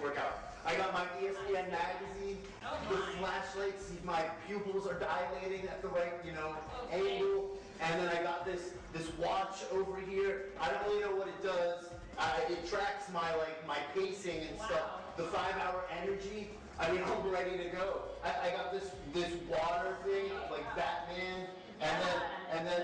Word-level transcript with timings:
workout. 0.00 0.38
I 0.66 0.74
got 0.74 0.92
my 0.92 1.04
ESPN 1.20 1.70
magazine, 1.70 2.38
Oh, 2.64 2.76
the 2.90 2.96
flashlights, 3.18 3.86
see 3.86 3.94
my 4.04 4.22
pupils 4.46 4.86
are 4.86 4.98
dilating 4.98 5.66
at 5.68 5.80
the 5.80 5.88
right, 5.88 6.12
you 6.24 6.32
know, 6.32 6.54
angle. 6.92 7.56
And 7.80 8.00
then 8.00 8.08
I 8.08 8.22
got 8.22 8.44
this 8.44 8.72
this 8.92 9.08
watch 9.18 9.64
over 9.72 9.98
here. 10.00 10.46
I 10.60 10.68
don't 10.70 10.82
really 10.86 11.00
know 11.00 11.14
what 11.16 11.28
it 11.28 11.42
does. 11.42 11.86
Uh, 12.18 12.40
it 12.50 12.68
tracks 12.68 13.08
my 13.12 13.34
like 13.36 13.66
my 13.66 13.78
pacing 13.94 14.40
and 14.48 14.58
Wow. 14.58 14.64
stuff. 14.66 15.16
The 15.16 15.24
five 15.24 15.54
hour 15.62 15.84
energy. 16.02 16.50
I 16.78 16.90
mean, 16.92 17.02
I'm 17.06 17.30
ready 17.30 17.56
to 17.56 17.68
go. 17.70 18.02
I, 18.24 18.48
I 18.48 18.56
got 18.56 18.72
this 18.72 18.90
this 19.14 19.32
water 19.48 19.96
thing 20.04 20.30
like 20.50 20.66
Batman, 20.76 21.46
and 21.80 21.96
then 22.02 22.18
and 22.52 22.66
then 22.66 22.82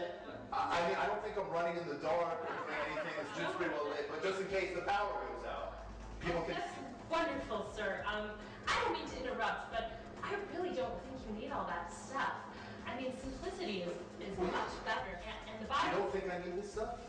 I 0.53 0.79
I 0.81 0.89
mean 0.89 0.97
I 1.03 1.07
don't 1.07 1.23
think 1.25 1.37
I'm 1.37 1.51
running 1.53 1.77
in 1.77 1.87
the 1.89 1.97
dark 2.01 2.39
or 2.49 2.55
anything. 2.87 3.13
It's 3.21 3.39
just 3.39 3.57
pretty 3.59 3.75
well 3.75 3.91
lit, 3.91 4.09
but 4.09 4.23
just 4.23 4.41
in 4.41 4.47
case 4.47 4.71
the 4.75 4.83
power 4.83 5.11
goes 5.11 5.45
out, 5.51 5.85
people 6.21 6.41
can. 6.43 6.57
Wonderful, 7.11 7.67
sir. 7.77 8.05
Um, 8.07 8.31
I 8.69 8.81
don't 8.85 8.93
mean 8.95 9.07
to 9.09 9.17
interrupt, 9.23 9.71
but 9.73 10.01
I 10.23 10.33
really 10.57 10.75
don't 10.75 10.95
think 11.05 11.17
you 11.29 11.33
need 11.41 11.53
all 11.53 11.67
that 11.69 11.93
stuff. 11.93 12.33
I 12.89 13.01
mean, 13.01 13.13
simplicity 13.21 13.83
is, 13.85 13.95
is 14.21 14.37
much 14.39 14.73
better, 14.85 15.21
and, 15.25 15.37
and 15.49 15.57
the 15.61 15.69
You 15.69 15.73
Bible. 15.73 15.99
don't 15.99 16.13
think 16.13 16.27
I 16.33 16.39
need 16.45 16.57
this 16.61 16.73
stuff? 16.73 17.01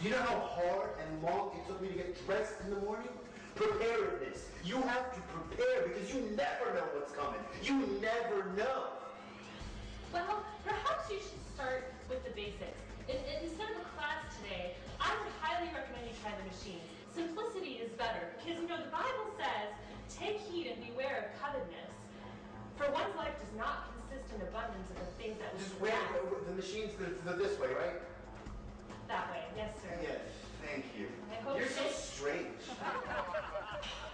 Do 0.00 0.08
you 0.08 0.10
know 0.14 0.22
how 0.24 0.40
hard 0.40 0.90
and 1.00 1.22
long 1.22 1.52
it 1.56 1.66
took 1.68 1.80
me 1.82 1.88
to 1.88 1.94
get 1.94 2.16
dressed 2.26 2.54
in 2.64 2.70
the 2.70 2.80
morning? 2.80 3.08
Preparedness. 3.54 4.48
You 4.64 4.76
have 4.88 5.12
to 5.12 5.20
prepare 5.28 5.88
because 5.88 6.08
you 6.14 6.20
never 6.36 6.72
know 6.72 6.86
what's 6.96 7.12
coming. 7.12 7.40
You 7.62 7.84
never 8.00 8.48
know. 8.56 8.96
Well, 10.12 10.42
perhaps 10.64 11.10
you 11.10 11.18
should 11.20 11.44
start 11.54 11.92
with 12.08 12.24
the 12.24 12.30
basics. 12.32 12.80
In- 13.08 13.20
instead 13.44 13.68
of 13.76 13.84
a 13.84 13.88
class 13.96 14.24
today, 14.40 14.72
I 15.00 15.12
would 15.20 15.32
highly 15.40 15.68
recommend 15.76 16.08
you 16.08 16.16
try 16.24 16.32
the 16.32 16.46
machines. 16.48 16.88
Simplicity 17.14 17.82
is 17.82 17.90
better 17.92 18.32
because 18.38 18.60
you 18.60 18.68
know 18.68 18.78
the 18.78 18.90
Bible 18.90 19.26
says, 19.36 19.74
"Take 20.08 20.38
heed 20.38 20.68
and 20.68 20.78
beware 20.86 21.30
of 21.30 21.40
covetousness." 21.40 21.90
For 22.76 22.90
one's 22.92 23.14
life 23.16 23.34
does 23.38 23.54
not 23.58 23.92
consist 23.92 24.32
in 24.34 24.40
abundance 24.40 24.88
of 24.90 24.96
the 24.96 25.12
things 25.22 25.38
that 25.38 25.52
we 25.52 25.60
Just 25.60 25.80
wait. 25.80 25.92
The, 26.16 26.50
the 26.50 26.56
machine's 26.56 26.94
the, 26.94 27.12
the, 27.28 27.36
this 27.36 27.58
way, 27.58 27.68
right? 27.68 28.00
That 29.08 29.30
way, 29.30 29.42
yes, 29.56 29.74
sir. 29.82 29.98
Yes. 30.00 30.20
Thank 30.64 30.86
you. 30.96 31.08
You're 31.56 31.68
so 31.68 31.86
strange. 31.92 32.62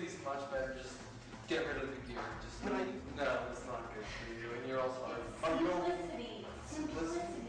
simplicity 0.00 0.06
is 0.06 0.24
much 0.24 0.50
better. 0.50 0.74
Just 0.80 0.94
get 1.48 1.66
rid 1.66 1.76
of 1.82 1.88
the 1.90 1.96
gear. 2.08 2.22
Just 2.42 2.62
But 2.64 2.72
I- 2.72 2.84
no, 3.16 3.38
it's 3.52 3.64
not 3.66 3.92
good 3.94 4.04
for 4.04 4.32
you, 4.32 4.52
and 4.56 4.66
you're 4.68 4.80
also. 4.80 5.16
Are 5.42 5.60
you 5.60 5.70
okay? 5.72 5.96
Simplicity. 5.96 6.46
Simplicity. 6.66 7.44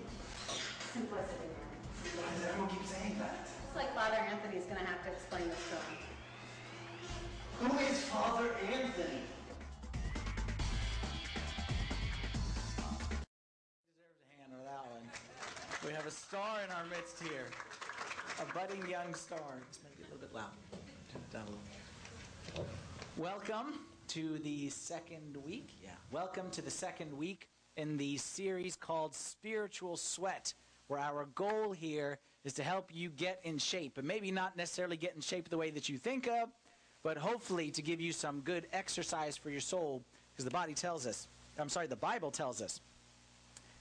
Simplicity. 0.94 1.50
Why 2.16 2.34
does 2.34 2.44
everyone 2.46 2.70
keep 2.70 2.86
saying 2.86 3.20
that? 3.20 3.48
It's 3.68 3.76
like 3.76 3.94
Father 3.96 4.18
Anthony's 4.18 4.66
gonna 4.66 4.84
have 4.86 5.04
to 5.06 5.12
explain 5.12 5.48
this 5.48 5.60
to 5.70 5.76
him. 5.76 5.98
Who 7.62 7.78
is 7.80 8.04
Father 8.06 8.56
Anthony? 8.74 9.22
deserves 13.96 14.20
a 14.20 14.42
hand 14.42 14.52
on 14.58 14.64
that 14.66 14.84
one. 14.92 15.06
We 15.86 15.94
have 15.94 16.06
a 16.08 16.12
star 16.12 16.60
in 16.66 16.72
our 16.72 16.86
midst 16.86 17.22
here. 17.22 17.48
A 18.42 18.46
budding 18.54 18.90
young 18.90 19.14
star. 19.14 19.62
This 19.70 19.80
might 19.84 19.96
be 19.96 20.04
a 20.04 20.06
little 20.08 20.20
bit 20.20 20.34
loud. 20.34 20.52
Turn 21.12 21.22
it 21.22 21.32
down 21.32 21.44
a 21.44 21.46
little. 21.46 21.81
Welcome 23.18 23.74
to 24.10 24.40
the 24.40 24.70
second 24.70 25.38
week. 25.46 25.70
Yeah. 25.84 25.92
Welcome 26.12 26.50
to 26.52 26.62
the 26.62 26.72
second 26.72 27.16
week 27.16 27.48
in 27.78 27.98
the 27.98 28.18
series 28.18 28.76
called 28.76 29.14
Spiritual 29.14 29.98
Sweat, 29.98 30.54
where 30.88 31.00
our 31.00 31.26
goal 31.36 31.72
here 31.72 32.20
is 32.44 32.54
to 32.54 32.64
help 32.64 32.90
you 32.94 33.10
get 33.10 33.40
in 33.44 33.58
shape. 33.58 33.98
And 33.98 34.08
maybe 34.08 34.32
not 34.32 34.58
necessarily 34.58 34.98
get 34.98 35.16
in 35.16 35.22
shape 35.22 35.50
the 35.50 35.58
way 35.58 35.70
that 35.72 35.88
you 35.88 35.98
think 35.98 36.28
of, 36.28 36.50
but 37.04 37.18
hopefully 37.18 37.72
to 37.72 37.82
give 37.82 38.02
you 38.02 38.12
some 38.12 38.42
good 38.42 38.68
exercise 38.74 39.38
for 39.38 39.50
your 39.50 39.62
soul, 39.62 40.04
because 40.32 40.46
the 40.46 40.52
body 40.52 40.74
tells 40.74 41.06
us, 41.06 41.28
I'm 41.60 41.70
sorry, 41.70 41.88
the 41.88 41.96
Bible 41.96 42.32
tells 42.32 42.62
us 42.62 42.82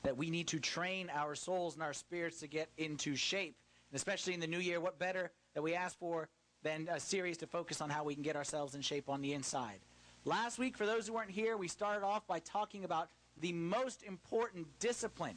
that 0.02 0.16
we 0.16 0.30
need 0.30 0.48
to 0.48 0.58
train 0.58 1.10
our 1.14 1.34
souls 1.34 1.74
and 1.74 1.82
our 1.82 1.92
spirits 1.92 2.40
to 2.40 2.46
get 2.46 2.68
into 2.78 3.16
shape. 3.16 3.56
And 3.90 3.96
especially 3.96 4.34
in 4.34 4.40
the 4.40 4.46
new 4.46 4.58
year, 4.58 4.80
what 4.80 4.98
better 4.98 5.30
that 5.54 5.62
we 5.62 5.74
ask 5.74 5.98
for 5.98 6.28
than 6.62 6.88
a 6.90 7.00
series 7.00 7.36
to 7.38 7.46
focus 7.46 7.80
on 7.80 7.90
how 7.90 8.04
we 8.04 8.14
can 8.14 8.22
get 8.22 8.36
ourselves 8.36 8.74
in 8.74 8.80
shape 8.82 9.08
on 9.08 9.20
the 9.20 9.32
inside. 9.32 9.78
Last 10.24 10.58
week, 10.58 10.76
for 10.76 10.86
those 10.86 11.06
who 11.06 11.14
weren't 11.14 11.30
here, 11.30 11.56
we 11.56 11.68
started 11.68 12.04
off 12.04 12.26
by 12.26 12.40
talking 12.40 12.84
about 12.84 13.08
the 13.40 13.52
most 13.52 14.02
important 14.02 14.66
discipline 14.78 15.36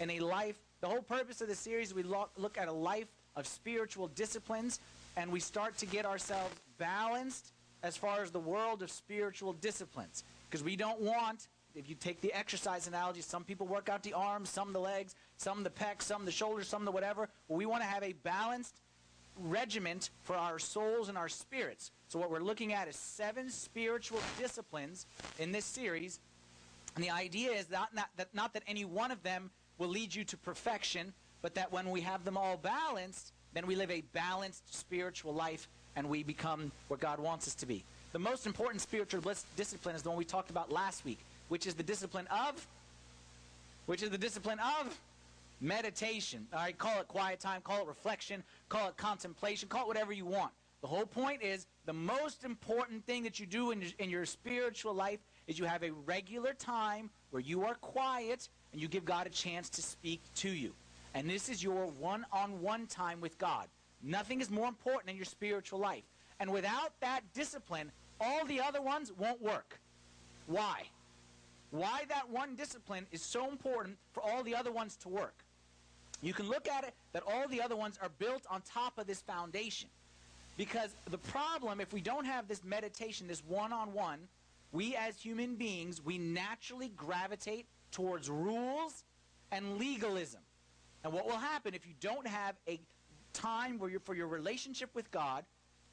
in 0.00 0.10
a 0.10 0.20
life. 0.20 0.58
The 0.80 0.88
whole 0.88 1.02
purpose 1.02 1.40
of 1.42 1.48
the 1.48 1.54
series, 1.54 1.92
we 1.92 2.02
lo- 2.02 2.30
look 2.36 2.56
at 2.56 2.68
a 2.68 2.72
life 2.72 3.08
of 3.36 3.46
spiritual 3.46 4.08
disciplines, 4.08 4.80
and 5.16 5.30
we 5.30 5.40
start 5.40 5.76
to 5.78 5.86
get 5.86 6.06
ourselves 6.06 6.54
balanced 6.78 7.52
as 7.82 7.96
far 7.96 8.22
as 8.22 8.30
the 8.30 8.40
world 8.40 8.82
of 8.82 8.90
spiritual 8.90 9.52
disciplines. 9.52 10.24
Because 10.48 10.64
we 10.64 10.76
don't 10.76 11.00
want 11.00 11.48
if 11.74 11.88
you 11.88 11.94
take 11.94 12.20
the 12.20 12.32
exercise 12.32 12.86
analogy, 12.86 13.22
some 13.22 13.44
people 13.44 13.66
work 13.66 13.88
out 13.88 14.02
the 14.02 14.12
arms, 14.12 14.50
some 14.50 14.72
the 14.72 14.80
legs, 14.80 15.14
some 15.36 15.62
the 15.62 15.70
pecs, 15.70 16.02
some 16.02 16.24
the 16.24 16.30
shoulders, 16.30 16.68
some 16.68 16.84
the 16.84 16.90
whatever. 16.90 17.28
We 17.48 17.66
want 17.66 17.82
to 17.82 17.88
have 17.88 18.02
a 18.02 18.12
balanced 18.12 18.80
regiment 19.38 20.10
for 20.22 20.36
our 20.36 20.58
souls 20.58 21.08
and 21.08 21.16
our 21.16 21.28
spirits. 21.28 21.90
So 22.08 22.18
what 22.18 22.30
we're 22.30 22.40
looking 22.40 22.72
at 22.72 22.88
is 22.88 22.96
seven 22.96 23.50
spiritual 23.50 24.20
disciplines 24.38 25.06
in 25.38 25.52
this 25.52 25.64
series. 25.64 26.20
And 26.94 27.04
the 27.04 27.10
idea 27.10 27.52
is 27.52 27.70
not, 27.70 27.94
not, 27.94 28.08
that, 28.16 28.34
not 28.34 28.52
that 28.54 28.62
any 28.66 28.84
one 28.84 29.10
of 29.10 29.22
them 29.22 29.50
will 29.78 29.88
lead 29.88 30.14
you 30.14 30.24
to 30.24 30.36
perfection, 30.36 31.12
but 31.40 31.54
that 31.54 31.72
when 31.72 31.90
we 31.90 32.02
have 32.02 32.24
them 32.24 32.36
all 32.36 32.56
balanced, 32.56 33.32
then 33.54 33.66
we 33.66 33.76
live 33.76 33.90
a 33.90 34.02
balanced 34.12 34.74
spiritual 34.74 35.34
life 35.34 35.68
and 35.96 36.08
we 36.08 36.22
become 36.22 36.70
what 36.88 37.00
God 37.00 37.18
wants 37.18 37.46
us 37.46 37.54
to 37.56 37.66
be. 37.66 37.84
The 38.12 38.18
most 38.18 38.46
important 38.46 38.80
spiritual 38.80 39.22
discipline 39.56 39.96
is 39.96 40.02
the 40.02 40.10
one 40.10 40.18
we 40.18 40.24
talked 40.24 40.50
about 40.50 40.70
last 40.70 41.04
week, 41.04 41.18
which 41.48 41.66
is 41.66 41.74
the 41.74 41.82
discipline 41.82 42.26
of, 42.28 42.66
which 43.86 44.02
is 44.02 44.10
the 44.10 44.18
discipline 44.18 44.58
of 44.58 44.98
meditation. 45.62 46.46
All 46.52 46.58
right, 46.58 46.76
call 46.76 47.00
it 47.00 47.08
quiet 47.08 47.40
time, 47.40 47.62
call 47.62 47.80
it 47.80 47.86
reflection, 47.86 48.42
call 48.68 48.88
it 48.88 48.96
contemplation, 48.96 49.68
call 49.68 49.82
it 49.82 49.88
whatever 49.88 50.12
you 50.12 50.26
want. 50.26 50.52
The 50.82 50.88
whole 50.88 51.06
point 51.06 51.42
is 51.42 51.66
the 51.86 51.92
most 51.92 52.44
important 52.44 53.06
thing 53.06 53.22
that 53.22 53.38
you 53.38 53.46
do 53.46 53.70
in 53.70 53.80
your, 53.80 53.90
in 54.00 54.10
your 54.10 54.26
spiritual 54.26 54.92
life 54.92 55.20
is 55.46 55.58
you 55.58 55.64
have 55.64 55.84
a 55.84 55.90
regular 55.90 56.52
time 56.54 57.08
where 57.30 57.40
you 57.40 57.64
are 57.64 57.76
quiet 57.76 58.48
and 58.72 58.82
you 58.82 58.88
give 58.88 59.04
God 59.04 59.28
a 59.28 59.30
chance 59.30 59.70
to 59.70 59.82
speak 59.82 60.20
to 60.36 60.48
you. 60.48 60.74
And 61.14 61.30
this 61.30 61.48
is 61.48 61.62
your 61.62 61.86
one 61.86 62.26
on 62.32 62.60
one 62.60 62.86
time 62.86 63.20
with 63.20 63.38
God. 63.38 63.68
Nothing 64.02 64.40
is 64.40 64.50
more 64.50 64.66
important 64.66 65.10
in 65.10 65.16
your 65.16 65.24
spiritual 65.24 65.78
life. 65.78 66.02
And 66.40 66.50
without 66.50 66.98
that 67.00 67.20
discipline, 67.32 67.92
all 68.20 68.44
the 68.46 68.60
other 68.60 68.82
ones 68.82 69.12
won't 69.16 69.40
work. 69.40 69.78
Why? 70.46 70.82
Why 71.70 72.02
that 72.08 72.28
one 72.28 72.56
discipline 72.56 73.06
is 73.12 73.22
so 73.22 73.48
important 73.48 73.98
for 74.12 74.22
all 74.22 74.42
the 74.42 74.56
other 74.56 74.72
ones 74.72 74.96
to 74.96 75.08
work. 75.08 75.44
You 76.22 76.32
can 76.32 76.48
look 76.48 76.68
at 76.68 76.84
it 76.84 76.94
that 77.12 77.24
all 77.26 77.48
the 77.48 77.60
other 77.60 77.76
ones 77.76 77.98
are 78.00 78.10
built 78.18 78.46
on 78.48 78.62
top 78.62 78.98
of 78.98 79.06
this 79.06 79.20
foundation. 79.20 79.88
Because 80.56 80.94
the 81.10 81.18
problem, 81.18 81.80
if 81.80 81.92
we 81.92 82.00
don't 82.00 82.24
have 82.24 82.46
this 82.46 82.62
meditation, 82.64 83.26
this 83.26 83.42
one 83.46 83.72
on 83.72 83.92
one, 83.92 84.20
we 84.70 84.94
as 84.94 85.20
human 85.20 85.56
beings, 85.56 86.02
we 86.02 86.18
naturally 86.18 86.88
gravitate 86.96 87.66
towards 87.90 88.30
rules 88.30 89.04
and 89.50 89.78
legalism. 89.78 90.40
And 91.04 91.12
what 91.12 91.26
will 91.26 91.36
happen 91.36 91.74
if 91.74 91.86
you 91.86 91.94
don't 92.00 92.26
have 92.26 92.54
a 92.68 92.80
time 93.32 93.78
where 93.78 93.90
for 94.04 94.14
your 94.14 94.28
relationship 94.28 94.90
with 94.94 95.10
God, 95.10 95.44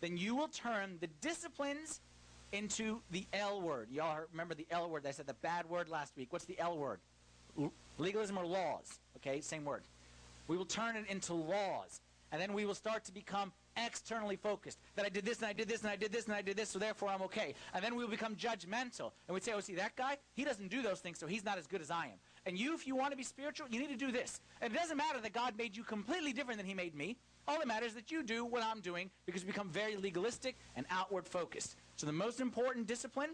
then 0.01 0.17
you 0.17 0.35
will 0.35 0.47
turn 0.47 0.97
the 1.01 1.07
disciplines 1.21 2.01
into 2.51 3.01
the 3.11 3.25
L 3.33 3.61
word. 3.61 3.87
Y'all 3.91 4.19
remember 4.31 4.55
the 4.55 4.67
L 4.71 4.89
word? 4.89 5.05
I 5.07 5.11
said 5.11 5.27
the 5.27 5.33
bad 5.35 5.69
word 5.69 5.89
last 5.89 6.15
week. 6.15 6.31
What's 6.31 6.45
the 6.45 6.59
L 6.59 6.77
word? 6.77 6.99
Legalism 7.97 8.37
or 8.37 8.45
laws. 8.45 8.99
Okay, 9.17 9.41
same 9.41 9.65
word. 9.65 9.83
We 10.49 10.57
will 10.57 10.65
turn 10.65 10.97
it 10.97 11.05
into 11.07 11.33
laws. 11.33 12.01
And 12.31 12.41
then 12.41 12.53
we 12.53 12.65
will 12.65 12.75
start 12.75 13.05
to 13.05 13.11
become 13.11 13.53
externally 13.77 14.35
focused. 14.35 14.79
That 14.95 15.05
I 15.05 15.09
did 15.09 15.23
this 15.23 15.37
and 15.37 15.47
I 15.47 15.53
did 15.53 15.69
this 15.69 15.81
and 15.81 15.91
I 15.91 15.95
did 15.95 16.11
this 16.11 16.25
and 16.25 16.33
I 16.33 16.41
did 16.41 16.57
this, 16.57 16.69
so 16.69 16.79
therefore 16.79 17.09
I'm 17.09 17.21
okay. 17.23 17.53
And 17.73 17.83
then 17.83 17.95
we 17.95 18.03
will 18.03 18.11
become 18.11 18.35
judgmental. 18.35 19.11
And 19.27 19.35
we 19.35 19.41
say, 19.41 19.53
oh, 19.55 19.59
see, 19.59 19.75
that 19.75 19.95
guy, 19.95 20.17
he 20.33 20.43
doesn't 20.43 20.69
do 20.69 20.81
those 20.81 20.99
things, 20.99 21.19
so 21.19 21.27
he's 21.27 21.45
not 21.45 21.57
as 21.57 21.67
good 21.67 21.81
as 21.81 21.91
I 21.91 22.05
am. 22.05 22.19
And 22.45 22.57
you, 22.57 22.73
if 22.73 22.87
you 22.87 22.95
want 22.95 23.11
to 23.11 23.17
be 23.17 23.23
spiritual, 23.23 23.67
you 23.69 23.79
need 23.79 23.89
to 23.89 23.95
do 23.95 24.11
this. 24.11 24.41
And 24.59 24.73
it 24.73 24.75
doesn't 24.75 24.97
matter 24.97 25.21
that 25.21 25.33
God 25.33 25.55
made 25.55 25.77
you 25.77 25.83
completely 25.83 26.33
different 26.33 26.59
than 26.59 26.67
he 26.67 26.73
made 26.73 26.95
me. 26.95 27.17
All 27.47 27.57
that 27.59 27.67
matters 27.67 27.89
is 27.89 27.95
that 27.95 28.11
you 28.11 28.23
do 28.23 28.43
what 28.43 28.63
I'm 28.63 28.81
doing 28.81 29.09
because 29.25 29.43
we 29.43 29.51
become 29.51 29.69
very 29.69 29.95
legalistic 29.95 30.55
and 30.75 30.85
outward 30.89 31.27
focused. 31.27 31.75
So 31.95 32.05
the 32.05 32.11
most 32.11 32.39
important 32.41 32.87
discipline 32.87 33.31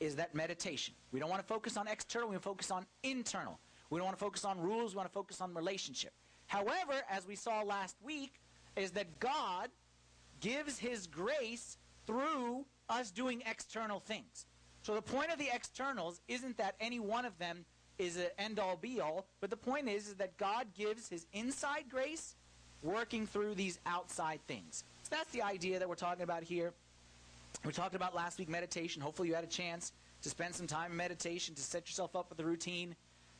is 0.00 0.16
that 0.16 0.34
meditation. 0.34 0.94
We 1.12 1.20
don't 1.20 1.30
want 1.30 1.42
to 1.42 1.46
focus 1.46 1.76
on 1.76 1.86
external, 1.88 2.28
we 2.28 2.38
focus 2.38 2.70
on 2.70 2.86
internal. 3.02 3.58
We 3.94 4.00
don't 4.00 4.06
want 4.06 4.18
to 4.18 4.24
focus 4.24 4.44
on 4.44 4.58
rules, 4.58 4.92
we 4.92 4.96
want 4.96 5.08
to 5.08 5.14
focus 5.14 5.40
on 5.40 5.54
relationship. 5.54 6.12
However, 6.48 6.94
as 7.08 7.28
we 7.28 7.36
saw 7.36 7.62
last 7.62 7.94
week, 8.02 8.40
is 8.74 8.90
that 8.90 9.20
God 9.20 9.70
gives 10.40 10.80
his 10.80 11.06
grace 11.06 11.78
through 12.04 12.66
us 12.88 13.12
doing 13.12 13.44
external 13.46 14.00
things. 14.00 14.46
So 14.82 14.96
the 14.96 15.00
point 15.00 15.30
of 15.30 15.38
the 15.38 15.48
externals 15.54 16.20
isn't 16.26 16.56
that 16.56 16.74
any 16.80 16.98
one 16.98 17.24
of 17.24 17.38
them 17.38 17.64
is 17.96 18.16
an 18.16 18.26
end 18.36 18.58
all 18.58 18.76
be 18.76 19.00
all, 19.00 19.26
but 19.40 19.48
the 19.48 19.56
point 19.56 19.88
is, 19.88 20.08
is 20.08 20.14
that 20.14 20.36
God 20.38 20.66
gives 20.76 21.08
his 21.08 21.28
inside 21.32 21.84
grace 21.88 22.34
working 22.82 23.28
through 23.28 23.54
these 23.54 23.78
outside 23.86 24.40
things. 24.48 24.82
So 25.04 25.10
that's 25.14 25.30
the 25.30 25.42
idea 25.42 25.78
that 25.78 25.88
we're 25.88 25.94
talking 25.94 26.24
about 26.24 26.42
here. 26.42 26.72
We 27.64 27.72
talked 27.72 27.94
about 27.94 28.12
last 28.12 28.40
week 28.40 28.48
meditation. 28.48 29.00
Hopefully, 29.00 29.28
you 29.28 29.36
had 29.36 29.44
a 29.44 29.46
chance 29.46 29.92
to 30.22 30.28
spend 30.28 30.52
some 30.52 30.66
time 30.66 30.90
in 30.90 30.96
meditation 30.96 31.54
to 31.54 31.62
set 31.62 31.86
yourself 31.86 32.16
up 32.16 32.28
with 32.28 32.40
a 32.40 32.44
routine. 32.44 32.96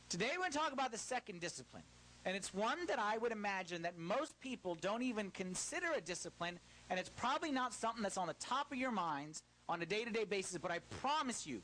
Today, 0.09 0.29
we're 0.33 0.39
going 0.39 0.51
to 0.51 0.57
talk 0.57 0.71
about 0.71 0.91
the 0.91 0.97
second 0.97 1.41
discipline. 1.41 1.83
And 2.25 2.35
it's 2.35 2.53
one 2.53 2.85
that 2.87 2.99
I 2.99 3.17
would 3.17 3.31
imagine 3.31 3.83
that 3.83 3.97
most 3.97 4.39
people 4.39 4.75
don't 4.75 5.03
even 5.03 5.29
consider 5.31 5.87
a 5.95 6.01
discipline, 6.01 6.59
and 6.89 6.99
it's 6.99 7.09
probably 7.09 7.51
not 7.51 7.73
something 7.73 8.01
that's 8.01 8.17
on 8.17 8.27
the 8.27 8.35
top 8.39 8.71
of 8.71 8.77
your 8.77 8.91
minds 8.91 9.43
on 9.69 9.81
a 9.81 9.85
day 9.85 10.03
to 10.03 10.11
day 10.11 10.23
basis, 10.23 10.57
but 10.57 10.71
I 10.71 10.79
promise 11.01 11.45
you 11.45 11.61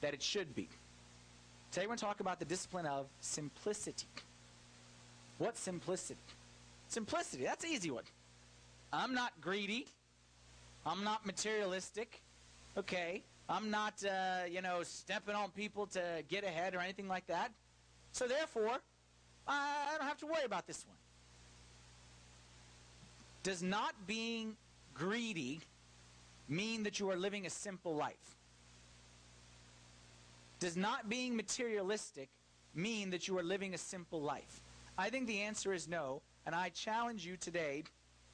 that 0.00 0.14
it 0.14 0.22
should 0.22 0.54
be. 0.54 0.68
Today, 1.72 1.84
we're 1.84 1.88
going 1.88 1.98
to 1.98 2.04
talk 2.04 2.20
about 2.20 2.38
the 2.38 2.46
discipline 2.46 2.86
of 2.86 3.06
simplicity. 3.20 4.06
What's 5.36 5.60
simplicity? 5.60 6.20
Simplicity, 6.88 7.44
that's 7.44 7.64
an 7.64 7.70
easy 7.70 7.90
one. 7.90 8.04
I'm 8.92 9.14
not 9.14 9.32
greedy. 9.40 9.86
I'm 10.86 11.04
not 11.04 11.26
materialistic. 11.26 12.22
Okay. 12.76 13.22
I'm 13.48 13.70
not, 13.70 14.04
uh, 14.04 14.44
you 14.50 14.60
know, 14.60 14.82
stepping 14.82 15.34
on 15.34 15.50
people 15.50 15.86
to 15.88 16.22
get 16.28 16.44
ahead 16.44 16.74
or 16.74 16.80
anything 16.80 17.08
like 17.08 17.26
that. 17.28 17.50
So 18.12 18.26
therefore, 18.26 18.78
I 19.46 19.94
don't 19.98 20.06
have 20.06 20.18
to 20.18 20.26
worry 20.26 20.44
about 20.44 20.66
this 20.66 20.84
one. 20.86 20.96
Does 23.42 23.62
not 23.62 23.94
being 24.06 24.56
greedy 24.94 25.60
mean 26.48 26.82
that 26.82 27.00
you 27.00 27.10
are 27.10 27.16
living 27.16 27.46
a 27.46 27.50
simple 27.50 27.94
life? 27.94 28.36
Does 30.60 30.76
not 30.76 31.08
being 31.08 31.36
materialistic 31.36 32.28
mean 32.74 33.10
that 33.10 33.28
you 33.28 33.38
are 33.38 33.42
living 33.42 33.74
a 33.74 33.78
simple 33.78 34.20
life? 34.20 34.60
I 34.98 35.08
think 35.08 35.26
the 35.26 35.40
answer 35.40 35.72
is 35.72 35.88
no, 35.88 36.20
and 36.44 36.54
I 36.54 36.70
challenge 36.70 37.24
you 37.24 37.36
today 37.36 37.84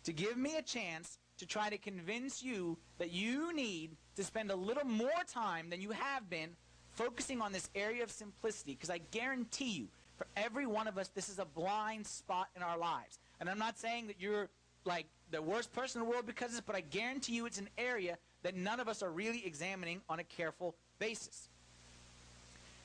to 0.04 0.12
give 0.12 0.36
me 0.36 0.56
a 0.56 0.62
chance 0.62 1.18
to 1.38 1.46
try 1.46 1.68
to 1.68 1.78
convince 1.78 2.42
you 2.42 2.78
that 2.98 3.12
you 3.12 3.54
need 3.54 3.96
to 4.16 4.24
spend 4.24 4.50
a 4.50 4.56
little 4.56 4.84
more 4.84 5.10
time 5.28 5.70
than 5.70 5.80
you 5.80 5.90
have 5.90 6.28
been 6.30 6.50
focusing 6.92 7.40
on 7.40 7.52
this 7.52 7.68
area 7.74 8.02
of 8.02 8.10
simplicity 8.10 8.72
because 8.72 8.90
I 8.90 8.98
guarantee 9.10 9.70
you, 9.70 9.88
for 10.16 10.26
every 10.36 10.66
one 10.66 10.86
of 10.86 10.96
us, 10.96 11.08
this 11.08 11.28
is 11.28 11.40
a 11.40 11.44
blind 11.44 12.06
spot 12.06 12.48
in 12.54 12.62
our 12.62 12.78
lives. 12.78 13.18
And 13.40 13.50
I'm 13.50 13.58
not 13.58 13.78
saying 13.78 14.06
that 14.06 14.20
you're 14.20 14.48
like 14.84 15.06
the 15.30 15.42
worst 15.42 15.72
person 15.72 16.00
in 16.00 16.06
the 16.06 16.12
world 16.12 16.26
because 16.26 16.48
of 16.48 16.52
this, 16.52 16.60
but 16.60 16.76
I 16.76 16.80
guarantee 16.82 17.34
you 17.34 17.46
it's 17.46 17.58
an 17.58 17.68
area 17.76 18.16
that 18.42 18.54
none 18.54 18.78
of 18.78 18.88
us 18.88 19.02
are 19.02 19.10
really 19.10 19.44
examining 19.44 20.02
on 20.08 20.20
a 20.20 20.24
careful 20.24 20.76
basis. 20.98 21.48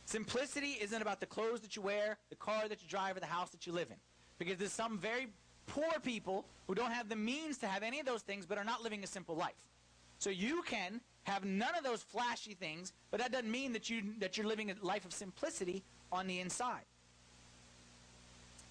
Simplicity 0.06 0.78
isn't 0.82 1.02
about 1.02 1.20
the 1.20 1.28
clothes 1.28 1.62
that 1.62 1.76
you 1.76 1.84
wear, 1.84 2.18
the 2.32 2.36
car 2.36 2.68
that 2.68 2.82
you 2.82 2.88
drive, 2.88 3.16
or 3.16 3.20
the 3.20 3.28
house 3.28 3.52
that 3.52 3.68
you 3.68 3.74
live 3.74 3.92
in. 3.92 3.98
Because 4.40 4.58
there's 4.58 4.74
some 4.74 4.98
very 4.98 5.28
poor 5.70 6.00
people 6.04 6.46
who 6.68 6.76
don't 6.76 6.92
have 6.92 7.10
the 7.10 7.16
means 7.16 7.58
to 7.60 7.68
have 7.68 7.84
any 7.84 8.00
of 8.00 8.06
those 8.06 8.22
things 8.22 8.46
but 8.46 8.58
are 8.58 8.64
not 8.64 8.84
living 8.84 9.04
a 9.04 9.08
simple 9.08 9.36
life. 9.36 9.54
So 10.20 10.30
you 10.30 10.62
can 10.64 11.00
have 11.24 11.46
none 11.46 11.76
of 11.76 11.84
those 11.84 12.02
flashy 12.02 12.54
things, 12.54 12.94
but 13.12 13.20
that 13.20 13.32
doesn't 13.32 13.50
mean 13.50 13.72
that 13.74 13.90
you 13.90 14.02
that 14.20 14.38
you're 14.38 14.48
living 14.48 14.72
a 14.72 14.76
life 14.82 15.06
of 15.06 15.14
simplicity 15.14 15.84
on 16.12 16.28
the 16.28 16.40
inside. 16.40 16.86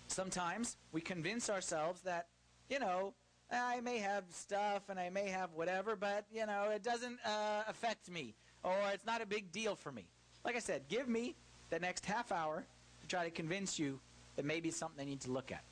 Sometimes 0.08 0.76
we 0.92 1.00
convince 1.00 1.48
ourselves 1.48 2.00
that, 2.02 2.26
you 2.68 2.78
know, 2.78 3.14
I 3.50 3.80
may 3.80 3.98
have 3.98 4.24
stuff 4.30 4.88
and 4.88 4.98
I 4.98 5.10
may 5.10 5.28
have 5.28 5.50
whatever, 5.54 5.96
but 5.96 6.24
you 6.32 6.44
know, 6.46 6.70
it 6.74 6.82
doesn't 6.82 7.18
uh, 7.24 7.62
affect 7.66 8.10
me 8.10 8.34
or 8.62 8.74
it's 8.92 9.06
not 9.06 9.22
a 9.22 9.26
big 9.26 9.50
deal 9.52 9.74
for 9.76 9.92
me. 9.92 10.06
Like 10.44 10.56
I 10.56 10.60
said, 10.60 10.82
give 10.88 11.08
me 11.08 11.34
the 11.70 11.78
next 11.78 12.04
half 12.04 12.32
hour 12.32 12.64
to 13.00 13.06
try 13.06 13.24
to 13.24 13.30
convince 13.30 13.78
you 13.78 14.00
that 14.36 14.44
maybe 14.44 14.68
it's 14.68 14.78
something 14.78 15.00
I 15.00 15.08
need 15.08 15.20
to 15.22 15.30
look 15.30 15.52
at. 15.52 15.62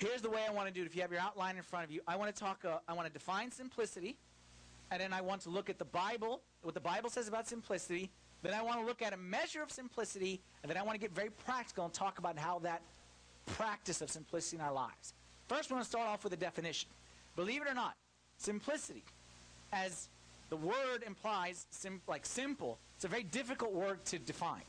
Here's 0.00 0.22
the 0.22 0.30
way 0.30 0.40
I 0.48 0.50
want 0.50 0.66
to 0.66 0.72
do 0.72 0.80
it. 0.80 0.86
If 0.86 0.96
you 0.96 1.02
have 1.02 1.12
your 1.12 1.20
outline 1.20 1.58
in 1.58 1.62
front 1.62 1.84
of 1.84 1.90
you, 1.90 2.00
I 2.08 2.16
want 2.16 2.34
to 2.34 2.40
talk. 2.40 2.64
Uh, 2.64 2.78
I 2.88 2.94
want 2.94 3.06
to 3.06 3.12
define 3.12 3.50
simplicity, 3.50 4.16
and 4.90 4.98
then 4.98 5.12
I 5.12 5.20
want 5.20 5.42
to 5.42 5.50
look 5.50 5.68
at 5.68 5.78
the 5.78 5.84
Bible, 5.84 6.40
what 6.62 6.72
the 6.72 6.80
Bible 6.80 7.10
says 7.10 7.28
about 7.28 7.46
simplicity. 7.46 8.10
Then 8.42 8.54
I 8.54 8.62
want 8.62 8.80
to 8.80 8.86
look 8.86 9.02
at 9.02 9.12
a 9.12 9.18
measure 9.18 9.62
of 9.62 9.70
simplicity, 9.70 10.40
and 10.62 10.70
then 10.70 10.78
I 10.78 10.82
want 10.82 10.94
to 10.94 10.98
get 10.98 11.14
very 11.14 11.28
practical 11.44 11.84
and 11.84 11.92
talk 11.92 12.18
about 12.18 12.38
how 12.38 12.60
that 12.60 12.80
practice 13.44 14.00
of 14.00 14.10
simplicity 14.10 14.56
in 14.56 14.62
our 14.62 14.72
lives. 14.72 15.12
First, 15.48 15.68
we 15.68 15.74
want 15.74 15.84
to 15.84 15.90
start 15.90 16.08
off 16.08 16.24
with 16.24 16.32
a 16.32 16.38
definition. 16.38 16.88
Believe 17.36 17.60
it 17.60 17.68
or 17.68 17.74
not, 17.74 17.94
simplicity, 18.38 19.04
as 19.70 20.08
the 20.48 20.56
word 20.56 21.02
implies, 21.06 21.66
sim- 21.70 22.00
like 22.08 22.24
simple, 22.24 22.78
it's 22.96 23.04
a 23.04 23.08
very 23.08 23.24
difficult 23.24 23.74
word 23.74 24.02
to 24.06 24.18
define. 24.18 24.62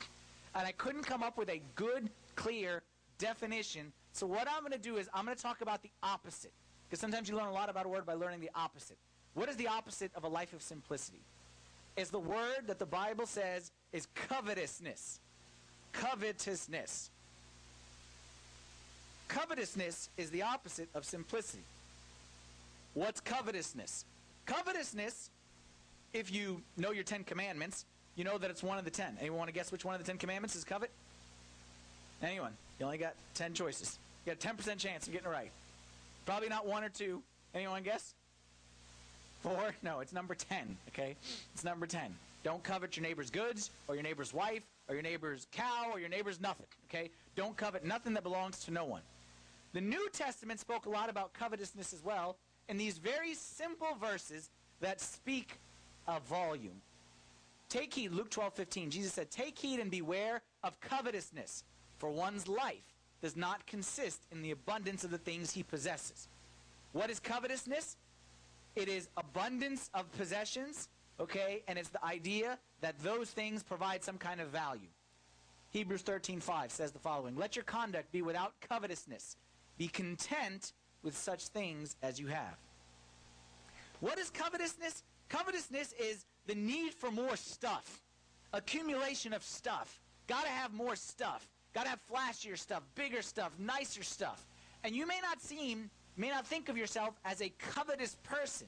And 0.55 0.67
I 0.67 0.73
couldn't 0.73 1.03
come 1.03 1.23
up 1.23 1.37
with 1.37 1.49
a 1.49 1.61
good, 1.75 2.09
clear 2.35 2.81
definition. 3.17 3.93
So 4.13 4.25
what 4.27 4.47
I'm 4.47 4.61
going 4.61 4.73
to 4.73 4.77
do 4.77 4.97
is 4.97 5.09
I'm 5.13 5.25
going 5.25 5.35
to 5.35 5.41
talk 5.41 5.61
about 5.61 5.81
the 5.81 5.91
opposite. 6.03 6.51
Because 6.89 6.99
sometimes 6.99 7.29
you 7.29 7.37
learn 7.37 7.47
a 7.47 7.53
lot 7.53 7.69
about 7.69 7.85
a 7.85 7.89
word 7.89 8.05
by 8.05 8.13
learning 8.13 8.41
the 8.41 8.51
opposite. 8.53 8.97
What 9.33 9.47
is 9.47 9.55
the 9.55 9.67
opposite 9.67 10.11
of 10.13 10.25
a 10.25 10.27
life 10.27 10.51
of 10.53 10.61
simplicity? 10.61 11.21
It's 11.95 12.09
the 12.09 12.19
word 12.19 12.67
that 12.67 12.79
the 12.79 12.85
Bible 12.85 13.25
says 13.25 13.71
is 13.93 14.07
covetousness. 14.13 15.19
Covetousness. 15.93 17.09
Covetousness 19.29 20.09
is 20.17 20.29
the 20.31 20.41
opposite 20.41 20.89
of 20.93 21.05
simplicity. 21.05 21.63
What's 22.93 23.21
covetousness? 23.21 24.03
Covetousness, 24.45 25.29
if 26.13 26.33
you 26.33 26.61
know 26.75 26.91
your 26.91 27.05
Ten 27.05 27.23
Commandments, 27.23 27.85
you 28.17 28.25
know 28.25 28.37
that 28.37 28.49
it's 28.49 28.63
one 28.63 28.77
of 28.77 28.83
the 28.83 28.91
ten. 28.91 29.17
Anyone 29.21 29.39
want 29.39 29.47
to 29.47 29.53
guess 29.53 29.71
which 29.71 29.85
one 29.85 29.95
of 29.95 30.01
the 30.01 30.07
Ten 30.07 30.17
Commandments 30.17 30.57
is 30.57 30.65
covet? 30.65 30.91
Anyone? 32.21 32.51
You 32.81 32.85
only 32.85 32.97
got 32.97 33.13
ten 33.35 33.53
choices. 33.53 33.99
You 34.25 34.33
got 34.33 34.43
a 34.43 34.55
10% 34.55 34.79
chance 34.79 35.05
of 35.05 35.13
getting 35.13 35.27
it 35.27 35.31
right. 35.31 35.51
Probably 36.25 36.49
not 36.49 36.65
one 36.65 36.83
or 36.83 36.89
two. 36.89 37.21
Anyone 37.53 37.83
guess? 37.83 38.15
Four? 39.43 39.75
No, 39.83 39.99
it's 39.99 40.11
number 40.11 40.33
10, 40.33 40.75
okay? 40.87 41.15
It's 41.53 41.63
number 41.63 41.85
10. 41.85 42.11
Don't 42.43 42.63
covet 42.63 42.97
your 42.97 43.03
neighbor's 43.03 43.29
goods, 43.29 43.69
or 43.87 43.93
your 43.93 44.03
neighbor's 44.03 44.33
wife, 44.33 44.63
or 44.89 44.95
your 44.95 45.03
neighbor's 45.03 45.45
cow, 45.51 45.91
or 45.91 45.99
your 45.99 46.09
neighbor's 46.09 46.41
nothing, 46.41 46.65
okay? 46.89 47.11
Don't 47.35 47.55
covet 47.55 47.85
nothing 47.85 48.15
that 48.15 48.23
belongs 48.23 48.63
to 48.63 48.71
no 48.71 48.85
one. 48.85 49.03
The 49.73 49.81
New 49.81 50.09
Testament 50.09 50.59
spoke 50.59 50.87
a 50.87 50.89
lot 50.89 51.07
about 51.07 51.33
covetousness 51.33 51.93
as 51.93 52.03
well 52.03 52.35
in 52.67 52.77
these 52.77 52.97
very 52.97 53.35
simple 53.35 53.95
verses 54.01 54.49
that 54.79 54.99
speak 54.99 55.59
a 56.07 56.19
volume. 56.19 56.81
Take 57.69 57.93
heed, 57.93 58.11
Luke 58.11 58.31
12, 58.31 58.55
15. 58.55 58.89
Jesus 58.89 59.13
said, 59.13 59.29
Take 59.29 59.59
heed 59.59 59.79
and 59.79 59.91
beware 59.91 60.41
of 60.63 60.81
covetousness, 60.81 61.63
for 62.01 62.09
one's 62.09 62.47
life 62.47 62.95
does 63.21 63.37
not 63.37 63.67
consist 63.67 64.23
in 64.31 64.41
the 64.41 64.49
abundance 64.49 65.03
of 65.03 65.11
the 65.11 65.19
things 65.19 65.51
he 65.51 65.61
possesses. 65.61 66.27
What 66.93 67.11
is 67.11 67.19
covetousness? 67.19 67.95
It 68.75 68.89
is 68.89 69.07
abundance 69.17 69.91
of 69.93 70.11
possessions, 70.13 70.89
okay? 71.19 71.61
And 71.67 71.77
it's 71.77 71.89
the 71.89 72.03
idea 72.03 72.57
that 72.81 72.97
those 73.03 73.29
things 73.29 73.61
provide 73.61 74.03
some 74.03 74.17
kind 74.17 74.41
of 74.41 74.47
value. 74.47 74.89
Hebrews 75.69 76.01
13:5 76.01 76.71
says 76.71 76.91
the 76.91 76.97
following, 76.97 77.35
"Let 77.35 77.55
your 77.55 77.65
conduct 77.65 78.11
be 78.11 78.23
without 78.23 78.59
covetousness. 78.61 79.37
Be 79.77 79.87
content 79.87 80.73
with 81.03 81.15
such 81.15 81.49
things 81.49 81.97
as 82.01 82.19
you 82.19 82.27
have." 82.27 82.57
What 83.99 84.17
is 84.17 84.31
covetousness? 84.31 85.03
Covetousness 85.29 85.93
is 85.93 86.25
the 86.47 86.55
need 86.55 86.95
for 86.95 87.11
more 87.11 87.37
stuff, 87.37 88.01
accumulation 88.53 89.33
of 89.33 89.43
stuff. 89.43 90.01
Got 90.25 90.45
to 90.45 90.49
have 90.49 90.73
more 90.73 90.95
stuff. 90.95 91.47
Got 91.73 91.83
to 91.83 91.89
have 91.89 91.99
flashier 92.11 92.57
stuff, 92.57 92.83
bigger 92.95 93.21
stuff, 93.21 93.51
nicer 93.57 94.03
stuff. 94.03 94.45
And 94.83 94.95
you 94.95 95.07
may 95.07 95.19
not 95.21 95.41
seem, 95.41 95.89
may 96.17 96.29
not 96.29 96.45
think 96.45 96.69
of 96.69 96.77
yourself 96.77 97.13
as 97.23 97.41
a 97.41 97.51
covetous 97.59 98.17
person. 98.23 98.67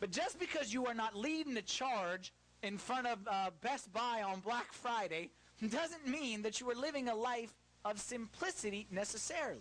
But 0.00 0.10
just 0.10 0.38
because 0.38 0.72
you 0.72 0.86
are 0.86 0.94
not 0.94 1.16
leading 1.16 1.54
the 1.54 1.62
charge 1.62 2.32
in 2.62 2.78
front 2.78 3.06
of 3.06 3.18
uh, 3.30 3.50
Best 3.60 3.92
Buy 3.92 4.22
on 4.22 4.40
Black 4.40 4.72
Friday 4.72 5.30
doesn't 5.68 6.06
mean 6.06 6.42
that 6.42 6.60
you 6.60 6.70
are 6.70 6.74
living 6.74 7.08
a 7.08 7.14
life 7.14 7.52
of 7.84 8.00
simplicity 8.00 8.86
necessarily. 8.90 9.60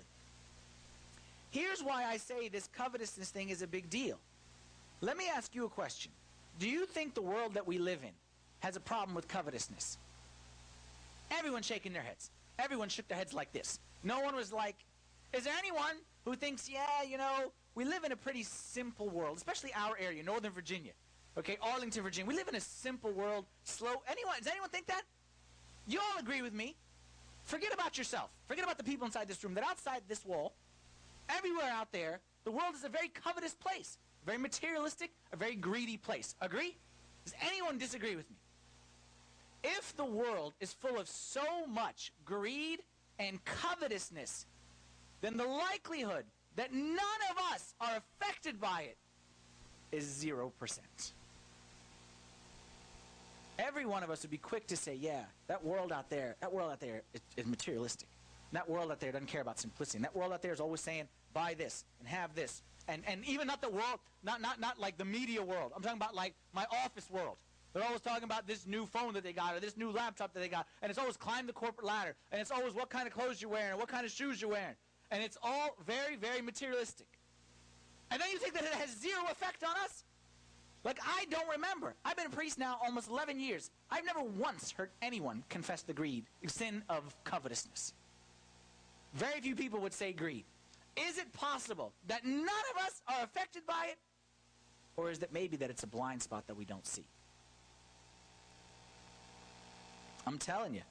Here's 1.52 1.84
why 1.84 2.06
I 2.06 2.18
say 2.18 2.48
this 2.48 2.68
covetousness 2.76 3.30
thing 3.30 3.50
is 3.50 3.62
a 3.62 3.68
big 3.68 3.90
deal. 3.90 4.18
Let 5.02 5.18
me 5.18 5.26
ask 5.34 5.54
you 5.54 5.66
a 5.66 5.70
question. 5.70 6.12
Do 6.60 6.70
you 6.70 6.86
think 6.86 7.14
the 7.14 7.22
world 7.22 7.54
that 7.56 7.68
we 7.68 7.78
live 7.78 8.00
in 8.04 8.12
has 8.60 8.76
a 8.76 8.80
problem 8.80 9.14
with 9.16 9.28
covetousness? 9.28 9.98
Everyone 11.38 11.62
shaking 11.62 11.94
their 11.94 12.04
heads. 12.04 12.32
Everyone 12.60 12.90
shook 12.90 13.08
their 13.08 13.18
heads 13.18 13.34
like 13.34 13.52
this. 13.52 13.80
No 14.04 14.20
one 14.20 14.36
was 14.36 14.54
like, 14.54 14.76
is 15.34 15.44
there 15.44 15.54
anyone 15.58 15.96
who 16.26 16.36
thinks, 16.36 16.70
yeah, 16.70 17.04
you 17.08 17.18
know, 17.18 17.52
we 17.76 17.86
live 17.86 18.04
in 18.04 18.12
a 18.12 18.16
pretty 18.16 18.44
simple 18.44 19.10
world, 19.10 19.38
especially 19.38 19.74
our 19.74 19.98
area, 20.00 20.24
Northern 20.24 20.52
Virginia. 20.52 20.92
Okay, 21.38 21.58
Arlington, 21.62 22.04
Virginia. 22.04 22.28
We 22.28 22.36
live 22.36 22.48
in 22.48 22.56
a 22.56 22.62
simple 22.62 23.12
world, 23.12 23.46
slow. 23.64 24.04
Anyone, 24.08 24.36
does 24.38 24.48
anyone 24.48 24.70
think 24.70 24.86
that? 24.88 25.02
You 25.88 26.00
all 26.00 26.20
agree 26.20 26.44
with 26.44 26.54
me. 26.54 26.76
Forget 27.44 27.74
about 27.74 27.98
yourself. 27.98 28.30
Forget 28.48 28.64
about 28.64 28.78
the 28.78 28.84
people 28.84 29.06
inside 29.06 29.28
this 29.28 29.44
room. 29.44 29.56
That 29.56 29.64
outside 29.64 30.02
this 30.08 30.24
wall, 30.24 30.54
everywhere 31.30 31.72
out 31.72 31.92
there, 31.92 32.20
the 32.46 32.52
world 32.52 32.76
is 32.76 32.84
a 32.84 32.90
very 32.90 33.10
covetous 33.10 33.56
place, 33.56 33.98
very 34.26 34.38
materialistic, 34.38 35.12
a 35.32 35.36
very 35.36 35.56
greedy 35.56 35.98
place. 35.98 36.36
Agree? 36.42 36.78
Does 37.26 37.34
anyone 37.42 37.78
disagree 37.78 38.16
with 38.16 38.30
me? 38.30 38.38
If 39.64 39.96
the 39.96 40.06
world 40.06 40.54
is 40.60 40.74
full 40.74 41.00
of 41.00 41.08
so 41.08 41.66
much 41.68 42.12
greed 42.26 42.80
and 43.20 43.44
covetousness, 43.46 44.46
then 45.22 45.38
the 45.38 45.46
likelihood 45.46 46.26
that 46.56 46.74
none 46.74 46.98
of 47.32 47.54
us 47.54 47.74
are 47.80 47.98
affected 47.98 48.60
by 48.60 48.82
it 48.82 48.98
is 49.92 50.06
0%. 50.06 50.52
Every 53.60 53.86
one 53.86 54.04
of 54.04 54.10
us 54.10 54.24
would 54.24 54.32
be 54.32 54.38
quick 54.38 54.68
to 54.68 54.76
say, 54.76 54.96
yeah, 54.96 55.24
that 55.48 55.64
world 55.64 55.92
out 55.92 56.10
there, 56.10 56.36
that 56.42 56.52
world 56.52 56.72
out 56.72 56.80
there 56.80 57.04
is, 57.14 57.22
is 57.38 57.46
materialistic. 57.46 58.10
That 58.52 58.70
world 58.70 58.92
out 58.92 59.00
there 59.00 59.12
doesn't 59.12 59.28
care 59.28 59.42
about 59.42 59.60
simplicity. 59.60 60.00
And 60.00 60.06
that 60.06 60.16
world 60.16 60.34
out 60.34 60.42
there 60.42 60.54
is 60.54 60.60
always 60.60 60.82
saying, 60.82 61.08
buy 61.34 61.54
this 61.54 61.86
and 62.00 62.08
have 62.08 62.36
this. 62.36 62.62
And, 62.88 63.04
and 63.08 63.24
even 63.26 63.48
not 63.48 63.62
the 63.62 63.70
world, 63.70 64.00
not, 64.24 64.42
not, 64.42 64.60
not 64.60 64.80
like 64.80 64.98
the 64.98 65.06
media 65.06 65.42
world. 65.42 65.72
I'm 65.76 65.82
talking 65.82 65.98
about 65.98 66.16
like 66.16 66.34
my 66.54 66.66
office 66.84 67.10
world. 67.10 67.38
They're 67.74 67.84
always 67.84 68.02
talking 68.02 68.24
about 68.24 68.48
this 68.48 68.68
new 68.68 68.86
phone 68.86 69.14
that 69.14 69.24
they 69.24 69.34
got 69.34 69.56
or 69.56 69.60
this 69.60 69.76
new 69.76 69.92
laptop 69.92 70.34
that 70.34 70.40
they 70.40 70.48
got. 70.48 70.68
And 70.82 70.90
it's 70.90 71.00
always 71.00 71.18
climb 71.18 71.48
the 71.48 71.54
corporate 71.54 71.88
ladder. 71.88 72.16
And 72.32 72.40
it's 72.40 72.52
always 72.52 72.76
what 72.76 72.90
kind 72.90 73.08
of 73.08 73.14
clothes 73.14 73.42
you're 73.42 73.52
wearing, 73.52 73.78
what 73.78 73.88
kind 73.88 74.06
of 74.06 74.12
shoes 74.12 74.42
you're 74.42 74.52
wearing. 74.52 74.76
And 75.10 75.24
it's 75.24 75.38
all 75.42 75.76
very, 75.86 76.16
very 76.16 76.42
materialistic. 76.42 77.08
And 78.12 78.22
then 78.22 78.30
you 78.32 78.38
think 78.38 78.54
that 78.54 78.64
it 78.64 78.74
has 78.74 78.96
zero 78.96 79.24
effect 79.32 79.64
on 79.64 79.76
us? 79.84 80.04
Like, 80.84 81.00
I 81.04 81.26
don't 81.32 81.50
remember. 81.50 81.96
I've 82.04 82.18
been 82.18 82.28
a 82.28 82.30
priest 82.30 82.60
now 82.60 82.78
almost 82.84 83.10
11 83.10 83.40
years. 83.40 83.72
I've 83.90 84.06
never 84.06 84.22
once 84.22 84.72
heard 84.72 84.90
anyone 85.02 85.44
confess 85.50 85.82
the 85.82 85.94
greed, 85.94 86.26
the 86.42 86.50
sin 86.50 86.84
of 86.90 87.16
covetousness. 87.24 87.94
Very 89.14 89.40
few 89.42 89.56
people 89.56 89.80
would 89.80 89.94
say 89.94 90.12
greed. 90.12 90.44
Is 90.98 91.18
it 91.18 91.32
possible 91.34 91.94
that 92.08 92.26
none 92.26 92.44
of 92.44 92.86
us 92.86 93.02
are 93.08 93.24
affected 93.24 93.66
by 93.66 93.88
it? 93.90 93.98
Or 94.96 95.10
is 95.10 95.24
it 95.24 95.32
maybe 95.34 95.58
that 95.58 95.70
it's 95.70 95.84
a 95.84 95.88
blind 95.88 96.22
spot 96.22 96.46
that 96.48 96.56
we 96.56 96.66
don't 96.66 96.86
see? 96.86 97.06
I'm 100.26 100.38
telling 100.38 100.74
you, 100.74 100.82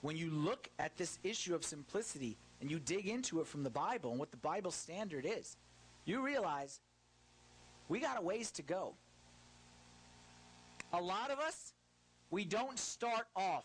when 0.00 0.16
you 0.16 0.30
look 0.30 0.68
at 0.78 0.96
this 0.96 1.18
issue 1.22 1.54
of 1.54 1.64
simplicity 1.64 2.36
and 2.60 2.70
you 2.70 2.78
dig 2.78 3.06
into 3.06 3.40
it 3.40 3.46
from 3.46 3.62
the 3.62 3.70
Bible 3.70 4.10
and 4.10 4.18
what 4.18 4.30
the 4.30 4.36
Bible 4.36 4.70
standard 4.70 5.26
is, 5.26 5.56
you 6.04 6.24
realize 6.24 6.80
we 7.88 8.00
got 8.00 8.18
a 8.18 8.22
ways 8.22 8.50
to 8.52 8.62
go. 8.62 8.94
A 10.92 11.00
lot 11.00 11.30
of 11.30 11.38
us, 11.38 11.72
we 12.30 12.44
don't 12.44 12.78
start 12.78 13.26
off 13.36 13.64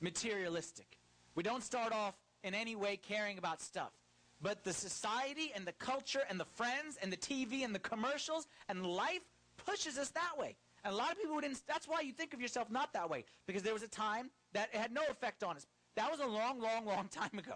materialistic. 0.00 0.98
We 1.34 1.42
don't 1.42 1.62
start 1.62 1.92
off 1.92 2.14
in 2.42 2.54
any 2.54 2.76
way 2.76 2.96
caring 2.96 3.38
about 3.38 3.60
stuff. 3.60 3.90
But 4.42 4.64
the 4.64 4.72
society 4.72 5.52
and 5.54 5.66
the 5.66 5.72
culture 5.72 6.22
and 6.28 6.38
the 6.38 6.44
friends 6.44 6.98
and 7.00 7.12
the 7.12 7.16
TV 7.16 7.64
and 7.64 7.74
the 7.74 7.78
commercials 7.78 8.46
and 8.68 8.86
life 8.86 9.22
pushes 9.64 9.98
us 9.98 10.10
that 10.10 10.38
way. 10.38 10.56
And 10.84 10.92
a 10.92 10.96
lot 10.96 11.12
of 11.12 11.18
people 11.18 11.40
didn't, 11.40 11.62
that's 11.66 11.88
why 11.88 12.02
you 12.02 12.12
think 12.12 12.34
of 12.34 12.40
yourself 12.40 12.70
not 12.70 12.92
that 12.92 13.08
way. 13.08 13.24
Because 13.46 13.62
there 13.62 13.72
was 13.72 13.82
a 13.82 13.88
time 13.88 14.30
that 14.52 14.68
it 14.72 14.78
had 14.78 14.92
no 14.92 15.02
effect 15.10 15.42
on 15.42 15.56
us. 15.56 15.66
That 15.96 16.10
was 16.10 16.20
a 16.20 16.26
long, 16.26 16.60
long, 16.60 16.84
long 16.84 17.08
time 17.10 17.38
ago. 17.38 17.54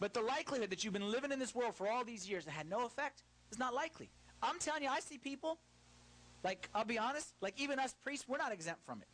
But 0.00 0.14
the 0.14 0.22
likelihood 0.22 0.70
that 0.70 0.82
you've 0.82 0.92
been 0.92 1.10
living 1.10 1.30
in 1.30 1.38
this 1.38 1.54
world 1.54 1.76
for 1.76 1.88
all 1.88 2.04
these 2.04 2.28
years 2.28 2.44
and 2.44 2.52
had 2.52 2.68
no 2.68 2.86
effect 2.86 3.22
is 3.50 3.58
not 3.58 3.74
likely. 3.74 4.10
I'm 4.42 4.58
telling 4.58 4.82
you, 4.82 4.88
I 4.88 5.00
see 5.00 5.18
people, 5.18 5.58
like, 6.42 6.68
I'll 6.74 6.84
be 6.84 6.98
honest, 6.98 7.34
like 7.40 7.54
even 7.60 7.78
us 7.78 7.94
priests, 8.02 8.26
we're 8.26 8.38
not 8.38 8.52
exempt 8.52 8.84
from 8.84 9.00
it. 9.00 9.08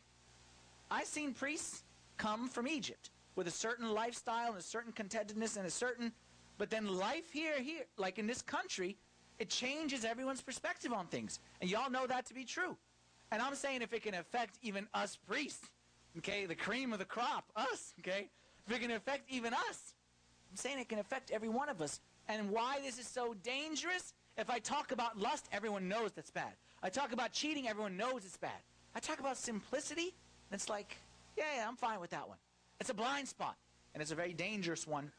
I've 0.89 1.05
seen 1.05 1.33
priests 1.33 1.83
come 2.17 2.49
from 2.49 2.67
Egypt 2.67 3.11
with 3.35 3.47
a 3.47 3.51
certain 3.51 3.93
lifestyle 3.93 4.49
and 4.49 4.57
a 4.57 4.63
certain 4.63 4.91
contentedness 4.91 5.57
and 5.57 5.67
a 5.67 5.69
certain, 5.69 6.11
but 6.57 6.71
then 6.71 6.87
life 6.97 7.31
here, 7.31 7.61
here, 7.61 7.83
like 7.97 8.17
in 8.17 8.25
this 8.25 8.41
country, 8.41 8.97
it 9.37 9.49
changes 9.49 10.03
everyone's 10.03 10.41
perspective 10.41 10.91
on 10.91 11.05
things. 11.07 11.39
And 11.61 11.69
y'all 11.69 11.91
know 11.91 12.07
that 12.07 12.25
to 12.25 12.33
be 12.33 12.43
true. 12.43 12.75
And 13.31 13.41
I'm 13.41 13.55
saying 13.55 13.81
if 13.81 13.93
it 13.93 14.03
can 14.03 14.15
affect 14.15 14.57
even 14.61 14.87
us 14.93 15.17
priests, 15.27 15.67
okay, 16.17 16.45
the 16.45 16.55
cream 16.55 16.93
of 16.93 16.99
the 16.99 17.05
crop, 17.05 17.45
us, 17.55 17.93
okay, 17.99 18.27
if 18.67 18.75
it 18.75 18.81
can 18.81 18.91
affect 18.91 19.29
even 19.29 19.53
us, 19.53 19.93
I'm 20.51 20.57
saying 20.57 20.79
it 20.79 20.89
can 20.89 20.99
affect 20.99 21.31
every 21.31 21.49
one 21.49 21.69
of 21.69 21.81
us. 21.81 21.99
And 22.27 22.49
why 22.49 22.79
this 22.83 22.99
is 22.99 23.07
so 23.07 23.35
dangerous, 23.43 24.13
if 24.37 24.49
I 24.49 24.59
talk 24.59 24.91
about 24.91 25.17
lust, 25.19 25.47
everyone 25.51 25.87
knows 25.87 26.11
that's 26.11 26.31
bad. 26.31 26.53
I 26.81 26.89
talk 26.89 27.11
about 27.11 27.31
cheating, 27.31 27.67
everyone 27.67 27.97
knows 27.97 28.25
it's 28.25 28.37
bad. 28.37 28.51
I 28.95 28.99
talk 28.99 29.19
about 29.19 29.37
simplicity, 29.37 30.13
and 30.49 30.53
it's 30.53 30.69
like, 30.69 30.97
yeah, 31.37 31.43
yeah, 31.57 31.67
I'm 31.67 31.75
fine 31.75 31.99
with 31.99 32.09
that 32.11 32.27
one. 32.27 32.37
It's 32.79 32.89
a 32.89 32.93
blind 32.93 33.27
spot, 33.27 33.55
and 33.93 34.01
it's 34.01 34.11
a 34.11 34.15
very 34.15 34.33
dangerous 34.33 34.87
one. 34.87 35.11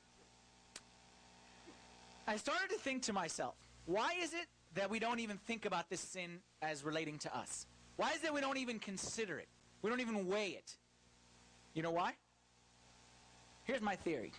I 2.26 2.36
started 2.36 2.70
to 2.70 2.76
think 2.76 3.02
to 3.04 3.12
myself, 3.12 3.54
why 3.86 4.14
is 4.20 4.32
it 4.32 4.46
that 4.74 4.90
we 4.90 4.98
don't 4.98 5.20
even 5.20 5.36
think 5.36 5.64
about 5.64 5.90
this 5.90 6.00
sin 6.00 6.38
as 6.62 6.84
relating 6.84 7.18
to 7.18 7.36
us? 7.36 7.66
Why 8.00 8.12
is 8.12 8.24
it 8.24 8.32
we 8.32 8.40
don't 8.40 8.56
even 8.56 8.78
consider 8.78 9.38
it? 9.38 9.48
We 9.82 9.90
don't 9.90 10.00
even 10.00 10.26
weigh 10.26 10.52
it. 10.52 10.74
You 11.74 11.82
know 11.82 11.90
why? 11.90 12.14
Here's 13.64 13.82
my 13.82 13.94
theory. 13.94 14.32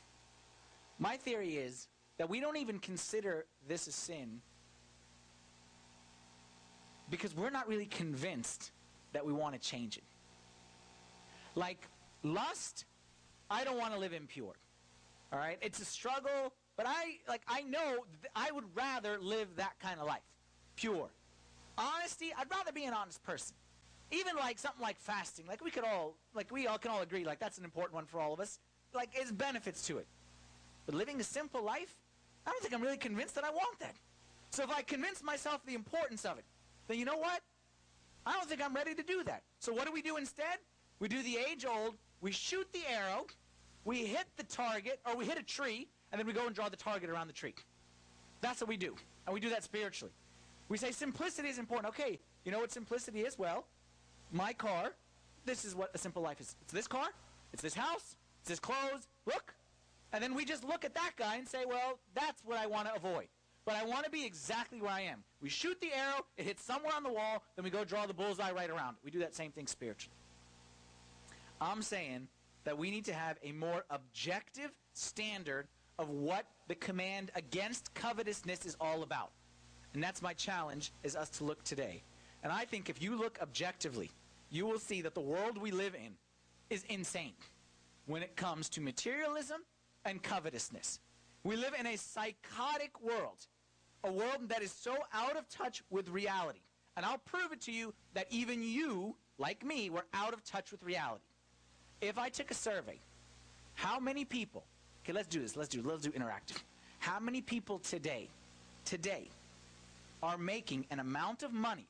My 0.97 1.15
theory 1.15 1.57
is 1.57 1.87
that 2.17 2.27
we 2.27 2.39
don't 2.39 2.57
even 2.57 2.79
consider 2.79 3.45
this 3.67 3.85
a 3.85 3.91
sin 3.91 4.41
because 7.11 7.35
we're 7.35 7.51
not 7.51 7.67
really 7.67 7.85
convinced 7.85 8.71
that 9.13 9.23
we 9.23 9.31
want 9.31 9.53
to 9.53 9.59
change 9.59 9.95
it. 9.95 10.03
Like 11.53 11.87
lust, 12.23 12.85
I 13.51 13.63
don't 13.63 13.77
want 13.77 13.93
to 13.93 13.99
live 13.99 14.13
impure. 14.13 14.55
All 15.31 15.37
right? 15.37 15.59
It's 15.61 15.79
a 15.79 15.85
struggle, 15.85 16.51
but 16.77 16.87
I 16.89 17.19
like 17.27 17.43
I 17.47 17.61
know 17.61 18.05
I 18.35 18.49
would 18.49 18.65
rather 18.73 19.19
live 19.21 19.57
that 19.57 19.73
kind 19.79 19.99
of 19.99 20.07
life. 20.07 20.23
Pure. 20.77 21.11
Honesty, 21.81 22.31
I'd 22.37 22.49
rather 22.51 22.71
be 22.71 22.85
an 22.85 22.93
honest 22.93 23.23
person. 23.23 23.55
Even 24.11 24.35
like 24.35 24.59
something 24.59 24.81
like 24.81 24.99
fasting, 24.99 25.45
like 25.47 25.63
we 25.63 25.71
could 25.71 25.83
all 25.83 26.15
like 26.35 26.51
we 26.51 26.67
all 26.67 26.77
can 26.77 26.91
all 26.91 27.01
agree 27.01 27.23
like 27.23 27.39
that's 27.39 27.57
an 27.57 27.63
important 27.63 27.95
one 27.95 28.05
for 28.05 28.19
all 28.19 28.33
of 28.33 28.39
us. 28.39 28.59
Like 28.93 29.13
there's 29.13 29.31
benefits 29.31 29.87
to 29.87 29.97
it. 29.97 30.07
But 30.85 30.95
living 30.95 31.19
a 31.19 31.23
simple 31.23 31.63
life, 31.63 31.95
I 32.45 32.51
don't 32.51 32.61
think 32.61 32.73
I'm 32.73 32.81
really 32.81 32.97
convinced 32.97 33.35
that 33.35 33.43
I 33.43 33.49
want 33.49 33.79
that. 33.79 33.95
So 34.51 34.63
if 34.63 34.69
I 34.69 34.81
convince 34.81 35.23
myself 35.23 35.61
the 35.65 35.73
importance 35.73 36.25
of 36.25 36.37
it, 36.37 36.43
then 36.87 36.99
you 36.99 37.05
know 37.05 37.17
what? 37.17 37.41
I 38.25 38.33
don't 38.33 38.47
think 38.47 38.63
I'm 38.63 38.75
ready 38.75 38.93
to 38.93 39.03
do 39.03 39.23
that. 39.23 39.43
So 39.59 39.73
what 39.73 39.85
do 39.85 39.93
we 39.93 40.01
do 40.01 40.17
instead? 40.17 40.59
We 40.99 41.07
do 41.07 41.23
the 41.23 41.37
age 41.49 41.65
old, 41.65 41.95
we 42.21 42.31
shoot 42.31 42.67
the 42.73 42.81
arrow, 42.91 43.25
we 43.85 44.05
hit 44.05 44.25
the 44.37 44.43
target, 44.43 44.99
or 45.05 45.15
we 45.15 45.25
hit 45.25 45.39
a 45.39 45.43
tree, 45.43 45.87
and 46.11 46.19
then 46.19 46.27
we 46.27 46.33
go 46.33 46.45
and 46.45 46.53
draw 46.53 46.69
the 46.69 46.77
target 46.77 47.09
around 47.09 47.27
the 47.27 47.33
tree. 47.33 47.55
That's 48.41 48.61
what 48.61 48.67
we 48.67 48.77
do. 48.77 48.95
And 49.25 49.33
we 49.33 49.39
do 49.39 49.49
that 49.49 49.63
spiritually. 49.63 50.11
We 50.71 50.77
say 50.77 50.91
simplicity 50.91 51.49
is 51.49 51.59
important. 51.59 51.89
Okay, 51.89 52.17
you 52.45 52.51
know 52.53 52.59
what 52.59 52.71
simplicity 52.71 53.23
is? 53.23 53.37
Well, 53.37 53.65
my 54.31 54.53
car, 54.53 54.93
this 55.43 55.65
is 55.65 55.75
what 55.75 55.91
a 55.93 55.97
simple 55.97 56.21
life 56.21 56.39
is. 56.39 56.55
It's 56.61 56.71
this 56.71 56.87
car, 56.87 57.09
it's 57.51 57.61
this 57.61 57.73
house, 57.73 58.15
it's 58.39 58.49
this 58.51 58.59
clothes. 58.59 59.09
Look. 59.25 59.53
And 60.13 60.23
then 60.23 60.33
we 60.33 60.45
just 60.45 60.63
look 60.63 60.85
at 60.85 60.93
that 60.93 61.11
guy 61.17 61.35
and 61.35 61.45
say, 61.45 61.65
well, 61.67 61.99
that's 62.15 62.41
what 62.45 62.57
I 62.57 62.67
want 62.67 62.87
to 62.87 62.95
avoid. 62.95 63.27
But 63.65 63.75
I 63.75 63.83
want 63.83 64.05
to 64.05 64.09
be 64.11 64.25
exactly 64.25 64.79
where 64.79 64.91
I 64.91 65.01
am. 65.01 65.25
We 65.41 65.49
shoot 65.49 65.77
the 65.81 65.93
arrow, 65.93 66.25
it 66.37 66.45
hits 66.45 66.63
somewhere 66.63 66.93
on 66.95 67.03
the 67.03 67.11
wall, 67.11 67.43
then 67.57 67.65
we 67.65 67.69
go 67.69 67.83
draw 67.83 68.05
the 68.05 68.13
bullseye 68.13 68.51
right 68.51 68.69
around. 68.69 68.95
We 69.03 69.11
do 69.11 69.19
that 69.19 69.35
same 69.35 69.51
thing 69.51 69.67
spiritually. 69.67 70.15
I'm 71.59 71.81
saying 71.81 72.29
that 72.63 72.77
we 72.77 72.91
need 72.91 73.03
to 73.05 73.13
have 73.13 73.37
a 73.43 73.51
more 73.51 73.83
objective 73.89 74.71
standard 74.93 75.67
of 75.99 76.09
what 76.09 76.45
the 76.69 76.75
command 76.75 77.29
against 77.35 77.93
covetousness 77.93 78.65
is 78.65 78.77
all 78.79 79.03
about. 79.03 79.31
And 79.93 80.01
that's 80.01 80.21
my 80.21 80.33
challenge 80.33 80.91
is 81.03 81.15
us 81.15 81.29
to 81.31 81.43
look 81.43 81.63
today. 81.63 82.03
And 82.43 82.51
I 82.51 82.65
think 82.65 82.89
if 82.89 83.01
you 83.01 83.15
look 83.17 83.37
objectively, 83.41 84.09
you 84.49 84.65
will 84.65 84.79
see 84.79 85.01
that 85.01 85.13
the 85.13 85.21
world 85.21 85.57
we 85.57 85.71
live 85.71 85.95
in 85.95 86.13
is 86.69 86.83
insane 86.89 87.33
when 88.05 88.23
it 88.23 88.35
comes 88.35 88.69
to 88.69 88.81
materialism 88.81 89.61
and 90.05 90.21
covetousness. 90.23 90.99
We 91.43 91.55
live 91.55 91.73
in 91.79 91.87
a 91.87 91.97
psychotic 91.97 93.01
world, 93.01 93.47
a 94.03 94.11
world 94.11 94.49
that 94.49 94.61
is 94.61 94.71
so 94.71 94.95
out 95.13 95.35
of 95.35 95.47
touch 95.49 95.83
with 95.89 96.09
reality. 96.09 96.59
And 96.97 97.05
I'll 97.05 97.19
prove 97.19 97.51
it 97.51 97.61
to 97.61 97.71
you 97.71 97.93
that 98.13 98.27
even 98.29 98.61
you, 98.63 99.15
like 99.37 99.65
me, 99.65 99.89
were 99.89 100.05
out 100.13 100.33
of 100.33 100.43
touch 100.43 100.71
with 100.71 100.83
reality. 100.83 101.23
If 102.01 102.17
I 102.17 102.29
took 102.29 102.51
a 102.51 102.55
survey, 102.55 102.99
how 103.75 103.99
many 103.99 104.25
people, 104.25 104.63
okay, 105.03 105.13
let's 105.13 105.27
do 105.27 105.39
this, 105.39 105.55
let's 105.55 105.69
do, 105.69 105.81
let's 105.83 106.03
do 106.03 106.11
interactive. 106.11 106.61
How 106.99 107.19
many 107.19 107.41
people 107.41 107.79
today, 107.79 108.27
today, 108.85 109.29
are 110.23 110.37
making 110.37 110.85
an 110.91 110.99
amount 110.99 111.43
of 111.43 111.53
money 111.53 111.87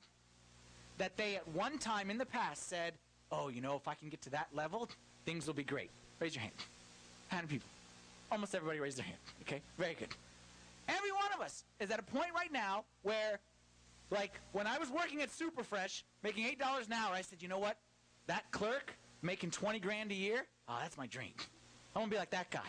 that 0.97 1.17
they 1.17 1.35
at 1.35 1.47
one 1.49 1.77
time 1.77 2.09
in 2.09 2.17
the 2.17 2.25
past 2.25 2.69
said, 2.69 2.93
oh, 3.31 3.49
you 3.49 3.61
know, 3.61 3.75
if 3.75 3.87
I 3.87 3.93
can 3.93 4.09
get 4.09 4.21
to 4.23 4.29
that 4.31 4.47
level, 4.53 4.89
things 5.25 5.47
will 5.47 5.53
be 5.53 5.63
great. 5.63 5.89
Raise 6.19 6.35
your 6.35 6.41
hand. 6.41 6.53
How 7.29 7.37
many 7.37 7.47
people? 7.47 7.67
Almost 8.31 8.55
everybody 8.55 8.79
raised 8.79 8.97
their 8.97 9.05
hand. 9.05 9.17
Okay, 9.41 9.61
very 9.77 9.95
good. 9.95 10.09
Every 10.87 11.11
one 11.11 11.31
of 11.35 11.41
us 11.41 11.63
is 11.79 11.91
at 11.91 11.99
a 11.99 12.03
point 12.03 12.29
right 12.35 12.51
now 12.51 12.85
where, 13.03 13.39
like, 14.09 14.39
when 14.51 14.67
I 14.67 14.77
was 14.77 14.89
working 14.89 15.21
at 15.21 15.29
Superfresh, 15.29 16.03
making 16.23 16.45
$8 16.45 16.87
an 16.87 16.93
hour, 16.93 17.13
I 17.13 17.21
said, 17.21 17.41
you 17.41 17.47
know 17.47 17.59
what? 17.59 17.77
That 18.27 18.49
clerk 18.51 18.93
making 19.21 19.51
20 19.51 19.79
grand 19.79 20.11
a 20.11 20.15
year, 20.15 20.45
oh, 20.67 20.77
that's 20.81 20.97
my 20.97 21.07
dream. 21.07 21.33
I 21.95 21.99
want 21.99 22.11
to 22.11 22.15
be 22.15 22.19
like 22.19 22.31
that 22.31 22.49
guy. 22.51 22.59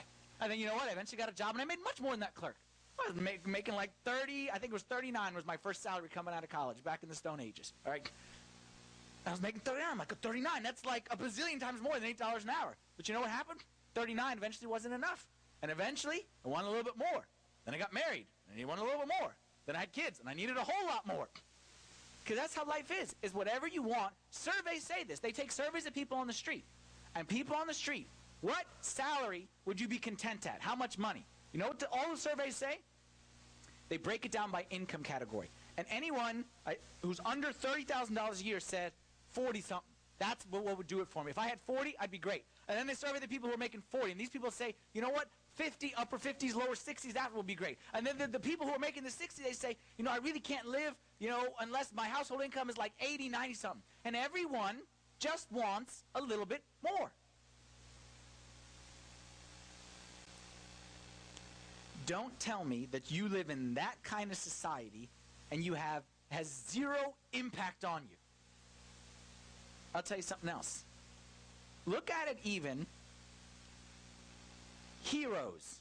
And 0.41 0.51
then, 0.51 0.59
you 0.59 0.67
know 0.67 0.75
what? 0.75 0.89
I 0.89 0.93
eventually 0.93 1.19
got 1.19 1.29
a 1.29 1.35
job, 1.35 1.51
and 1.53 1.63
I 1.63 1.65
made 1.65 1.79
much 1.85 2.01
more 2.01 2.11
than 2.11 2.21
that 2.21 2.35
clerk. 2.35 2.57
I 3.01 3.13
was 3.13 3.21
make, 3.21 3.47
making 3.47 3.75
like 3.75 3.91
30, 4.05 4.51
I 4.51 4.59
think 4.59 4.71
it 4.71 4.73
was 4.73 4.83
39 4.83 5.35
was 5.35 5.47
my 5.47 5.57
first 5.57 5.83
salary 5.83 6.09
coming 6.09 6.35
out 6.35 6.45
of 6.45 6.51
college 6.51 6.83
back 6.85 7.03
in 7.03 7.09
the 7.09 7.15
Stone 7.15 7.41
Ages. 7.41 7.73
All 7.85 7.93
right. 7.93 8.09
I 9.27 9.31
was 9.31 9.41
making 9.41 9.61
39. 9.61 9.87
I'm 9.91 9.99
like, 9.99 10.21
39, 10.21 10.63
that's 10.63 10.85
like 10.85 11.07
a 11.11 11.17
bazillion 11.17 11.61
times 11.61 11.81
more 11.81 11.95
than 11.99 12.03
$8 12.03 12.43
an 12.43 12.51
hour. 12.51 12.75
But 12.97 13.09
you 13.09 13.15
know 13.15 13.21
what 13.21 13.31
happened? 13.31 13.61
39 13.95 14.37
eventually 14.37 14.67
wasn't 14.67 14.95
enough. 14.95 15.27
And 15.63 15.71
eventually, 15.71 16.27
I 16.45 16.49
wanted 16.49 16.69
a 16.69 16.71
little 16.71 16.85
bit 16.85 16.99
more. 16.99 17.27
Then 17.65 17.75
I 17.75 17.79
got 17.79 17.93
married, 17.93 18.27
and 18.51 18.61
I 18.61 18.65
wanted 18.65 18.83
a 18.83 18.85
little 18.85 19.01
bit 19.01 19.11
more. 19.21 19.35
Then 19.67 19.77
I 19.77 19.81
had 19.81 19.93
kids, 19.93 20.19
and 20.19 20.29
I 20.29 20.35
needed 20.35 20.57
a 20.57 20.63
whole 20.63 20.87
lot 20.89 21.07
more. 21.07 21.29
Because 22.25 22.37
that's 22.37 22.55
how 22.55 22.67
life 22.67 22.91
is, 23.03 23.15
is 23.23 23.33
whatever 23.33 23.69
you 23.69 23.83
want. 23.83 24.13
Surveys 24.31 24.85
say 24.85 25.05
this. 25.05 25.21
They 25.21 25.31
take 25.31 25.53
surveys 25.53 25.87
of 25.87 25.95
people 25.95 26.19
on 26.19 26.27
the 26.27 26.33
street. 26.33 26.65
And 27.15 27.29
people 27.29 27.55
on 27.55 27.67
the 27.67 27.75
street, 27.75 28.09
what 28.41 28.65
salary 28.81 29.49
would 29.67 29.81
you 29.81 29.87
be 29.87 29.99
content 29.99 30.47
at? 30.47 30.59
How 30.61 30.75
much 30.75 30.99
money? 30.99 31.25
You 31.53 31.61
know 31.61 31.69
what 31.69 31.79
the, 31.79 31.89
all 31.93 32.11
the 32.11 32.17
surveys 32.17 32.57
say? 32.57 32.79
They 33.89 33.99
break 33.99 34.25
it 34.25 34.33
down 34.33 34.51
by 34.51 34.65
income 34.71 35.03
category. 35.03 35.51
And 35.77 35.87
anyone 35.91 36.45
uh, 36.67 36.73
who's 37.03 37.21
under 37.27 37.49
$30,000 37.49 38.41
a 38.41 38.45
year 38.45 38.59
said 38.59 38.93
40 39.33 39.61
something. 39.61 39.89
That's 40.19 40.47
what, 40.51 40.65
what 40.65 40.79
would 40.79 40.87
do 40.87 41.01
it 41.01 41.09
for 41.09 41.25
me. 41.25 41.31
If 41.31 41.39
I 41.39 41.49
had 41.49 41.59
40, 41.67 41.97
I'd 42.01 42.11
be 42.11 42.19
great. 42.19 42.45
And 42.69 42.79
then 42.79 42.87
they 42.87 42.95
survey 42.95 43.19
the 43.19 43.29
people 43.29 43.49
who 43.49 43.55
are 43.55 43.59
making 43.59 43.83
40. 43.91 44.13
And 44.13 44.21
these 44.21 44.31
people 44.31 44.51
say, 44.51 44.75
you 44.95 45.03
know 45.03 45.11
what? 45.11 45.29
50, 45.57 45.93
upper 45.99 46.17
50s, 46.17 46.55
lower 46.55 46.75
60s, 46.75 47.13
that 47.13 47.35
will 47.35 47.43
be 47.43 47.55
great. 47.55 47.79
And 47.93 48.07
then 48.07 48.17
the, 48.17 48.27
the 48.29 48.41
people 48.41 48.67
who 48.67 48.73
are 48.73 48.79
making 48.79 49.03
the 49.03 49.11
60s, 49.11 49.43
they 49.45 49.53
say, 49.53 49.77
you 49.99 50.05
know, 50.05 50.11
I 50.11 50.19
really 50.19 50.41
can't 50.41 50.67
live, 50.67 50.95
you 51.19 51.29
know, 51.29 51.49
unless 51.61 51.93
my 51.95 52.07
household 52.07 52.43
income 52.43 52.71
is 52.71 52.79
like 52.79 52.93
80, 53.01 53.29
90 53.29 53.55
something. 53.55 53.83
And 54.05 54.17
everyone 54.17 54.77
just 55.19 55.51
wants 55.53 56.05
a 56.15 56.23
little 56.23 56.47
bit 56.47 56.63
more. 56.83 57.11
Don't 62.07 62.39
tell 62.41 62.65
me 62.65 62.89
that 62.91 63.11
you 63.11 63.29
live 63.29 63.51
in 63.51 63.75
that 63.75 63.97
kind 64.03 64.31
of 64.31 64.37
society 64.37 65.09
and 65.51 65.65
you 65.65 65.75
have 65.75 66.03
has 66.31 66.63
zero 66.71 66.97
impact 67.35 67.85
on 67.85 68.03
you. 68.11 68.17
I'll 69.95 70.03
tell 70.03 70.17
you 70.17 70.23
something 70.23 70.49
else. 70.49 70.83
Look 71.85 72.11
at 72.11 72.29
it 72.29 72.39
even 72.43 72.87
heroes 75.03 75.77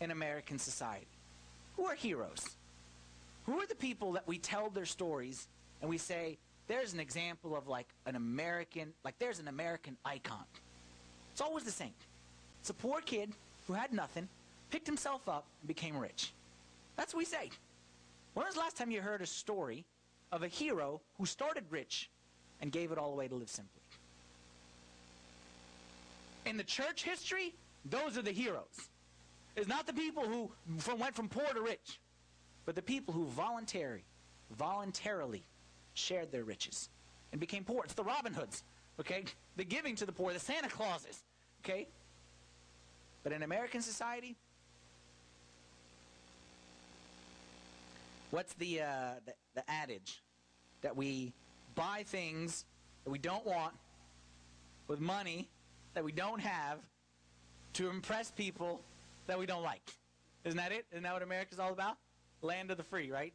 in 0.00 0.10
American 0.10 0.58
society. 0.58 1.06
Who 1.76 1.86
are 1.86 1.94
heroes? 1.94 2.56
Who 3.46 3.60
are 3.60 3.66
the 3.66 3.74
people 3.74 4.12
that 4.12 4.26
we 4.26 4.38
tell 4.38 4.70
their 4.70 4.86
stories 4.86 5.48
and 5.80 5.90
we 5.90 5.98
say, 5.98 6.38
there's 6.68 6.92
an 6.92 7.00
example 7.00 7.56
of 7.56 7.68
like 7.68 7.88
an 8.06 8.16
American, 8.16 8.92
like 9.04 9.18
there's 9.18 9.38
an 9.38 9.48
American 9.48 9.96
icon. 10.04 10.44
It's 11.32 11.40
always 11.40 11.64
the 11.64 11.70
same. 11.70 11.94
It's 12.60 12.70
a 12.70 12.74
poor 12.74 13.00
kid 13.00 13.32
who 13.66 13.72
had 13.72 13.92
nothing, 13.92 14.28
picked 14.70 14.86
himself 14.86 15.28
up, 15.28 15.46
and 15.60 15.68
became 15.68 15.96
rich. 15.96 16.32
That's 16.96 17.14
what 17.14 17.18
we 17.18 17.24
say. 17.24 17.50
When 18.34 18.46
was 18.46 18.54
the 18.54 18.60
last 18.60 18.76
time 18.76 18.90
you 18.90 19.00
heard 19.00 19.22
a 19.22 19.26
story 19.26 19.84
of 20.32 20.42
a 20.42 20.48
hero 20.48 21.00
who 21.18 21.26
started 21.26 21.64
rich 21.70 22.10
and 22.60 22.70
gave 22.72 22.92
it 22.92 22.98
all 22.98 23.12
away 23.12 23.28
to 23.28 23.34
live 23.34 23.48
simply? 23.48 23.82
In 26.44 26.56
the 26.56 26.64
church 26.64 27.02
history, 27.02 27.54
those 27.84 28.16
are 28.16 28.22
the 28.22 28.32
heroes. 28.32 28.90
It's 29.56 29.68
not 29.68 29.86
the 29.86 29.92
people 29.92 30.24
who 30.24 30.50
from, 30.78 30.98
went 30.98 31.14
from 31.14 31.28
poor 31.28 31.46
to 31.46 31.60
rich, 31.60 31.98
but 32.66 32.74
the 32.74 32.82
people 32.82 33.14
who 33.14 33.24
voluntarily, 33.26 34.04
voluntarily 34.56 35.42
shared 35.94 36.30
their 36.30 36.44
riches 36.44 36.90
and 37.32 37.40
became 37.40 37.64
poor. 37.64 37.82
It's 37.84 37.94
the 37.94 38.04
Robin 38.04 38.34
Hoods, 38.34 38.64
okay? 39.00 39.24
The 39.56 39.64
giving 39.64 39.96
to 39.96 40.06
the 40.06 40.12
poor, 40.12 40.32
the 40.32 40.38
Santa 40.38 40.68
Clauses, 40.68 41.22
okay? 41.64 41.88
But 43.22 43.32
in 43.32 43.42
American 43.42 43.80
society, 43.80 44.36
what's 48.30 48.54
the, 48.54 48.82
uh, 48.82 48.86
the, 49.24 49.34
the 49.54 49.70
adage? 49.70 50.22
That 50.82 50.96
we 50.96 51.32
buy 51.74 52.04
things 52.06 52.64
that 53.04 53.10
we 53.10 53.18
don't 53.18 53.44
want 53.46 53.74
with 54.88 55.00
money 55.00 55.48
that 55.94 56.04
we 56.04 56.12
don't 56.12 56.40
have 56.40 56.78
to 57.72 57.88
impress 57.88 58.30
people 58.30 58.80
that 59.26 59.38
we 59.38 59.46
don't 59.46 59.62
like. 59.62 59.82
Isn't 60.44 60.58
that 60.58 60.70
it? 60.70 60.84
Isn't 60.92 61.02
that 61.02 61.12
what 61.12 61.22
America's 61.22 61.58
all 61.58 61.72
about? 61.72 61.96
Land 62.42 62.70
of 62.70 62.76
the 62.76 62.82
free, 62.82 63.10
right? 63.10 63.32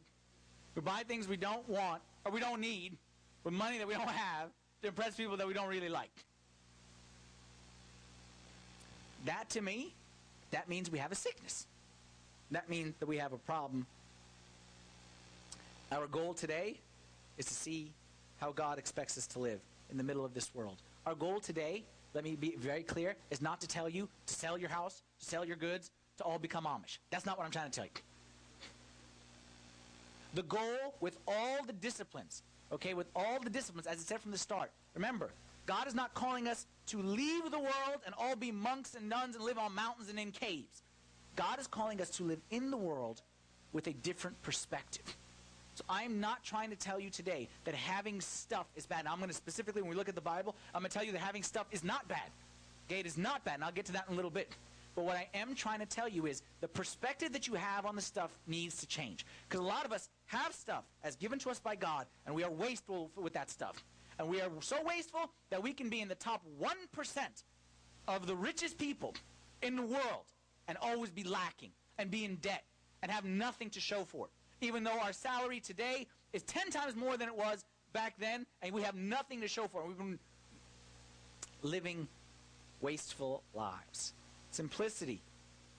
We 0.74 0.82
buy 0.82 1.02
things 1.06 1.28
we 1.28 1.36
don't 1.36 1.68
want 1.68 2.00
or 2.24 2.32
we 2.32 2.40
don't 2.40 2.60
need 2.60 2.96
with 3.44 3.52
money 3.52 3.78
that 3.78 3.86
we 3.86 3.94
don't 3.94 4.08
have 4.08 4.48
to 4.82 4.88
impress 4.88 5.16
people 5.16 5.36
that 5.36 5.46
we 5.46 5.52
don't 5.52 5.68
really 5.68 5.88
like. 5.88 6.12
That 9.26 9.50
to 9.50 9.60
me, 9.60 9.92
that 10.52 10.68
means 10.68 10.90
we 10.90 10.98
have 10.98 11.12
a 11.12 11.16
sickness. 11.16 11.66
That 12.52 12.68
means 12.70 12.94
that 13.00 13.06
we 13.06 13.18
have 13.18 13.32
a 13.32 13.38
problem. 13.38 13.86
Our 15.92 16.06
goal 16.06 16.32
today 16.32 16.80
is 17.36 17.44
to 17.44 17.52
see 17.52 17.92
how 18.40 18.52
God 18.52 18.78
expects 18.78 19.18
us 19.18 19.26
to 19.28 19.38
live 19.38 19.60
in 19.90 19.98
the 19.98 20.02
middle 20.02 20.24
of 20.24 20.32
this 20.32 20.54
world. 20.54 20.78
Our 21.04 21.14
goal 21.14 21.38
today, 21.38 21.84
let 22.14 22.24
me 22.24 22.34
be 22.34 22.54
very 22.56 22.82
clear, 22.82 23.14
is 23.30 23.42
not 23.42 23.60
to 23.60 23.68
tell 23.68 23.90
you 23.90 24.08
to 24.26 24.34
sell 24.34 24.56
your 24.56 24.70
house, 24.70 25.02
to 25.20 25.26
sell 25.26 25.44
your 25.44 25.56
goods, 25.56 25.90
to 26.16 26.24
all 26.24 26.38
become 26.38 26.64
Amish. 26.64 26.96
That's 27.10 27.26
not 27.26 27.36
what 27.36 27.44
I'm 27.44 27.50
trying 27.50 27.70
to 27.70 27.76
tell 27.76 27.84
you. 27.84 27.90
The 30.34 30.44
goal 30.44 30.94
with 31.02 31.18
all 31.28 31.62
the 31.66 31.74
disciplines, 31.74 32.42
okay, 32.72 32.94
with 32.94 33.08
all 33.14 33.38
the 33.40 33.50
disciplines, 33.50 33.86
as 33.86 34.00
it 34.00 34.06
said 34.06 34.20
from 34.20 34.30
the 34.30 34.38
start, 34.38 34.70
remember, 34.94 35.28
God 35.66 35.86
is 35.86 35.94
not 35.94 36.14
calling 36.14 36.48
us 36.48 36.64
to 36.86 37.02
leave 37.02 37.50
the 37.50 37.58
world 37.58 38.00
and 38.06 38.14
all 38.16 38.34
be 38.34 38.50
monks 38.50 38.94
and 38.94 39.10
nuns 39.10 39.36
and 39.36 39.44
live 39.44 39.58
on 39.58 39.74
mountains 39.74 40.08
and 40.08 40.18
in 40.18 40.30
caves. 40.30 40.82
God 41.36 41.60
is 41.60 41.66
calling 41.66 42.00
us 42.00 42.08
to 42.16 42.22
live 42.22 42.40
in 42.50 42.70
the 42.70 42.78
world 42.78 43.20
with 43.74 43.86
a 43.88 43.92
different 43.92 44.40
perspective. 44.40 45.16
So 45.74 45.84
I'm 45.88 46.20
not 46.20 46.42
trying 46.42 46.70
to 46.70 46.76
tell 46.76 47.00
you 47.00 47.08
today 47.08 47.48
that 47.64 47.74
having 47.74 48.20
stuff 48.20 48.66
is 48.76 48.84
bad. 48.84 49.06
I'm 49.06 49.18
going 49.18 49.30
to 49.30 49.34
specifically, 49.34 49.80
when 49.80 49.90
we 49.90 49.96
look 49.96 50.08
at 50.08 50.14
the 50.14 50.20
Bible, 50.20 50.54
I'm 50.74 50.82
going 50.82 50.90
to 50.90 50.94
tell 50.96 51.04
you 51.04 51.12
that 51.12 51.20
having 51.20 51.42
stuff 51.42 51.66
is 51.72 51.82
not 51.82 52.06
bad. 52.08 52.30
Okay, 52.86 53.00
it 53.00 53.06
is 53.06 53.16
not 53.16 53.44
bad, 53.44 53.54
and 53.54 53.64
I'll 53.64 53.72
get 53.72 53.86
to 53.86 53.92
that 53.92 54.04
in 54.08 54.12
a 54.12 54.16
little 54.16 54.30
bit. 54.30 54.52
But 54.94 55.04
what 55.04 55.16
I 55.16 55.28
am 55.32 55.54
trying 55.54 55.78
to 55.78 55.86
tell 55.86 56.08
you 56.08 56.26
is 56.26 56.42
the 56.60 56.68
perspective 56.68 57.32
that 57.32 57.48
you 57.48 57.54
have 57.54 57.86
on 57.86 57.96
the 57.96 58.02
stuff 58.02 58.30
needs 58.46 58.76
to 58.80 58.86
change. 58.86 59.24
Because 59.48 59.60
a 59.60 59.66
lot 59.66 59.86
of 59.86 59.92
us 59.92 60.10
have 60.26 60.52
stuff 60.52 60.84
as 61.02 61.16
given 61.16 61.38
to 61.40 61.50
us 61.50 61.58
by 61.58 61.74
God, 61.74 62.06
and 62.26 62.34
we 62.34 62.44
are 62.44 62.50
wasteful 62.50 63.10
with 63.16 63.32
that 63.32 63.48
stuff. 63.48 63.82
And 64.18 64.28
we 64.28 64.42
are 64.42 64.50
so 64.60 64.76
wasteful 64.84 65.30
that 65.48 65.62
we 65.62 65.72
can 65.72 65.88
be 65.88 66.02
in 66.02 66.08
the 66.08 66.14
top 66.14 66.42
1% 66.60 67.18
of 68.08 68.26
the 68.26 68.36
richest 68.36 68.76
people 68.76 69.14
in 69.62 69.76
the 69.76 69.82
world 69.82 70.26
and 70.68 70.76
always 70.82 71.10
be 71.10 71.24
lacking 71.24 71.70
and 71.98 72.10
be 72.10 72.26
in 72.26 72.36
debt 72.36 72.64
and 73.02 73.10
have 73.10 73.24
nothing 73.24 73.70
to 73.70 73.80
show 73.80 74.04
for 74.04 74.26
it 74.26 74.32
even 74.62 74.84
though 74.84 74.98
our 75.00 75.12
salary 75.12 75.60
today 75.60 76.06
is 76.32 76.42
10 76.42 76.70
times 76.70 76.96
more 76.96 77.16
than 77.16 77.28
it 77.28 77.36
was 77.36 77.64
back 77.92 78.14
then, 78.18 78.46
and 78.62 78.72
we 78.72 78.82
have 78.82 78.94
nothing 78.94 79.40
to 79.40 79.48
show 79.48 79.66
for 79.66 79.82
it. 79.82 79.88
We've 79.88 79.98
been 79.98 80.18
living 81.62 82.08
wasteful 82.80 83.42
lives. 83.54 84.14
Simplicity 84.50 85.20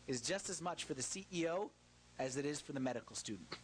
is 0.07 0.21
just 0.21 0.49
as 0.49 0.61
much 0.61 0.83
for 0.83 0.93
the 0.93 1.01
CEO 1.01 1.69
as 2.19 2.37
it 2.37 2.45
is 2.45 2.61
for 2.61 2.73
the 2.73 2.79
medical 2.79 3.15
student. 3.15 3.57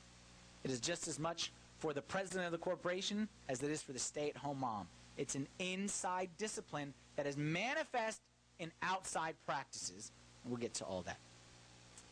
It 0.63 0.71
is 0.71 0.79
just 0.79 1.07
as 1.07 1.19
much 1.19 1.51
for 1.79 1.93
the 1.93 2.01
president 2.01 2.45
of 2.45 2.51
the 2.51 2.57
corporation 2.57 3.27
as 3.47 3.61
it 3.61 3.69
is 3.69 3.81
for 3.81 3.93
the 3.93 3.99
stay-at-home 3.99 4.59
mom. 4.59 4.87
It's 5.17 5.35
an 5.35 5.47
inside 5.59 6.29
discipline 6.37 6.93
that 7.15 7.25
is 7.25 7.37
manifest 7.37 8.21
in 8.59 8.71
outside 8.81 9.35
practices. 9.45 10.11
We'll 10.45 10.57
get 10.57 10.73
to 10.75 10.85
all 10.85 11.01
that. 11.03 11.17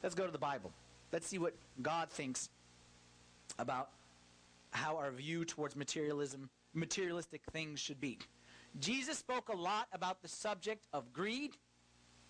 Let's 0.04 0.16
go 0.16 0.26
to 0.26 0.32
the 0.32 0.38
Bible. 0.38 0.72
Let's 1.12 1.28
see 1.28 1.40
what 1.40 1.54
God 1.82 2.10
thinks 2.10 2.50
about 3.60 3.90
how 4.72 4.98
our 4.98 5.12
view 5.12 5.46
towards 5.46 5.76
materialism 5.76 6.50
materialistic 6.74 7.42
things 7.52 7.80
should 7.80 8.00
be. 8.00 8.20
Jesus 8.80 9.18
spoke 9.18 9.50
a 9.50 9.56
lot 9.56 9.88
about 9.92 10.22
the 10.22 10.28
subject 10.28 10.86
of 10.94 11.12
greed, 11.12 11.52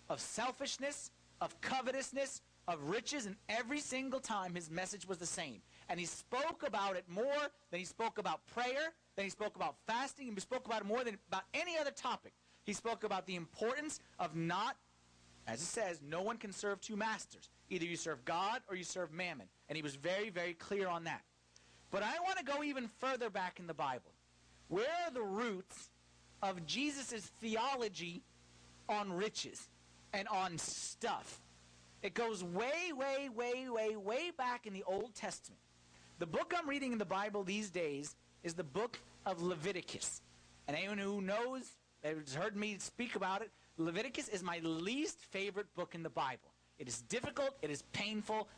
of 0.08 0.20
selfishness, 0.20 1.10
of 1.40 1.60
covetousness, 1.60 2.40
of 2.66 2.82
riches, 2.88 3.26
and 3.26 3.36
every 3.48 3.80
single 3.80 4.20
time 4.20 4.54
his 4.54 4.70
message 4.70 5.06
was 5.06 5.18
the 5.18 5.26
same. 5.26 5.60
And 5.88 6.00
he 6.00 6.06
spoke 6.06 6.64
about 6.66 6.96
it 6.96 7.04
more 7.08 7.24
than 7.70 7.80
he 7.80 7.86
spoke 7.86 8.18
about 8.18 8.46
prayer, 8.46 8.92
than 9.16 9.24
he 9.24 9.30
spoke 9.30 9.56
about 9.56 9.76
fasting, 9.86 10.28
and 10.28 10.36
he 10.36 10.40
spoke 10.40 10.66
about 10.66 10.82
it 10.82 10.86
more 10.86 11.04
than 11.04 11.18
about 11.28 11.44
any 11.54 11.78
other 11.78 11.90
topic. 11.90 12.32
He 12.64 12.72
spoke 12.72 13.04
about 13.04 13.26
the 13.26 13.36
importance 13.36 14.00
of 14.18 14.36
not, 14.36 14.76
as 15.48 15.62
it 15.62 15.64
says, 15.64 16.00
no 16.06 16.20
one 16.20 16.36
can 16.36 16.52
serve 16.52 16.80
two 16.80 16.94
masters. 16.94 17.48
Either 17.70 17.86
you 17.86 17.96
serve 17.96 18.24
God 18.24 18.60
or 18.68 18.76
you 18.76 18.84
serve 18.84 19.12
mammon. 19.12 19.46
And 19.68 19.76
he 19.76 19.82
was 19.82 19.96
very, 19.96 20.28
very 20.28 20.52
clear 20.52 20.88
on 20.88 21.04
that. 21.04 21.22
But 21.90 22.02
I 22.02 22.20
want 22.22 22.38
to 22.38 22.44
go 22.44 22.62
even 22.62 22.90
further 22.98 23.30
back 23.30 23.58
in 23.58 23.66
the 23.66 23.74
Bible. 23.74 24.12
Where 24.68 24.86
are 25.06 25.10
the 25.10 25.22
roots 25.22 25.88
of 26.42 26.66
Jesus' 26.66 27.30
theology 27.40 28.22
on 28.90 29.10
riches 29.10 29.68
and 30.12 30.28
on 30.28 30.58
stuff? 30.58 31.40
It 32.02 32.12
goes 32.12 32.44
way, 32.44 32.92
way, 32.94 33.30
way, 33.34 33.68
way, 33.70 33.96
way 33.96 34.30
back 34.36 34.66
in 34.66 34.74
the 34.74 34.84
Old 34.86 35.14
Testament. 35.14 35.60
The 36.18 36.26
book 36.26 36.52
I'm 36.56 36.68
reading 36.68 36.92
in 36.92 36.98
the 36.98 37.06
Bible 37.06 37.42
these 37.42 37.70
days 37.70 38.14
is 38.44 38.52
the 38.52 38.64
book 38.64 38.98
of 39.24 39.40
Leviticus. 39.40 40.20
And 40.66 40.76
anyone 40.76 40.98
who 40.98 41.22
knows, 41.22 41.62
has 42.04 42.34
heard 42.34 42.54
me 42.54 42.76
speak 42.78 43.16
about 43.16 43.40
it, 43.40 43.50
Leviticus 43.78 44.28
is 44.28 44.42
my 44.42 44.58
least 44.62 45.20
favorite 45.30 45.72
book 45.74 45.94
in 45.94 46.02
the 46.02 46.10
Bible. 46.10 46.50
It 46.78 46.88
is 46.88 47.02
difficult, 47.02 47.50
it 47.62 47.70
is 47.70 47.82
painful. 47.92 48.48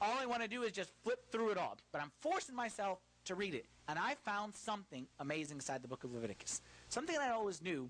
All 0.00 0.18
I 0.18 0.26
want 0.26 0.42
to 0.42 0.48
do 0.48 0.62
is 0.62 0.72
just 0.72 0.90
flip 1.04 1.20
through 1.30 1.50
it 1.50 1.58
all. 1.58 1.76
But 1.92 2.02
I'm 2.02 2.10
forcing 2.20 2.56
myself 2.56 2.98
to 3.26 3.34
read 3.34 3.54
it. 3.54 3.66
And 3.88 3.98
I 3.98 4.16
found 4.24 4.54
something 4.54 5.06
amazing 5.20 5.58
inside 5.58 5.82
the 5.82 5.88
book 5.88 6.04
of 6.04 6.12
Leviticus. 6.12 6.60
Something 6.88 7.16
I 7.20 7.30
always 7.30 7.62
knew. 7.62 7.88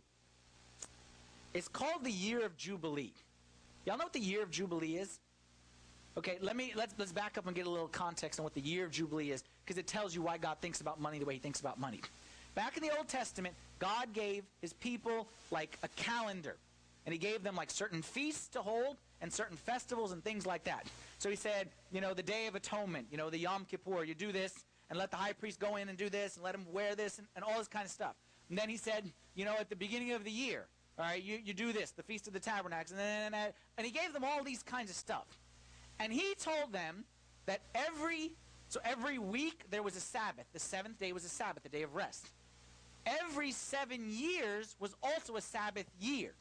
It's 1.54 1.68
called 1.68 2.04
the 2.04 2.12
year 2.12 2.44
of 2.44 2.56
Jubilee. 2.56 3.12
Y'all 3.86 3.96
know 3.96 4.04
what 4.04 4.12
the 4.12 4.20
year 4.20 4.42
of 4.42 4.50
Jubilee 4.50 4.96
is? 4.96 5.20
Okay, 6.16 6.36
let 6.42 6.56
me 6.56 6.72
let's 6.76 6.94
let's 6.98 7.12
back 7.12 7.38
up 7.38 7.46
and 7.46 7.56
get 7.56 7.66
a 7.66 7.70
little 7.70 7.88
context 7.88 8.38
on 8.38 8.44
what 8.44 8.52
the 8.52 8.60
year 8.60 8.84
of 8.84 8.90
Jubilee 8.90 9.30
is, 9.30 9.44
because 9.64 9.78
it 9.78 9.86
tells 9.86 10.14
you 10.14 10.20
why 10.20 10.36
God 10.36 10.58
thinks 10.60 10.82
about 10.82 11.00
money 11.00 11.18
the 11.18 11.24
way 11.24 11.34
he 11.34 11.40
thinks 11.40 11.60
about 11.60 11.80
money. 11.80 12.00
Back 12.54 12.76
in 12.76 12.82
the 12.82 12.94
Old 12.94 13.08
Testament, 13.08 13.54
God 13.78 14.12
gave 14.12 14.44
his 14.60 14.74
people 14.74 15.26
like 15.50 15.78
a 15.82 15.88
calendar. 15.88 16.56
And 17.04 17.12
he 17.12 17.18
gave 17.18 17.42
them 17.42 17.56
like 17.56 17.70
certain 17.70 18.02
feasts 18.02 18.48
to 18.48 18.60
hold 18.60 18.96
and 19.20 19.32
certain 19.32 19.56
festivals 19.56 20.12
and 20.12 20.22
things 20.22 20.46
like 20.46 20.64
that. 20.64 20.86
So 21.18 21.30
he 21.30 21.36
said, 21.36 21.68
you 21.90 22.00
know, 22.00 22.14
the 22.14 22.22
Day 22.22 22.46
of 22.46 22.54
Atonement, 22.54 23.08
you 23.10 23.16
know, 23.16 23.30
the 23.30 23.38
Yom 23.38 23.64
Kippur, 23.64 24.04
you 24.04 24.14
do 24.14 24.32
this 24.32 24.64
and 24.90 24.98
let 24.98 25.10
the 25.10 25.16
high 25.16 25.32
priest 25.32 25.58
go 25.58 25.76
in 25.76 25.88
and 25.88 25.98
do 25.98 26.08
this 26.08 26.36
and 26.36 26.44
let 26.44 26.54
him 26.54 26.66
wear 26.72 26.94
this 26.94 27.18
and, 27.18 27.26
and 27.34 27.44
all 27.44 27.58
this 27.58 27.68
kind 27.68 27.84
of 27.84 27.90
stuff. 27.90 28.14
And 28.48 28.58
then 28.58 28.68
he 28.68 28.76
said, 28.76 29.10
you 29.34 29.44
know, 29.44 29.54
at 29.58 29.70
the 29.70 29.76
beginning 29.76 30.12
of 30.12 30.24
the 30.24 30.30
year, 30.30 30.66
all 30.98 31.06
right, 31.06 31.22
you, 31.22 31.38
you 31.42 31.54
do 31.54 31.72
this, 31.72 31.92
the 31.92 32.02
Feast 32.02 32.26
of 32.26 32.34
the 32.34 32.40
Tabernacles, 32.40 32.90
and 32.90 33.00
then 33.00 33.34
and 33.78 33.86
he 33.86 33.90
gave 33.90 34.12
them 34.12 34.24
all 34.24 34.44
these 34.44 34.62
kinds 34.62 34.90
of 34.90 34.96
stuff. 34.96 35.24
And 35.98 36.12
he 36.12 36.34
told 36.34 36.72
them 36.72 37.04
that 37.46 37.62
every 37.74 38.32
so 38.68 38.80
every 38.84 39.18
week 39.18 39.64
there 39.70 39.82
was 39.82 39.96
a 39.96 40.00
Sabbath. 40.00 40.44
The 40.52 40.58
seventh 40.58 40.98
day 40.98 41.12
was 41.12 41.24
a 41.24 41.28
Sabbath, 41.28 41.62
the 41.62 41.68
day 41.68 41.82
of 41.82 41.94
rest. 41.94 42.30
Every 43.04 43.52
seven 43.52 44.08
years 44.08 44.76
was 44.78 44.94
also 45.02 45.36
a 45.36 45.40
Sabbath 45.40 45.86
year. 46.00 46.34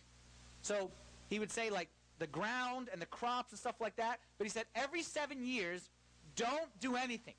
So 0.62 0.92
he 1.30 1.40
would 1.40 1.52
say 1.52 1.70
like 1.70 1.90
the 2.20 2.28
ground 2.28 2.90
and 2.92 3.02
the 3.02 3.08
crops 3.08 3.52
and 3.52 3.60
stuff 3.60 3.76
like 3.80 3.96
that. 3.96 4.20
But 4.38 4.46
he 4.46 4.50
said 4.50 4.66
every 4.76 5.02
seven 5.02 5.44
years, 5.44 5.90
don't 6.36 6.70
do 6.80 6.96
anything. 6.96 7.36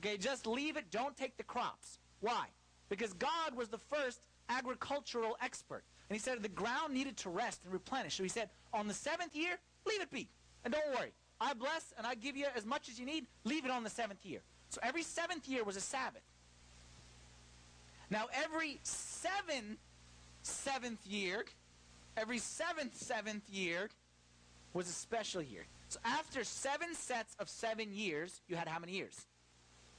Okay, 0.00 0.16
just 0.18 0.46
leave 0.46 0.76
it. 0.76 0.90
Don't 0.90 1.16
take 1.16 1.36
the 1.36 1.42
crops. 1.42 1.98
Why? 2.20 2.46
Because 2.88 3.12
God 3.14 3.56
was 3.56 3.68
the 3.68 3.78
first 3.78 4.20
agricultural 4.48 5.36
expert. 5.40 5.84
And 6.08 6.16
he 6.16 6.20
said 6.22 6.42
the 6.42 6.48
ground 6.48 6.94
needed 6.94 7.16
to 7.18 7.30
rest 7.30 7.62
and 7.64 7.72
replenish. 7.72 8.16
So 8.16 8.22
he 8.22 8.28
said, 8.28 8.50
on 8.72 8.86
the 8.86 8.94
seventh 8.94 9.34
year, 9.34 9.58
leave 9.86 10.00
it 10.00 10.10
be. 10.10 10.28
And 10.64 10.72
don't 10.72 10.94
worry. 10.94 11.12
I 11.40 11.54
bless 11.54 11.92
and 11.98 12.06
I 12.06 12.14
give 12.14 12.36
you 12.36 12.46
as 12.54 12.64
much 12.64 12.88
as 12.88 12.98
you 12.98 13.06
need. 13.06 13.26
Leave 13.44 13.64
it 13.64 13.70
on 13.70 13.84
the 13.84 13.90
seventh 13.90 14.24
year. 14.24 14.40
So 14.70 14.80
every 14.82 15.02
seventh 15.02 15.48
year 15.48 15.64
was 15.64 15.76
a 15.76 15.80
Sabbath. 15.80 16.22
Now 18.10 18.26
every 18.32 18.78
seven 18.82 19.78
seventh 20.42 21.04
year, 21.06 21.44
every 22.16 22.38
seventh 22.38 22.96
seventh 22.96 23.48
year 23.50 23.88
was 24.72 24.88
a 24.88 24.92
special 24.92 25.42
year. 25.42 25.64
So 25.88 25.98
after 26.04 26.44
seven 26.44 26.94
sets 26.94 27.34
of 27.38 27.48
seven 27.48 27.92
years, 27.92 28.40
you 28.48 28.56
had 28.56 28.68
how 28.68 28.78
many 28.78 28.92
years? 28.92 29.26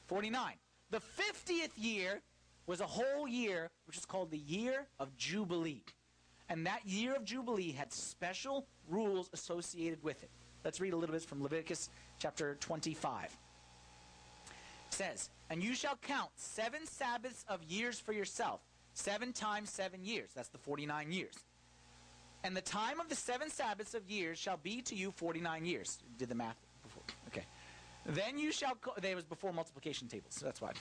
49. 0.08 0.54
The 0.92 1.00
50th 1.00 1.72
year 1.78 2.22
was 2.66 2.82
a 2.82 2.86
whole 2.86 3.28
year, 3.28 3.70
which 3.86 3.98
is 3.98 4.06
called 4.06 4.32
the 4.32 4.38
year 4.38 4.86
of 5.00 5.16
Jubilee. 5.18 5.84
And 6.50 6.66
that 6.66 6.86
year 6.86 7.16
of 7.16 7.26
Jubilee 7.26 7.72
had 7.72 7.92
special 7.92 8.68
rules 8.90 9.30
associated 9.34 10.02
with 10.04 10.22
it. 10.24 10.30
Let's 10.64 10.80
read 10.80 10.94
a 10.94 10.96
little 10.96 11.14
bit 11.14 11.24
from 11.24 11.42
Leviticus 11.42 11.90
chapter 12.20 12.56
25. 12.60 13.26
It 13.26 14.94
says, 14.94 15.30
And 15.50 15.64
you 15.64 15.74
shall 15.76 15.98
count 16.02 16.30
seven 16.36 16.86
Sabbaths 16.86 17.46
of 17.48 17.64
years 17.64 18.00
for 18.00 18.14
yourself, 18.14 18.62
seven 18.94 19.34
times 19.34 19.70
seven 19.70 20.04
years. 20.04 20.30
That's 20.36 20.50
the 20.50 20.58
49 20.58 21.12
years. 21.12 21.34
And 22.48 22.56
the 22.56 22.62
time 22.62 23.02
of 23.02 23.10
the 23.10 23.16
seven 23.16 23.50
Sabbaths 23.50 23.94
of 23.94 24.10
years 24.10 24.38
shall 24.40 24.56
be 24.56 24.82
to 24.84 24.96
you 24.96 25.12
49 25.12 25.66
years. 25.66 26.00
Did 26.18 26.30
the 26.30 26.36
math 26.36 26.56
before? 26.82 27.04
Okay. 27.28 27.44
Then 28.06 28.40
you 28.40 28.54
shall, 28.54 28.76
co- 28.76 28.94
they 29.02 29.16
was 29.16 29.26
before 29.26 29.52
multiplication 29.52 30.08
tables, 30.08 30.34
so 30.34 30.46
that's 30.46 30.62
why. 30.62 30.72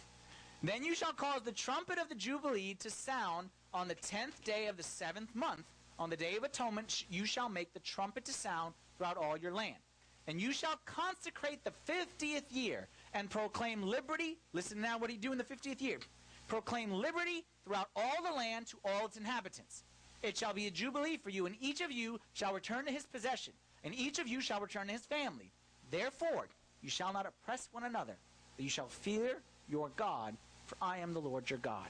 Then 0.62 0.84
you 0.84 0.94
shall 0.94 1.12
cause 1.12 1.40
the 1.42 1.50
trumpet 1.50 1.98
of 1.98 2.08
the 2.08 2.14
Jubilee 2.14 2.74
to 2.74 2.88
sound 2.88 3.50
on 3.74 3.88
the 3.88 3.96
tenth 3.96 4.44
day 4.44 4.68
of 4.68 4.76
the 4.76 4.84
seventh 4.84 5.34
month. 5.34 5.64
On 5.98 6.08
the 6.08 6.16
day 6.16 6.36
of 6.36 6.44
atonement, 6.44 6.88
sh- 6.88 7.02
you 7.10 7.26
shall 7.26 7.48
make 7.48 7.74
the 7.74 7.80
trumpet 7.80 8.24
to 8.26 8.32
sound 8.32 8.72
throughout 8.96 9.16
all 9.16 9.36
your 9.36 9.52
land. 9.52 9.82
And 10.28 10.40
you 10.40 10.52
shall 10.52 10.78
consecrate 10.84 11.64
the 11.64 11.72
fiftieth 11.84 12.52
year 12.52 12.86
and 13.12 13.28
proclaim 13.28 13.82
liberty. 13.82 14.38
Listen 14.52 14.80
now 14.80 14.98
what 14.98 15.10
he 15.10 15.16
do 15.16 15.32
in 15.32 15.38
the 15.38 15.42
fiftieth 15.42 15.82
year. 15.82 15.98
Proclaim 16.46 16.92
liberty 16.92 17.44
throughout 17.64 17.88
all 17.96 18.22
the 18.24 18.36
land 18.36 18.68
to 18.68 18.76
all 18.84 19.06
its 19.06 19.16
inhabitants. 19.16 19.82
It 20.26 20.36
shall 20.36 20.52
be 20.52 20.66
a 20.66 20.70
jubilee 20.72 21.18
for 21.18 21.30
you, 21.30 21.46
and 21.46 21.54
each 21.60 21.80
of 21.80 21.92
you 21.92 22.18
shall 22.34 22.52
return 22.52 22.84
to 22.86 22.90
his 22.90 23.06
possession, 23.06 23.52
and 23.84 23.94
each 23.94 24.18
of 24.18 24.26
you 24.26 24.40
shall 24.40 24.60
return 24.60 24.88
to 24.88 24.92
his 24.92 25.06
family. 25.06 25.52
Therefore, 25.92 26.48
you 26.82 26.90
shall 26.90 27.12
not 27.12 27.26
oppress 27.26 27.68
one 27.70 27.84
another, 27.84 28.14
but 28.56 28.64
you 28.64 28.68
shall 28.68 28.88
fear 28.88 29.36
your 29.68 29.88
God, 29.96 30.36
for 30.66 30.76
I 30.82 30.98
am 30.98 31.12
the 31.12 31.20
Lord 31.20 31.48
your 31.48 31.60
God. 31.60 31.86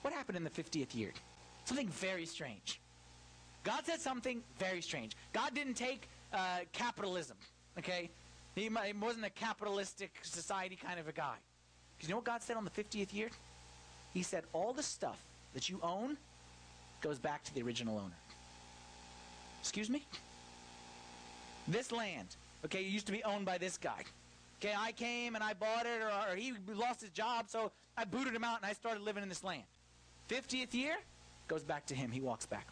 What 0.00 0.14
happened 0.14 0.38
in 0.38 0.44
the 0.44 0.50
50th 0.50 0.94
year? 0.94 1.12
Something 1.66 1.88
very 1.88 2.24
strange. 2.24 2.80
God 3.64 3.84
said 3.84 4.00
something 4.00 4.42
very 4.58 4.80
strange. 4.80 5.14
God 5.34 5.54
didn't 5.54 5.74
take 5.74 6.08
uh, 6.32 6.60
capitalism, 6.72 7.36
okay? 7.78 8.08
He, 8.54 8.62
he 8.62 8.92
wasn't 8.94 9.26
a 9.26 9.30
capitalistic 9.30 10.10
society 10.22 10.76
kind 10.76 10.98
of 10.98 11.06
a 11.06 11.12
guy. 11.12 11.36
you 12.00 12.08
know 12.08 12.16
what 12.16 12.24
God 12.24 12.42
said 12.42 12.56
on 12.56 12.64
the 12.64 12.70
50th 12.70 13.12
year? 13.12 13.28
He 14.14 14.22
said, 14.22 14.44
all 14.54 14.72
the 14.72 14.82
stuff 14.82 15.18
that 15.52 15.68
you 15.68 15.78
own 15.82 16.16
goes 17.02 17.18
back 17.18 17.44
to 17.44 17.54
the 17.54 17.62
original 17.62 17.98
owner. 17.98 18.16
Excuse 19.60 19.90
me? 19.90 20.06
This 21.68 21.92
land, 21.92 22.36
okay, 22.64 22.80
it 22.80 22.86
used 22.86 23.06
to 23.06 23.12
be 23.12 23.22
owned 23.22 23.44
by 23.44 23.58
this 23.58 23.76
guy. 23.76 24.04
Okay, 24.60 24.74
I 24.76 24.92
came 24.92 25.34
and 25.34 25.44
I 25.44 25.52
bought 25.52 25.86
it, 25.86 26.00
or, 26.00 26.32
or 26.32 26.36
he 26.36 26.54
lost 26.72 27.00
his 27.00 27.10
job, 27.10 27.46
so 27.48 27.70
I 27.96 28.04
booted 28.04 28.34
him 28.34 28.44
out 28.44 28.56
and 28.56 28.66
I 28.66 28.72
started 28.72 29.02
living 29.02 29.22
in 29.22 29.28
this 29.28 29.44
land. 29.44 29.64
50th 30.30 30.72
year, 30.72 30.96
goes 31.48 31.62
back 31.62 31.84
to 31.86 31.94
him. 31.94 32.10
He 32.10 32.20
walks 32.20 32.46
back. 32.46 32.66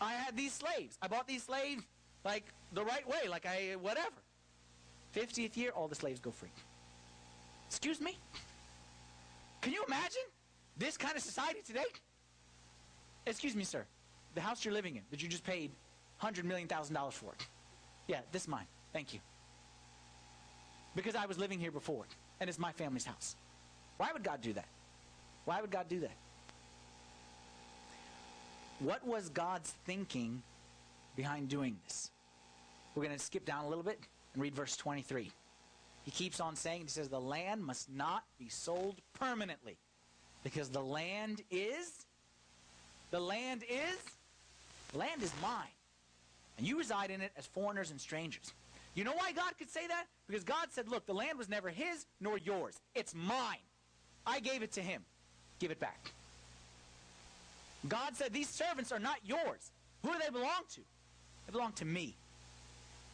I 0.00 0.14
had 0.14 0.36
these 0.36 0.52
slaves. 0.52 0.96
I 1.02 1.08
bought 1.08 1.28
these 1.28 1.42
slaves 1.42 1.82
like 2.24 2.44
the 2.72 2.84
right 2.84 3.06
way, 3.08 3.28
like 3.28 3.46
I, 3.46 3.76
whatever. 3.80 4.22
50th 5.14 5.56
year, 5.56 5.70
all 5.74 5.88
the 5.88 5.94
slaves 5.94 6.20
go 6.20 6.30
free. 6.30 6.48
Excuse 7.68 8.00
me? 8.00 8.16
Can 9.60 9.72
you 9.72 9.84
imagine 9.86 10.22
this 10.76 10.96
kind 10.96 11.16
of 11.16 11.22
society 11.22 11.60
today? 11.66 11.84
Excuse 13.26 13.54
me, 13.54 13.64
sir. 13.64 13.84
The 14.34 14.40
house 14.40 14.64
you're 14.64 14.74
living 14.74 14.96
in 14.96 15.02
that 15.10 15.22
you 15.22 15.28
just 15.28 15.44
paid 15.44 15.70
$100 16.22 16.44
million 16.44 16.68
for. 17.10 17.34
Yeah, 18.06 18.20
this 18.32 18.42
is 18.42 18.48
mine. 18.48 18.66
Thank 18.92 19.14
you. 19.14 19.20
Because 20.94 21.14
I 21.14 21.26
was 21.26 21.38
living 21.38 21.58
here 21.58 21.70
before, 21.70 22.04
and 22.40 22.48
it's 22.48 22.58
my 22.58 22.72
family's 22.72 23.04
house. 23.04 23.36
Why 23.96 24.08
would 24.12 24.22
God 24.22 24.40
do 24.40 24.52
that? 24.54 24.66
Why 25.44 25.60
would 25.60 25.70
God 25.70 25.88
do 25.88 26.00
that? 26.00 26.16
What 28.80 29.06
was 29.06 29.28
God's 29.28 29.74
thinking 29.86 30.42
behind 31.16 31.48
doing 31.48 31.76
this? 31.84 32.10
We're 32.94 33.04
going 33.04 33.16
to 33.16 33.22
skip 33.22 33.44
down 33.44 33.64
a 33.64 33.68
little 33.68 33.84
bit 33.84 33.98
and 34.34 34.42
read 34.42 34.54
verse 34.54 34.76
23. 34.76 35.30
He 36.04 36.10
keeps 36.10 36.40
on 36.40 36.56
saying, 36.56 36.82
he 36.82 36.88
says, 36.88 37.08
the 37.08 37.20
land 37.20 37.62
must 37.64 37.90
not 37.90 38.24
be 38.38 38.48
sold 38.48 38.96
permanently 39.14 39.76
because 40.42 40.68
the 40.68 40.82
land 40.82 41.42
is, 41.50 42.06
the 43.12 43.20
land 43.20 43.62
is, 43.68 43.98
land 44.94 45.22
is 45.22 45.32
mine. 45.40 45.68
And 46.58 46.66
you 46.66 46.78
reside 46.78 47.10
in 47.10 47.20
it 47.20 47.30
as 47.36 47.46
foreigners 47.46 47.92
and 47.92 48.00
strangers. 48.00 48.52
You 48.94 49.04
know 49.04 49.12
why 49.12 49.32
God 49.32 49.52
could 49.58 49.70
say 49.70 49.86
that? 49.86 50.06
Because 50.26 50.42
God 50.42 50.68
said, 50.70 50.88
look, 50.88 51.06
the 51.06 51.14
land 51.14 51.38
was 51.38 51.48
never 51.48 51.68
his 51.68 52.06
nor 52.20 52.38
yours. 52.38 52.80
It's 52.94 53.14
mine. 53.14 53.62
I 54.26 54.40
gave 54.40 54.62
it 54.62 54.72
to 54.72 54.80
him. 54.82 55.02
give 55.60 55.70
it 55.70 55.78
back. 55.78 56.10
God 57.88 58.14
said, 58.14 58.32
These 58.32 58.48
servants 58.48 58.92
are 58.92 58.98
not 58.98 59.18
yours. 59.24 59.70
Who 60.02 60.12
do 60.12 60.18
they 60.18 60.30
belong 60.30 60.62
to? 60.74 60.80
They 61.46 61.52
belong 61.52 61.72
to 61.74 61.84
me. 61.84 62.14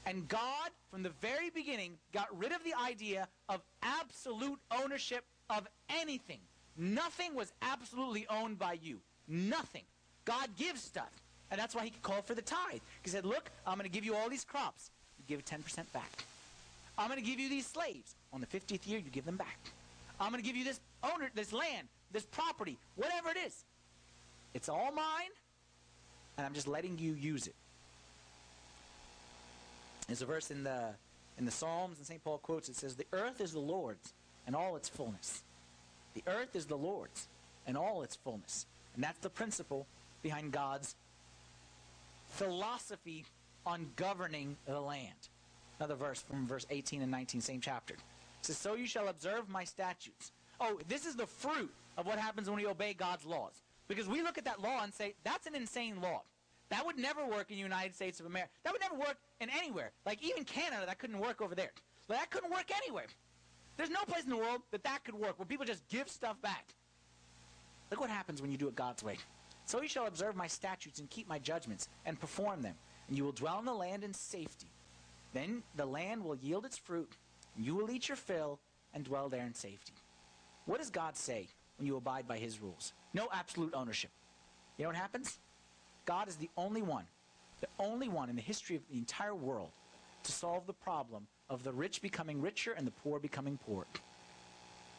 And 0.06 0.28
God, 0.28 0.70
from 0.90 1.02
the 1.02 1.10
very 1.20 1.50
beginning, 1.50 1.92
got 2.12 2.26
rid 2.38 2.52
of 2.52 2.62
the 2.64 2.74
idea 2.74 3.28
of 3.48 3.60
absolute 3.82 4.58
ownership 4.70 5.24
of 5.50 5.66
anything. 5.88 6.40
Nothing 6.76 7.34
was 7.34 7.52
absolutely 7.62 8.26
owned 8.28 8.58
by 8.58 8.74
you. 8.80 9.00
Nothing. 9.28 9.82
God 10.24 10.48
gives 10.56 10.82
stuff. 10.82 11.10
And 11.50 11.58
that's 11.58 11.74
why 11.74 11.84
he 11.84 11.92
called 12.02 12.26
for 12.26 12.34
the 12.34 12.42
tithe. 12.42 12.80
He 13.02 13.10
said, 13.10 13.24
Look, 13.24 13.50
I'm 13.66 13.78
going 13.78 13.88
to 13.88 13.94
give 13.94 14.04
you 14.04 14.14
all 14.14 14.28
these 14.28 14.44
crops. 14.44 14.90
You 15.18 15.36
give 15.36 15.44
10% 15.44 15.92
back. 15.92 16.24
I'm 16.98 17.08
going 17.08 17.20
to 17.20 17.24
give 17.24 17.38
you 17.38 17.48
these 17.48 17.66
slaves. 17.66 18.14
On 18.32 18.40
the 18.40 18.46
50th 18.46 18.86
year, 18.86 18.98
you 18.98 19.10
give 19.10 19.24
them 19.24 19.36
back. 19.36 19.58
I'm 20.20 20.30
going 20.30 20.42
to 20.42 20.46
give 20.46 20.56
you 20.56 20.64
this 20.64 20.80
owner, 21.02 21.30
this 21.34 21.52
land, 21.52 21.88
this 22.12 22.24
property, 22.24 22.76
whatever 22.96 23.30
it 23.30 23.38
is. 23.46 23.64
It's 24.52 24.68
all 24.68 24.92
mine, 24.92 25.30
and 26.36 26.44
I'm 26.44 26.54
just 26.54 26.66
letting 26.66 26.98
you 26.98 27.12
use 27.12 27.46
it. 27.46 27.54
There's 30.08 30.22
a 30.22 30.26
verse 30.26 30.50
in 30.50 30.64
the 30.64 30.94
in 31.38 31.44
the 31.44 31.50
Psalms, 31.52 31.98
and 31.98 32.06
St. 32.06 32.22
Paul 32.22 32.38
quotes, 32.38 32.68
it 32.68 32.76
says, 32.76 32.96
The 32.96 33.06
earth 33.12 33.40
is 33.40 33.52
the 33.52 33.60
Lord's 33.60 34.12
and 34.46 34.56
all 34.56 34.76
its 34.76 34.88
fullness. 34.88 35.42
The 36.14 36.24
earth 36.26 36.56
is 36.56 36.66
the 36.66 36.76
Lord's 36.76 37.28
and 37.66 37.76
all 37.76 38.02
its 38.02 38.16
fullness. 38.16 38.66
And 38.94 39.04
that's 39.04 39.18
the 39.18 39.30
principle 39.30 39.86
behind 40.22 40.52
God's 40.52 40.96
philosophy 42.30 43.24
on 43.64 43.90
governing 43.96 44.56
the 44.66 44.80
land. 44.80 45.28
Another 45.78 45.94
verse 45.94 46.20
from 46.20 46.46
verse 46.46 46.66
18 46.70 47.02
and 47.02 47.10
19, 47.10 47.40
same 47.40 47.60
chapter. 47.60 47.94
It 47.94 48.00
says, 48.42 48.58
So 48.58 48.74
you 48.74 48.86
shall 48.86 49.08
observe 49.08 49.48
my 49.48 49.64
statutes. 49.64 50.32
Oh, 50.60 50.80
this 50.88 51.06
is 51.06 51.14
the 51.14 51.26
fruit 51.26 51.72
of 51.96 52.06
what 52.06 52.18
happens 52.18 52.48
when 52.48 52.58
we 52.58 52.66
obey 52.66 52.94
God's 52.94 53.24
laws. 53.24 53.62
Because 53.88 54.08
we 54.08 54.22
look 54.22 54.38
at 54.38 54.44
that 54.44 54.60
law 54.60 54.82
and 54.82 54.92
say, 54.92 55.14
that's 55.24 55.46
an 55.46 55.54
insane 55.54 56.00
law. 56.02 56.22
That 56.68 56.84
would 56.84 56.98
never 56.98 57.24
work 57.24 57.50
in 57.50 57.56
the 57.56 57.62
United 57.62 57.94
States 57.94 58.20
of 58.20 58.26
America. 58.26 58.50
That 58.64 58.72
would 58.72 58.82
never 58.82 58.94
work 58.94 59.16
in 59.40 59.48
anywhere. 59.50 59.90
Like 60.04 60.22
even 60.22 60.44
Canada, 60.44 60.84
that 60.86 60.98
couldn't 60.98 61.18
work 61.18 61.40
over 61.40 61.54
there. 61.54 61.70
That 62.08 62.30
couldn't 62.30 62.50
work 62.50 62.70
anywhere. 62.84 63.06
There's 63.76 63.90
no 63.90 64.02
place 64.06 64.24
in 64.24 64.30
the 64.30 64.36
world 64.36 64.62
that 64.70 64.82
that 64.84 65.04
could 65.04 65.14
work, 65.14 65.38
where 65.38 65.46
people 65.46 65.64
just 65.64 65.86
give 65.88 66.08
stuff 66.08 66.40
back. 66.42 66.74
Look 67.90 68.00
what 68.00 68.10
happens 68.10 68.42
when 68.42 68.50
you 68.50 68.58
do 68.58 68.68
it 68.68 68.74
God's 68.74 69.02
way. 69.02 69.16
So 69.64 69.82
you 69.82 69.88
shall 69.88 70.06
observe 70.06 70.36
my 70.36 70.46
statutes 70.46 70.98
and 70.98 71.10
keep 71.10 71.28
my 71.28 71.38
judgments 71.38 71.88
and 72.06 72.18
perform 72.18 72.62
them, 72.62 72.74
and 73.08 73.16
you 73.16 73.24
will 73.24 73.32
dwell 73.32 73.58
in 73.58 73.64
the 73.64 73.74
land 73.74 74.04
in 74.04 74.14
safety. 74.14 74.68
Then 75.34 75.62
the 75.76 75.86
land 75.86 76.24
will 76.24 76.36
yield 76.36 76.64
its 76.64 76.78
fruit, 76.78 77.12
and 77.56 77.64
you 77.64 77.74
will 77.74 77.90
eat 77.90 78.08
your 78.08 78.16
fill 78.16 78.58
and 78.94 79.04
dwell 79.04 79.28
there 79.28 79.44
in 79.44 79.54
safety. 79.54 79.92
What 80.64 80.78
does 80.78 80.90
God 80.90 81.16
say 81.16 81.48
when 81.76 81.86
you 81.86 81.96
abide 81.96 82.26
by 82.26 82.38
his 82.38 82.60
rules? 82.60 82.92
No 83.14 83.28
absolute 83.32 83.74
ownership. 83.74 84.10
You 84.76 84.84
know 84.84 84.90
what 84.90 84.96
happens? 84.96 85.38
God 86.04 86.28
is 86.28 86.36
the 86.36 86.50
only 86.56 86.82
one, 86.82 87.04
the 87.60 87.68
only 87.78 88.08
one 88.08 88.30
in 88.30 88.36
the 88.36 88.42
history 88.42 88.76
of 88.76 88.82
the 88.90 88.96
entire 88.96 89.34
world 89.34 89.70
to 90.24 90.32
solve 90.32 90.66
the 90.66 90.72
problem 90.72 91.26
of 91.50 91.64
the 91.64 91.72
rich 91.72 92.00
becoming 92.00 92.40
richer 92.40 92.72
and 92.72 92.86
the 92.86 92.90
poor 92.90 93.18
becoming 93.18 93.58
poor. 93.66 93.86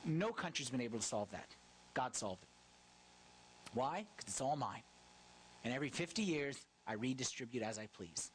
No 0.05 0.31
country's 0.31 0.69
been 0.69 0.81
able 0.81 0.99
to 0.99 1.05
solve 1.05 1.31
that. 1.31 1.47
God 1.93 2.15
solved 2.15 2.43
it. 2.43 2.48
Why? 3.73 4.05
Because 4.15 4.31
it's 4.31 4.41
all 4.41 4.55
mine. 4.55 4.83
And 5.63 5.73
every 5.73 5.89
50 5.89 6.21
years, 6.21 6.57
I 6.87 6.93
redistribute 6.93 7.63
as 7.63 7.77
I 7.77 7.87
please. 7.95 8.31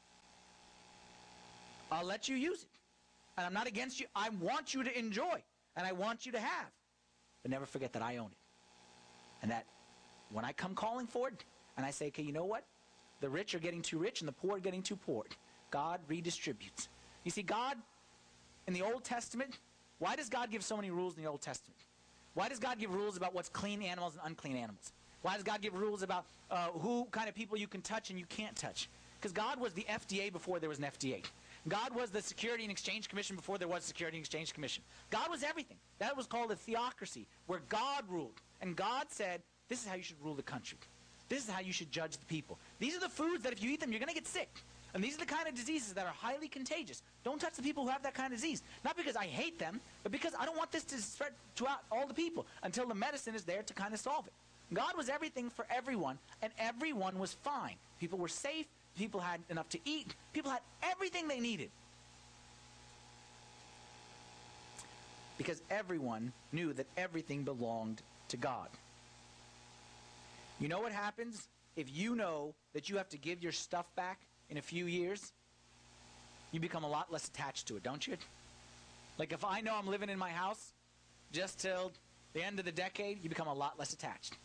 I'll 1.90 2.06
let 2.06 2.28
you 2.28 2.36
use 2.36 2.62
it. 2.62 2.68
And 3.36 3.46
I'm 3.46 3.54
not 3.54 3.66
against 3.66 4.00
you. 4.00 4.06
I 4.14 4.28
want 4.40 4.74
you 4.74 4.84
to 4.84 4.98
enjoy. 4.98 5.42
And 5.76 5.86
I 5.86 5.92
want 5.92 6.24
you 6.24 6.32
to 6.32 6.40
have. 6.40 6.70
But 7.42 7.50
never 7.50 7.66
forget 7.66 7.92
that 7.94 8.02
I 8.02 8.18
own 8.18 8.26
it. 8.26 8.38
And 9.42 9.50
that 9.50 9.66
when 10.30 10.44
I 10.44 10.52
come 10.52 10.74
calling 10.74 11.06
for 11.06 11.28
it, 11.28 11.44
and 11.76 11.84
I 11.84 11.90
say, 11.90 12.06
okay, 12.08 12.22
you 12.22 12.32
know 12.32 12.44
what? 12.44 12.64
The 13.20 13.28
rich 13.28 13.54
are 13.54 13.58
getting 13.58 13.82
too 13.82 13.98
rich 13.98 14.20
and 14.20 14.28
the 14.28 14.32
poor 14.32 14.56
are 14.56 14.60
getting 14.60 14.82
too 14.82 14.96
poor. 14.96 15.24
God 15.70 16.00
redistributes. 16.08 16.88
You 17.24 17.30
see, 17.30 17.42
God, 17.42 17.76
in 18.66 18.74
the 18.74 18.82
Old 18.82 19.02
Testament, 19.02 19.58
why 19.98 20.14
does 20.14 20.28
God 20.28 20.50
give 20.50 20.62
so 20.62 20.76
many 20.76 20.90
rules 20.90 21.16
in 21.16 21.22
the 21.22 21.28
Old 21.28 21.40
Testament? 21.40 21.80
Why 22.34 22.48
does 22.48 22.58
God 22.58 22.78
give 22.78 22.94
rules 22.94 23.16
about 23.16 23.34
what's 23.34 23.48
clean 23.48 23.82
animals 23.82 24.14
and 24.14 24.22
unclean 24.26 24.56
animals? 24.56 24.92
Why 25.24 25.32
does 25.32 25.42
God 25.42 25.62
give 25.62 25.72
rules 25.72 26.02
about 26.02 26.26
uh, 26.50 26.66
who 26.82 27.06
kind 27.10 27.30
of 27.30 27.34
people 27.34 27.56
you 27.56 27.66
can 27.66 27.80
touch 27.80 28.10
and 28.10 28.18
you 28.18 28.26
can't 28.26 28.54
touch? 28.54 28.90
Because 29.18 29.32
God 29.32 29.58
was 29.58 29.72
the 29.72 29.86
FDA 29.88 30.30
before 30.30 30.60
there 30.60 30.68
was 30.68 30.78
an 30.78 30.84
FDA. 30.84 31.24
God 31.66 31.94
was 31.94 32.10
the 32.10 32.20
Security 32.20 32.62
and 32.62 32.70
Exchange 32.70 33.08
Commission 33.08 33.34
before 33.34 33.56
there 33.56 33.66
was 33.66 33.84
a 33.84 33.86
Security 33.86 34.18
and 34.18 34.22
Exchange 34.22 34.52
Commission. 34.52 34.82
God 35.08 35.30
was 35.30 35.42
everything. 35.42 35.78
That 35.98 36.14
was 36.14 36.26
called 36.26 36.52
a 36.52 36.56
theocracy, 36.56 37.26
where 37.46 37.60
God 37.70 38.04
ruled. 38.06 38.38
And 38.60 38.76
God 38.76 39.06
said, 39.08 39.40
this 39.70 39.80
is 39.80 39.88
how 39.88 39.94
you 39.94 40.02
should 40.02 40.22
rule 40.22 40.34
the 40.34 40.42
country. 40.42 40.76
This 41.30 41.42
is 41.42 41.48
how 41.48 41.62
you 41.62 41.72
should 41.72 41.90
judge 41.90 42.18
the 42.18 42.26
people. 42.26 42.58
These 42.78 42.94
are 42.94 43.00
the 43.00 43.08
foods 43.08 43.44
that 43.44 43.54
if 43.54 43.62
you 43.62 43.70
eat 43.70 43.80
them, 43.80 43.92
you're 43.92 44.00
going 44.00 44.10
to 44.10 44.14
get 44.14 44.26
sick. 44.26 44.50
And 44.92 45.02
these 45.02 45.16
are 45.16 45.20
the 45.20 45.24
kind 45.24 45.48
of 45.48 45.54
diseases 45.54 45.94
that 45.94 46.04
are 46.04 46.12
highly 46.12 46.48
contagious. 46.48 47.02
Don't 47.24 47.40
touch 47.40 47.54
the 47.54 47.62
people 47.62 47.84
who 47.84 47.88
have 47.88 48.02
that 48.02 48.12
kind 48.12 48.30
of 48.30 48.38
disease. 48.38 48.62
Not 48.84 48.94
because 48.94 49.16
I 49.16 49.24
hate 49.24 49.58
them, 49.58 49.80
but 50.02 50.12
because 50.12 50.34
I 50.38 50.44
don't 50.44 50.58
want 50.58 50.70
this 50.70 50.84
to 50.84 50.98
spread 50.98 51.32
throughout 51.56 51.80
all 51.90 52.06
the 52.06 52.12
people 52.12 52.44
until 52.62 52.86
the 52.86 52.94
medicine 52.94 53.34
is 53.34 53.44
there 53.44 53.62
to 53.62 53.72
kind 53.72 53.94
of 53.94 54.00
solve 54.00 54.26
it. 54.26 54.34
God 54.74 54.96
was 54.96 55.08
everything 55.08 55.50
for 55.50 55.66
everyone, 55.70 56.18
and 56.42 56.52
everyone 56.58 57.18
was 57.18 57.32
fine. 57.32 57.76
People 58.00 58.18
were 58.18 58.28
safe. 58.28 58.66
People 58.96 59.20
had 59.20 59.40
enough 59.50 59.68
to 59.70 59.78
eat. 59.84 60.14
People 60.32 60.50
had 60.50 60.60
everything 60.82 61.28
they 61.28 61.40
needed. 61.40 61.70
Because 65.36 65.62
everyone 65.70 66.32
knew 66.52 66.72
that 66.74 66.86
everything 66.96 67.42
belonged 67.42 68.02
to 68.28 68.36
God. 68.36 68.68
You 70.60 70.68
know 70.68 70.80
what 70.80 70.92
happens 70.92 71.48
if 71.76 71.94
you 71.94 72.14
know 72.14 72.54
that 72.72 72.88
you 72.88 72.96
have 72.96 73.08
to 73.08 73.18
give 73.18 73.42
your 73.42 73.52
stuff 73.52 73.86
back 73.96 74.20
in 74.48 74.58
a 74.58 74.62
few 74.62 74.86
years? 74.86 75.32
You 76.52 76.60
become 76.60 76.84
a 76.84 76.88
lot 76.88 77.12
less 77.12 77.26
attached 77.26 77.66
to 77.68 77.76
it, 77.76 77.82
don't 77.82 78.06
you? 78.06 78.16
Like 79.18 79.32
if 79.32 79.44
I 79.44 79.60
know 79.60 79.74
I'm 79.76 79.88
living 79.88 80.08
in 80.08 80.18
my 80.18 80.30
house 80.30 80.72
just 81.32 81.58
till 81.58 81.92
the 82.32 82.42
end 82.42 82.60
of 82.60 82.64
the 82.64 82.72
decade, 82.72 83.22
you 83.22 83.28
become 83.28 83.48
a 83.48 83.54
lot 83.54 83.78
less 83.78 83.92
attached. 83.92 84.36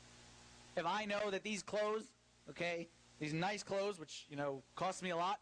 If 0.79 0.85
I 0.85 1.03
know 1.03 1.29
that 1.29 1.43
these 1.43 1.61
clothes, 1.61 2.05
okay, 2.49 2.87
these 3.19 3.33
nice 3.33 3.63
clothes, 3.63 3.99
which, 3.99 4.25
you 4.29 4.37
know, 4.37 4.63
cost 4.77 5.03
me 5.03 5.09
a 5.09 5.17
lot, 5.17 5.39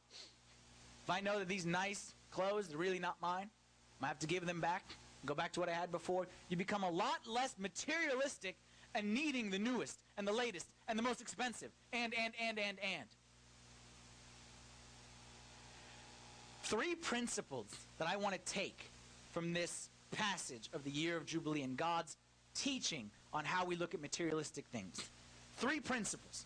if 1.03 1.11
I 1.11 1.19
know 1.19 1.37
that 1.37 1.47
these 1.47 1.63
nice 1.63 2.15
clothes 2.31 2.73
are 2.73 2.77
really 2.77 2.97
not 2.97 3.17
mine, 3.21 3.51
I 4.01 4.07
have 4.07 4.17
to 4.19 4.27
give 4.27 4.47
them 4.47 4.59
back, 4.59 4.83
go 5.27 5.35
back 5.35 5.51
to 5.53 5.59
what 5.59 5.69
I 5.69 5.73
had 5.73 5.91
before, 5.91 6.25
you 6.49 6.57
become 6.57 6.83
a 6.83 6.89
lot 6.89 7.19
less 7.27 7.53
materialistic 7.59 8.55
and 8.95 9.13
needing 9.13 9.51
the 9.51 9.59
newest 9.59 9.99
and 10.17 10.27
the 10.27 10.33
latest 10.33 10.65
and 10.87 10.97
the 10.97 11.03
most 11.03 11.21
expensive 11.21 11.69
and, 11.93 12.15
and, 12.17 12.33
and, 12.41 12.57
and, 12.57 12.77
and. 12.79 13.07
Three 16.63 16.95
principles 16.95 17.67
that 17.99 18.07
I 18.07 18.17
want 18.17 18.33
to 18.33 18.41
take 18.51 18.89
from 19.31 19.53
this 19.53 19.89
passage 20.09 20.67
of 20.73 20.83
the 20.83 20.89
year 20.89 21.15
of 21.15 21.27
Jubilee 21.27 21.61
and 21.61 21.77
God's 21.77 22.17
teaching 22.55 23.11
on 23.31 23.45
how 23.45 23.65
we 23.65 23.75
look 23.75 23.93
at 23.93 24.01
materialistic 24.01 24.65
things. 24.71 24.99
Three 25.57 25.79
principles. 25.79 26.45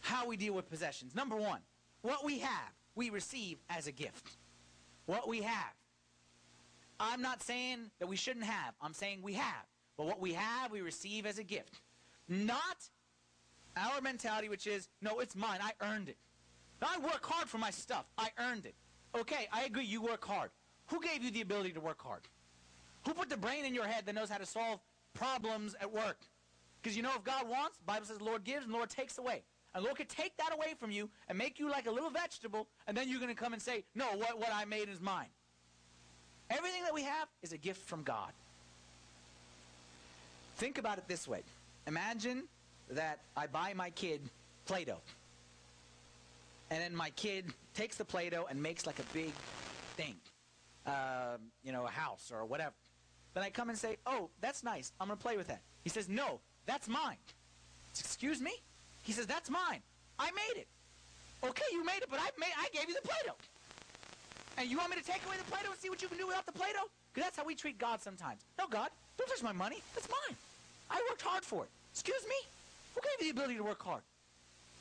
How 0.00 0.26
we 0.26 0.36
deal 0.36 0.54
with 0.54 0.70
possessions. 0.70 1.14
Number 1.14 1.36
one, 1.36 1.60
what 2.02 2.24
we 2.24 2.38
have, 2.38 2.72
we 2.94 3.10
receive 3.10 3.58
as 3.68 3.86
a 3.86 3.92
gift. 3.92 4.36
What 5.06 5.28
we 5.28 5.42
have. 5.42 5.74
I'm 7.00 7.22
not 7.22 7.42
saying 7.42 7.90
that 7.98 8.06
we 8.06 8.16
shouldn't 8.16 8.44
have. 8.44 8.74
I'm 8.80 8.94
saying 8.94 9.20
we 9.22 9.34
have. 9.34 9.66
But 9.96 10.06
what 10.06 10.20
we 10.20 10.32
have, 10.32 10.70
we 10.70 10.80
receive 10.80 11.26
as 11.26 11.38
a 11.38 11.42
gift. 11.42 11.80
Not 12.28 12.88
our 13.76 14.00
mentality, 14.00 14.48
which 14.48 14.66
is, 14.66 14.88
no, 15.02 15.18
it's 15.18 15.34
mine. 15.34 15.58
I 15.60 15.72
earned 15.84 16.08
it. 16.08 16.16
I 16.80 16.98
work 16.98 17.24
hard 17.24 17.48
for 17.48 17.58
my 17.58 17.70
stuff. 17.70 18.04
I 18.18 18.28
earned 18.38 18.66
it. 18.66 18.74
Okay, 19.18 19.48
I 19.52 19.64
agree, 19.64 19.84
you 19.84 20.02
work 20.02 20.24
hard. 20.24 20.50
Who 20.88 21.00
gave 21.00 21.22
you 21.22 21.30
the 21.30 21.40
ability 21.40 21.72
to 21.72 21.80
work 21.80 22.02
hard? 22.02 22.22
Who 23.06 23.14
put 23.14 23.30
the 23.30 23.36
brain 23.36 23.64
in 23.64 23.74
your 23.74 23.86
head 23.86 24.06
that 24.06 24.14
knows 24.14 24.28
how 24.28 24.38
to 24.38 24.46
solve 24.46 24.80
problems 25.14 25.74
at 25.80 25.92
work? 25.92 26.18
Because 26.84 26.98
you 26.98 27.02
know, 27.02 27.12
if 27.16 27.24
God 27.24 27.48
wants, 27.48 27.78
Bible 27.86 28.04
says, 28.04 28.20
Lord 28.20 28.44
gives 28.44 28.66
and 28.66 28.74
Lord 28.74 28.90
takes 28.90 29.16
away. 29.16 29.42
And 29.74 29.82
Lord 29.82 29.96
could 29.96 30.10
take 30.10 30.36
that 30.36 30.52
away 30.52 30.74
from 30.78 30.90
you 30.90 31.08
and 31.28 31.38
make 31.38 31.58
you 31.58 31.70
like 31.70 31.86
a 31.86 31.90
little 31.90 32.10
vegetable, 32.10 32.68
and 32.86 32.94
then 32.94 33.08
you're 33.08 33.18
going 33.18 33.34
to 33.34 33.42
come 33.42 33.54
and 33.54 33.62
say, 33.62 33.84
no, 33.94 34.04
what, 34.16 34.38
what 34.38 34.50
I 34.52 34.66
made 34.66 34.90
is 34.90 35.00
mine. 35.00 35.28
Everything 36.50 36.82
that 36.82 36.92
we 36.92 37.02
have 37.02 37.26
is 37.42 37.54
a 37.54 37.56
gift 37.56 37.88
from 37.88 38.02
God. 38.02 38.32
Think 40.56 40.76
about 40.76 40.98
it 40.98 41.08
this 41.08 41.26
way. 41.26 41.40
Imagine 41.86 42.44
that 42.90 43.20
I 43.34 43.46
buy 43.46 43.72
my 43.74 43.88
kid 43.88 44.20
Play-Doh. 44.66 45.00
And 46.70 46.82
then 46.82 46.94
my 46.94 47.08
kid 47.10 47.46
takes 47.72 47.96
the 47.96 48.04
Play-Doh 48.04 48.46
and 48.50 48.62
makes 48.62 48.84
like 48.84 48.98
a 48.98 49.14
big 49.14 49.32
thing. 49.96 50.16
Uh, 50.86 51.38
you 51.62 51.72
know, 51.72 51.86
a 51.86 51.90
house 51.90 52.30
or 52.30 52.44
whatever. 52.44 52.74
Then 53.32 53.42
I 53.42 53.48
come 53.48 53.70
and 53.70 53.78
say, 53.78 53.96
oh, 54.06 54.28
that's 54.42 54.62
nice. 54.62 54.92
I'm 55.00 55.08
going 55.08 55.16
to 55.16 55.22
play 55.22 55.38
with 55.38 55.46
that. 55.48 55.62
He 55.82 55.88
says, 55.88 56.10
no, 56.10 56.40
that's 56.66 56.88
mine. 56.88 57.16
Excuse 57.98 58.40
me? 58.40 58.52
He 59.02 59.12
says, 59.12 59.26
that's 59.26 59.50
mine. 59.50 59.82
I 60.18 60.30
made 60.32 60.60
it. 60.60 60.68
Okay, 61.44 61.64
you 61.72 61.84
made 61.84 61.98
it, 61.98 62.08
but 62.10 62.18
I, 62.20 62.30
made, 62.38 62.52
I 62.58 62.68
gave 62.72 62.88
you 62.88 62.94
the 62.94 63.06
Play-Doh. 63.06 63.36
And 64.56 64.70
you 64.70 64.78
want 64.78 64.90
me 64.90 64.96
to 64.96 65.04
take 65.04 65.24
away 65.26 65.36
the 65.36 65.50
Play-Doh 65.50 65.70
and 65.70 65.78
see 65.78 65.90
what 65.90 66.00
you 66.00 66.08
can 66.08 66.16
do 66.16 66.26
without 66.26 66.46
the 66.46 66.52
Play-Doh? 66.52 66.88
Because 67.12 67.26
that's 67.26 67.36
how 67.36 67.44
we 67.44 67.54
treat 67.54 67.78
God 67.78 68.00
sometimes. 68.00 68.40
No, 68.58 68.66
God, 68.66 68.88
don't 69.18 69.28
touch 69.28 69.42
my 69.42 69.52
money. 69.52 69.82
That's 69.94 70.08
mine. 70.08 70.36
I 70.90 71.02
worked 71.10 71.22
hard 71.22 71.44
for 71.44 71.64
it. 71.64 71.70
Excuse 71.92 72.24
me? 72.28 72.36
Who 72.94 73.00
gave 73.00 73.26
you 73.26 73.32
the 73.32 73.38
ability 73.38 73.56
to 73.58 73.64
work 73.64 73.82
hard? 73.82 74.02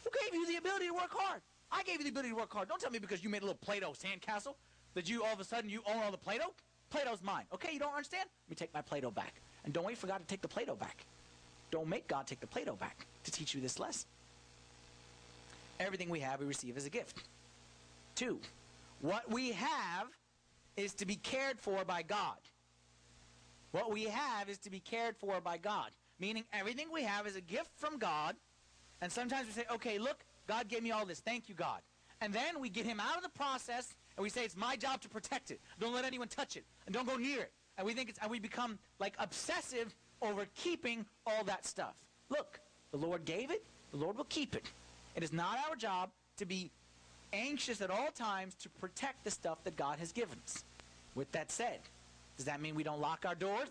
Who 0.03 0.09
gave 0.23 0.33
you 0.33 0.47
the 0.47 0.57
ability 0.57 0.87
to 0.87 0.93
work 0.93 1.11
hard? 1.11 1.41
I 1.71 1.83
gave 1.83 1.97
you 1.97 2.03
the 2.03 2.09
ability 2.09 2.29
to 2.29 2.35
work 2.35 2.53
hard. 2.53 2.67
Don't 2.69 2.79
tell 2.79 2.91
me 2.91 2.99
because 2.99 3.23
you 3.23 3.29
made 3.29 3.41
a 3.41 3.45
little 3.45 3.59
Play-Doh 3.61 3.93
sandcastle 3.93 4.55
that 4.93 5.09
you 5.09 5.23
all 5.23 5.33
of 5.33 5.39
a 5.39 5.43
sudden 5.43 5.69
you 5.69 5.81
own 5.85 6.01
all 6.03 6.11
the 6.11 6.17
Play-Doh. 6.17 6.53
Play-Doh's 6.91 7.23
mine. 7.23 7.45
Okay, 7.53 7.73
you 7.73 7.79
don't 7.79 7.93
understand? 7.93 8.29
Let 8.45 8.49
me 8.49 8.55
take 8.55 8.73
my 8.73 8.81
Play-Doh 8.81 9.11
back. 9.11 9.33
And 9.65 9.73
don't 9.73 9.85
wait 9.85 9.97
for 9.97 10.07
God 10.07 10.19
to 10.19 10.25
take 10.25 10.41
the 10.41 10.47
Play-Doh 10.47 10.75
back. 10.75 11.05
Don't 11.73 11.87
make 11.87 12.07
God 12.07 12.27
take 12.27 12.39
the 12.39 12.45
Play-Doh 12.45 12.75
back 12.75 13.07
to 13.23 13.31
teach 13.31 13.55
you 13.55 13.59
this 13.59 13.79
lesson. 13.79 14.07
Everything 15.79 16.07
we 16.07 16.19
have, 16.19 16.39
we 16.39 16.45
receive 16.45 16.77
as 16.77 16.85
a 16.85 16.89
gift. 16.91 17.17
Two, 18.13 18.39
what 19.01 19.27
we 19.31 19.53
have 19.53 20.07
is 20.77 20.93
to 20.93 21.07
be 21.07 21.15
cared 21.15 21.59
for 21.59 21.83
by 21.83 22.03
God. 22.03 22.37
What 23.71 23.91
we 23.91 24.03
have 24.03 24.49
is 24.49 24.59
to 24.59 24.69
be 24.69 24.81
cared 24.81 25.17
for 25.17 25.41
by 25.41 25.57
God. 25.57 25.89
Meaning 26.19 26.43
everything 26.53 26.89
we 26.93 27.01
have 27.01 27.25
is 27.25 27.35
a 27.35 27.41
gift 27.41 27.71
from 27.75 27.97
God. 27.97 28.35
And 29.01 29.11
sometimes 29.11 29.47
we 29.47 29.53
say, 29.53 29.65
okay, 29.73 29.97
look, 29.97 30.23
God 30.45 30.67
gave 30.67 30.83
me 30.83 30.91
all 30.91 31.07
this. 31.07 31.21
Thank 31.21 31.49
you, 31.49 31.55
God. 31.55 31.79
And 32.21 32.31
then 32.31 32.59
we 32.59 32.69
get 32.69 32.85
him 32.85 32.99
out 32.99 33.17
of 33.17 33.23
the 33.23 33.29
process 33.29 33.95
and 34.15 34.23
we 34.23 34.29
say 34.29 34.45
it's 34.45 34.55
my 34.55 34.75
job 34.75 35.01
to 35.01 35.09
protect 35.09 35.49
it. 35.49 35.59
Don't 35.79 35.95
let 35.95 36.05
anyone 36.05 36.27
touch 36.27 36.55
it. 36.55 36.65
And 36.85 36.93
don't 36.93 37.07
go 37.07 37.17
near 37.17 37.41
it. 37.41 37.51
And 37.79 37.87
we 37.87 37.93
think 37.93 38.09
it's 38.09 38.19
and 38.19 38.29
we 38.29 38.37
become 38.37 38.77
like 38.99 39.15
obsessive 39.17 39.95
over 40.23 40.47
keeping 40.55 41.05
all 41.25 41.43
that 41.45 41.65
stuff. 41.65 41.93
Look, 42.29 42.59
the 42.91 42.97
Lord 42.97 43.25
gave 43.25 43.51
it, 43.51 43.63
the 43.91 43.97
Lord 43.97 44.17
will 44.17 44.25
keep 44.25 44.55
it. 44.55 44.65
It 45.15 45.23
is 45.23 45.33
not 45.33 45.57
our 45.69 45.75
job 45.75 46.09
to 46.37 46.45
be 46.45 46.71
anxious 47.33 47.81
at 47.81 47.89
all 47.89 48.09
times 48.09 48.55
to 48.55 48.69
protect 48.69 49.23
the 49.23 49.31
stuff 49.31 49.63
that 49.63 49.75
God 49.75 49.99
has 49.99 50.11
given 50.11 50.37
us. 50.45 50.63
With 51.15 51.31
that 51.33 51.51
said, 51.51 51.79
does 52.37 52.45
that 52.45 52.61
mean 52.61 52.75
we 52.75 52.83
don't 52.83 53.01
lock 53.01 53.25
our 53.27 53.35
doors? 53.35 53.69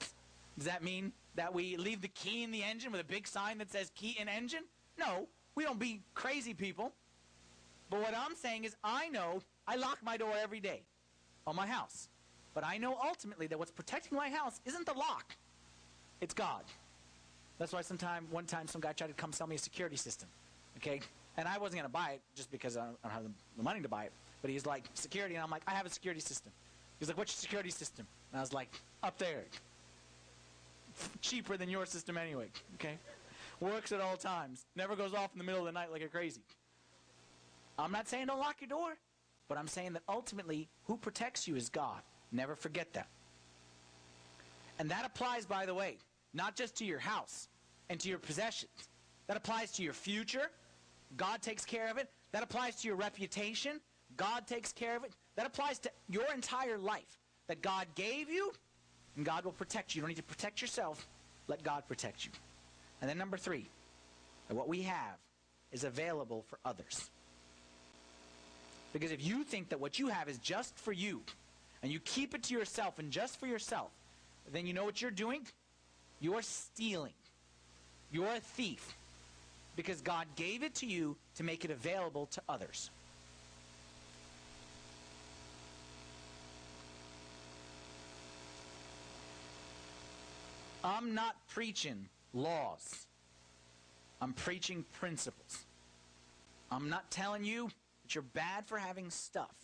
Does 0.57 0.67
that 0.67 0.85
mean 0.85 1.13
that 1.35 1.53
we 1.53 1.77
leave 1.77 2.03
the 2.03 2.09
key 2.09 2.43
in 2.43 2.51
the 2.51 2.63
engine 2.63 2.93
with 2.93 3.01
a 3.01 3.05
big 3.05 3.27
sign 3.27 3.59
that 3.59 3.71
says 3.73 3.91
key 3.95 4.17
in 4.21 4.29
engine? 4.29 4.65
No, 4.99 5.27
we 5.55 5.65
don't 5.65 5.79
be 5.79 6.03
crazy 6.15 6.55
people. 6.55 6.93
But 7.91 8.01
what 8.01 8.15
I'm 8.17 8.35
saying 8.37 8.65
is 8.65 8.77
I 8.85 9.09
know 9.09 9.41
I 9.67 9.77
lock 9.77 9.99
my 10.05 10.17
door 10.17 10.33
every 10.41 10.61
day 10.61 10.83
on 11.47 11.57
my 11.57 11.67
house. 11.67 12.09
But 12.55 12.65
I 12.65 12.79
know 12.79 12.99
ultimately 13.03 13.47
that 13.49 13.59
what's 13.59 13.71
protecting 13.71 14.17
my 14.17 14.29
house 14.29 14.61
isn't 14.65 14.87
the 14.87 14.93
lock. 14.93 15.37
It's 16.23 16.33
God. 16.33 16.63
That's 17.59 17.73
why 17.73 17.83
sometime 17.83 18.27
one 18.31 18.47
time 18.47 18.67
some 18.67 18.81
guy 18.81 18.93
tried 18.93 19.09
to 19.09 19.13
come 19.13 19.33
sell 19.33 19.47
me 19.47 19.57
a 19.57 19.59
security 19.59 19.97
system. 19.97 20.29
Okay? 20.79 21.01
And 21.37 21.47
I 21.47 21.59
wasn't 21.59 21.81
going 21.81 21.85
to 21.85 21.93
buy 21.93 22.13
it 22.13 22.21
just 22.35 22.51
because 22.51 22.77
I 22.77 22.87
don't 22.87 23.13
have 23.13 23.25
the 23.57 23.63
money 23.63 23.83
to 23.83 23.89
buy 23.89 24.05
it. 24.05 24.13
But 24.41 24.51
he's 24.51 24.65
like, 24.65 24.85
security. 24.95 25.35
And 25.35 25.45
I'm 25.45 25.51
like, 25.51 25.63
I 25.67 25.73
have 25.73 25.85
a 25.85 25.91
security 25.91 26.21
system. 26.21 26.53
He's 26.99 27.09
like, 27.09 27.19
what's 27.19 27.33
your 27.33 27.41
security 27.41 27.71
system? 27.71 28.07
And 28.33 28.39
I 28.39 28.41
was 28.41 28.53
like, 28.53 28.71
up 29.03 29.19
there. 29.19 29.45
Cheaper 31.21 31.57
than 31.57 31.69
your 31.69 31.87
system 31.87 32.17
anyway. 32.17 32.47
Okay? 32.75 32.99
Works 33.61 33.93
at 33.93 34.01
all 34.01 34.17
times. 34.17 34.65
Never 34.77 34.95
goes 34.97 35.15
off 35.15 35.31
in 35.35 35.39
the 35.39 35.45
middle 35.45 35.61
of 35.61 35.67
the 35.67 35.73
night 35.73 35.91
like 35.93 36.03
a 36.03 36.09
crazy. 36.09 36.41
I'm 37.79 37.93
not 37.93 38.09
saying 38.09 38.27
don't 38.27 38.39
lock 38.39 38.57
your 38.61 38.69
door. 38.69 38.97
But 39.49 39.59
I'm 39.59 39.69
saying 39.69 39.93
that 39.95 40.03
ultimately, 40.09 40.69
who 40.87 40.97
protects 40.97 41.49
you 41.49 41.57
is 41.57 41.69
God. 41.69 42.01
Never 42.31 42.55
forget 42.55 42.93
that. 42.95 43.09
And 44.79 44.91
that 44.91 45.05
applies, 45.05 45.45
by 45.45 45.67
the 45.67 45.75
way, 45.75 45.99
not 46.35 46.57
just 46.57 46.77
to 46.77 46.85
your 46.85 46.99
house 46.99 47.49
and 47.89 48.01
to 48.01 48.09
your 48.09 48.19
possessions. 48.19 48.89
That 49.27 49.37
applies 49.37 49.73
to 49.73 49.83
your 49.83 49.93
future. 49.93 50.51
God 51.17 51.43
takes 51.43 51.65
care 51.65 51.91
of 51.91 51.99
it. 51.99 52.09
That 52.33 52.43
applies 52.43 52.77
to 52.77 52.89
your 52.89 52.97
reputation. 52.97 53.81
God 54.17 54.47
takes 54.47 54.73
care 54.73 54.97
of 54.97 55.05
it. 55.05 55.13
That 55.37 55.47
applies 55.47 55.79
to 55.81 55.91
your 56.09 56.33
entire 56.35 56.79
life. 56.79 57.19
That 57.49 57.63
God 57.63 57.87
gave 57.95 58.31
you, 58.31 58.53
and 59.17 59.25
God 59.25 59.45
will 59.45 59.53
protect 59.53 59.95
you. 59.95 59.99
You 59.99 60.03
don't 60.03 60.09
need 60.11 60.17
to 60.17 60.23
protect 60.23 60.63
yourself. 60.63 61.07
Let 61.49 61.63
God 61.63 61.83
protect 61.89 62.25
you. 62.25 62.31
And 63.01 63.11
then 63.11 63.19
number 63.19 63.37
three, 63.37 63.67
what 64.49 64.69
we 64.69 64.83
have 64.83 65.17
is 65.73 65.85
available 65.85 66.45
for 66.49 66.59
others. 66.65 67.11
Because 68.93 69.11
if 69.11 69.25
you 69.25 69.45
think 69.45 69.71
that 69.71 69.81
what 69.81 69.99
you 69.99 70.09
have 70.09 70.29
is 70.29 70.39
just 70.39 70.79
for 70.79 70.93
you, 70.93 71.23
and 71.83 71.91
you 71.91 71.99
keep 72.01 72.35
it 72.35 72.45
to 72.45 72.55
yourself 72.55 72.99
and 72.99 73.11
just 73.11 73.41
for 73.41 73.47
yourself, 73.47 73.91
then 74.53 74.67
you 74.67 74.73
know 74.73 74.85
what 74.85 75.03
you're 75.03 75.11
doing? 75.11 75.47
You're 76.23 76.43
stealing. 76.43 77.13
You're 78.13 78.37
a 78.37 78.41
thief. 78.41 78.95
Because 79.75 80.01
God 80.01 80.27
gave 80.37 80.63
it 80.63 80.77
to 80.77 80.87
you 80.87 81.17
to 81.35 81.43
make 81.43 81.65
it 81.65 81.71
available 81.73 82.27
to 82.27 82.43
others. 82.49 82.91
I'm 90.85 91.15
not 91.15 91.37
preaching 91.49 92.07
laws. 92.33 93.07
I'm 94.21 94.33
preaching 94.33 94.85
principles. 95.01 95.65
I'm 96.71 96.89
not 96.89 97.11
telling 97.11 97.45
you 97.45 97.71
that 98.03 98.15
you're 98.15 98.23
bad 98.23 98.67
for 98.67 98.79
having 98.79 99.11
stuff. 99.11 99.55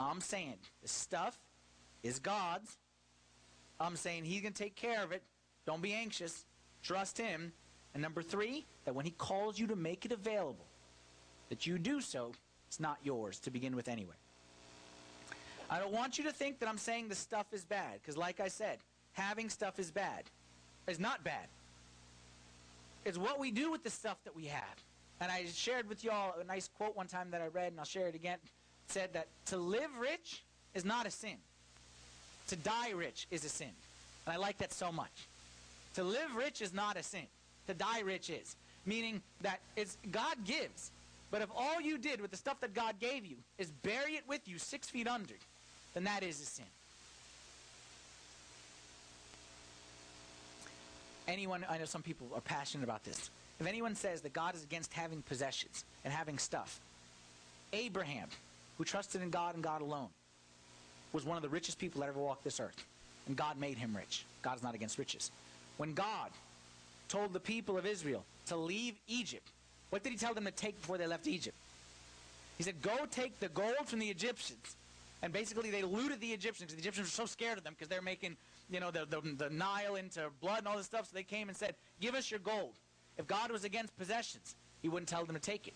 I'm 0.00 0.22
saying 0.22 0.54
the 0.80 0.88
stuff 0.88 1.38
is 2.02 2.18
God's. 2.18 2.78
I'm 3.78 3.96
saying 3.96 4.24
He's 4.24 4.40
going 4.40 4.54
to 4.54 4.62
take 4.62 4.76
care 4.76 5.02
of 5.02 5.12
it. 5.12 5.22
Don't 5.66 5.82
be 5.82 5.92
anxious. 5.92 6.44
Trust 6.82 7.18
Him. 7.18 7.52
And 7.94 8.02
number 8.02 8.22
three, 8.22 8.64
that 8.84 8.94
when 8.94 9.04
He 9.04 9.12
calls 9.12 9.58
you 9.58 9.66
to 9.68 9.76
make 9.76 10.04
it 10.04 10.12
available, 10.12 10.66
that 11.48 11.66
you 11.66 11.78
do 11.78 12.00
so, 12.00 12.32
it's 12.68 12.80
not 12.80 12.98
yours 13.02 13.38
to 13.40 13.50
begin 13.50 13.76
with 13.76 13.88
anyway. 13.88 14.14
I 15.70 15.78
don't 15.78 15.92
want 15.92 16.18
you 16.18 16.24
to 16.24 16.32
think 16.32 16.58
that 16.60 16.68
I'm 16.68 16.78
saying 16.78 17.08
the 17.08 17.14
stuff 17.14 17.46
is 17.52 17.64
bad, 17.64 18.00
because 18.00 18.16
like 18.16 18.40
I 18.40 18.48
said, 18.48 18.78
having 19.12 19.48
stuff 19.48 19.78
is 19.78 19.90
bad. 19.90 20.24
It's 20.86 20.98
not 20.98 21.24
bad. 21.24 21.46
It's 23.04 23.18
what 23.18 23.38
we 23.38 23.50
do 23.50 23.70
with 23.70 23.82
the 23.84 23.90
stuff 23.90 24.18
that 24.24 24.34
we 24.34 24.46
have. 24.46 24.82
And 25.20 25.30
I 25.30 25.46
shared 25.46 25.88
with 25.88 26.04
y'all 26.04 26.34
a 26.40 26.44
nice 26.44 26.68
quote 26.76 26.96
one 26.96 27.06
time 27.06 27.30
that 27.30 27.40
I 27.40 27.46
read, 27.46 27.68
and 27.68 27.78
I'll 27.78 27.86
share 27.86 28.08
it 28.08 28.14
again. 28.14 28.38
It 28.42 28.92
said 28.92 29.12
that 29.14 29.28
to 29.46 29.56
live 29.56 29.90
rich 29.98 30.42
is 30.74 30.84
not 30.84 31.06
a 31.06 31.10
sin. 31.10 31.36
To 32.48 32.56
die 32.56 32.90
rich 32.90 33.26
is 33.30 33.44
a 33.44 33.48
sin. 33.48 33.70
And 34.26 34.34
I 34.34 34.36
like 34.36 34.58
that 34.58 34.72
so 34.72 34.92
much. 34.92 35.12
To 35.94 36.04
live 36.04 36.34
rich 36.36 36.60
is 36.60 36.72
not 36.72 36.96
a 36.96 37.02
sin. 37.02 37.26
To 37.66 37.74
die 37.74 38.00
rich 38.00 38.30
is. 38.30 38.56
Meaning 38.86 39.22
that 39.42 39.60
it's 39.76 39.96
God 40.10 40.36
gives. 40.44 40.90
But 41.30 41.42
if 41.42 41.48
all 41.56 41.80
you 41.80 41.98
did 41.98 42.20
with 42.20 42.30
the 42.30 42.36
stuff 42.36 42.60
that 42.60 42.74
God 42.74 43.00
gave 43.00 43.24
you 43.26 43.36
is 43.58 43.70
bury 43.82 44.12
it 44.14 44.24
with 44.28 44.46
you 44.46 44.58
six 44.58 44.88
feet 44.88 45.08
under, 45.08 45.34
then 45.94 46.04
that 46.04 46.22
is 46.22 46.40
a 46.40 46.44
sin. 46.44 46.64
Anyone, 51.26 51.64
I 51.68 51.78
know 51.78 51.86
some 51.86 52.02
people 52.02 52.26
are 52.34 52.40
passionate 52.40 52.84
about 52.84 53.02
this. 53.04 53.30
If 53.58 53.66
anyone 53.66 53.94
says 53.94 54.20
that 54.22 54.32
God 54.32 54.54
is 54.54 54.62
against 54.62 54.92
having 54.92 55.22
possessions 55.22 55.84
and 56.04 56.12
having 56.12 56.38
stuff, 56.38 56.80
Abraham, 57.72 58.28
who 58.76 58.84
trusted 58.84 59.22
in 59.22 59.30
God 59.30 59.54
and 59.54 59.64
God 59.64 59.80
alone, 59.80 60.08
was 61.12 61.24
one 61.24 61.36
of 61.36 61.42
the 61.42 61.48
richest 61.48 61.78
people 61.78 62.00
that 62.00 62.08
ever 62.08 62.18
walked 62.18 62.44
this 62.44 62.60
earth. 62.60 62.84
And 63.26 63.36
God 63.36 63.58
made 63.58 63.78
him 63.78 63.96
rich. 63.96 64.26
God 64.42 64.56
is 64.56 64.62
not 64.62 64.74
against 64.74 64.98
riches. 64.98 65.30
When 65.76 65.94
God 65.94 66.30
told 67.08 67.32
the 67.32 67.40
people 67.40 67.76
of 67.76 67.86
Israel 67.86 68.24
to 68.46 68.56
leave 68.56 68.94
Egypt, 69.08 69.50
what 69.90 70.02
did 70.02 70.10
he 70.10 70.18
tell 70.18 70.34
them 70.34 70.44
to 70.44 70.50
take 70.50 70.80
before 70.80 70.98
they 70.98 71.06
left 71.06 71.26
Egypt? 71.26 71.56
He 72.58 72.64
said, 72.64 72.80
Go 72.82 72.94
take 73.10 73.38
the 73.40 73.48
gold 73.48 73.86
from 73.86 73.98
the 73.98 74.08
Egyptians. 74.08 74.76
And 75.22 75.32
basically, 75.32 75.70
they 75.70 75.82
looted 75.82 76.20
the 76.20 76.32
Egyptians 76.32 76.72
the 76.72 76.78
Egyptians 76.78 77.08
were 77.08 77.22
so 77.22 77.26
scared 77.26 77.58
of 77.58 77.64
them 77.64 77.72
because 77.72 77.88
they're 77.88 78.02
making, 78.02 78.36
you 78.70 78.78
know, 78.78 78.90
the, 78.90 79.06
the, 79.06 79.20
the 79.36 79.50
Nile 79.50 79.96
into 79.96 80.28
blood 80.40 80.58
and 80.58 80.68
all 80.68 80.76
this 80.76 80.86
stuff. 80.86 81.06
So 81.06 81.14
they 81.14 81.22
came 81.22 81.48
and 81.48 81.56
said, 81.56 81.74
Give 82.00 82.14
us 82.14 82.30
your 82.30 82.40
gold. 82.40 82.74
If 83.16 83.26
God 83.26 83.50
was 83.50 83.64
against 83.64 83.96
possessions, 83.96 84.54
he 84.82 84.88
wouldn't 84.88 85.08
tell 85.08 85.24
them 85.24 85.34
to 85.34 85.40
take 85.40 85.66
it. 85.68 85.74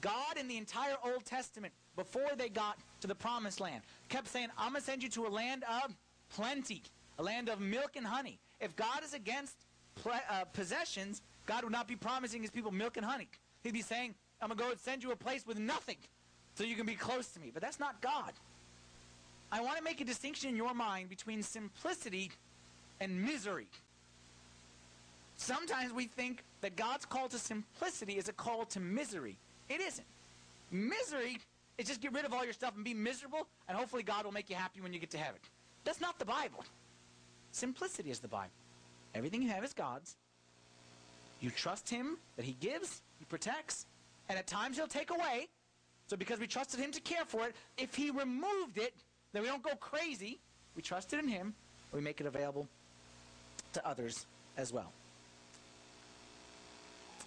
God 0.00 0.38
in 0.38 0.48
the 0.48 0.56
entire 0.56 0.96
Old 1.04 1.24
Testament, 1.24 1.72
before 1.96 2.30
they 2.36 2.48
got 2.48 2.78
to 3.00 3.06
the 3.06 3.14
promised 3.14 3.60
land, 3.60 3.82
kept 4.08 4.28
saying, 4.28 4.48
I'm 4.58 4.72
going 4.72 4.80
to 4.80 4.86
send 4.86 5.02
you 5.02 5.08
to 5.10 5.26
a 5.26 5.28
land 5.28 5.64
of 5.64 5.94
plenty, 6.34 6.82
a 7.18 7.22
land 7.22 7.48
of 7.48 7.60
milk 7.60 7.96
and 7.96 8.06
honey. 8.06 8.38
If 8.60 8.76
God 8.76 9.02
is 9.04 9.14
against 9.14 9.54
uh, 10.06 10.44
possessions, 10.52 11.22
God 11.46 11.64
would 11.64 11.72
not 11.72 11.88
be 11.88 11.96
promising 11.96 12.42
his 12.42 12.50
people 12.50 12.70
milk 12.70 12.96
and 12.96 13.04
honey. 13.04 13.28
He'd 13.62 13.72
be 13.72 13.82
saying, 13.82 14.14
I'm 14.40 14.48
going 14.48 14.58
to 14.58 14.64
go 14.64 14.70
send 14.82 15.02
you 15.02 15.12
a 15.12 15.16
place 15.16 15.46
with 15.46 15.58
nothing 15.58 15.96
so 16.54 16.64
you 16.64 16.76
can 16.76 16.86
be 16.86 16.94
close 16.94 17.28
to 17.28 17.40
me. 17.40 17.50
But 17.52 17.62
that's 17.62 17.80
not 17.80 18.00
God. 18.00 18.32
I 19.52 19.60
want 19.60 19.78
to 19.78 19.82
make 19.82 20.00
a 20.00 20.04
distinction 20.04 20.48
in 20.50 20.56
your 20.56 20.74
mind 20.74 21.08
between 21.08 21.42
simplicity 21.42 22.30
and 23.00 23.22
misery. 23.24 23.66
Sometimes 25.36 25.92
we 25.92 26.04
think 26.04 26.44
that 26.60 26.76
God's 26.76 27.06
call 27.06 27.28
to 27.28 27.38
simplicity 27.38 28.18
is 28.18 28.28
a 28.28 28.32
call 28.32 28.66
to 28.66 28.80
misery. 28.80 29.36
It 29.68 29.80
isn't. 29.80 30.06
Misery 30.70 31.38
is 31.78 31.88
just 31.88 32.00
get 32.00 32.12
rid 32.12 32.24
of 32.24 32.32
all 32.32 32.44
your 32.44 32.52
stuff 32.52 32.74
and 32.76 32.84
be 32.84 32.94
miserable, 32.94 33.46
and 33.68 33.76
hopefully 33.76 34.02
God 34.02 34.24
will 34.24 34.32
make 34.32 34.50
you 34.50 34.56
happy 34.56 34.80
when 34.80 34.92
you 34.92 35.00
get 35.00 35.10
to 35.10 35.18
heaven. 35.18 35.40
That's 35.84 36.00
not 36.00 36.18
the 36.18 36.26
Bible. 36.26 36.64
Simplicity 37.52 38.10
is 38.10 38.20
the 38.20 38.28
Bible. 38.28 38.50
Everything 39.14 39.42
you 39.42 39.48
have 39.48 39.64
is 39.64 39.72
God's. 39.72 40.16
You 41.40 41.50
trust 41.50 41.88
Him 41.88 42.18
that 42.36 42.44
He 42.44 42.56
gives, 42.60 43.02
He 43.18 43.24
protects, 43.24 43.86
and 44.28 44.38
at 44.38 44.46
times 44.46 44.76
He'll 44.76 44.86
take 44.86 45.10
away. 45.10 45.48
So 46.06 46.16
because 46.16 46.38
we 46.38 46.46
trusted 46.46 46.80
Him 46.80 46.92
to 46.92 47.00
care 47.00 47.24
for 47.24 47.46
it, 47.46 47.54
if 47.78 47.94
He 47.94 48.10
removed 48.10 48.76
it, 48.78 48.94
then 49.32 49.42
we 49.42 49.48
don't 49.48 49.62
go 49.62 49.74
crazy. 49.76 50.38
We 50.76 50.82
trusted 50.82 51.18
in 51.18 51.28
Him, 51.28 51.54
we 51.92 52.00
make 52.00 52.20
it 52.20 52.26
available 52.26 52.68
to 53.72 53.86
others 53.86 54.26
as 54.56 54.72
well. 54.72 54.92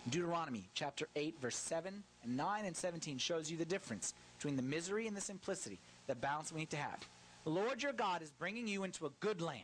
Deuteronomy 0.10 0.66
chapter 0.74 1.08
8, 1.16 1.36
verse 1.42 1.56
7 1.56 2.04
and 2.24 2.38
9 2.38 2.66
and 2.66 2.76
17 2.76 3.18
shows 3.18 3.50
you 3.50 3.58
the 3.58 3.66
difference 3.66 4.14
between 4.38 4.58
the 4.58 4.62
misery 4.62 5.08
and 5.08 5.16
the 5.16 5.22
simplicity, 5.22 5.80
the 6.08 6.16
balance 6.16 6.52
we 6.52 6.60
need 6.60 6.70
to 6.72 6.78
have. 6.78 7.00
The 7.46 7.50
Lord 7.50 7.82
your 7.82 7.94
God 7.94 8.22
is 8.22 8.32
bringing 8.32 8.68
you 8.68 8.84
into 8.84 9.06
a 9.06 9.10
good 9.22 9.42
land. 9.42 9.64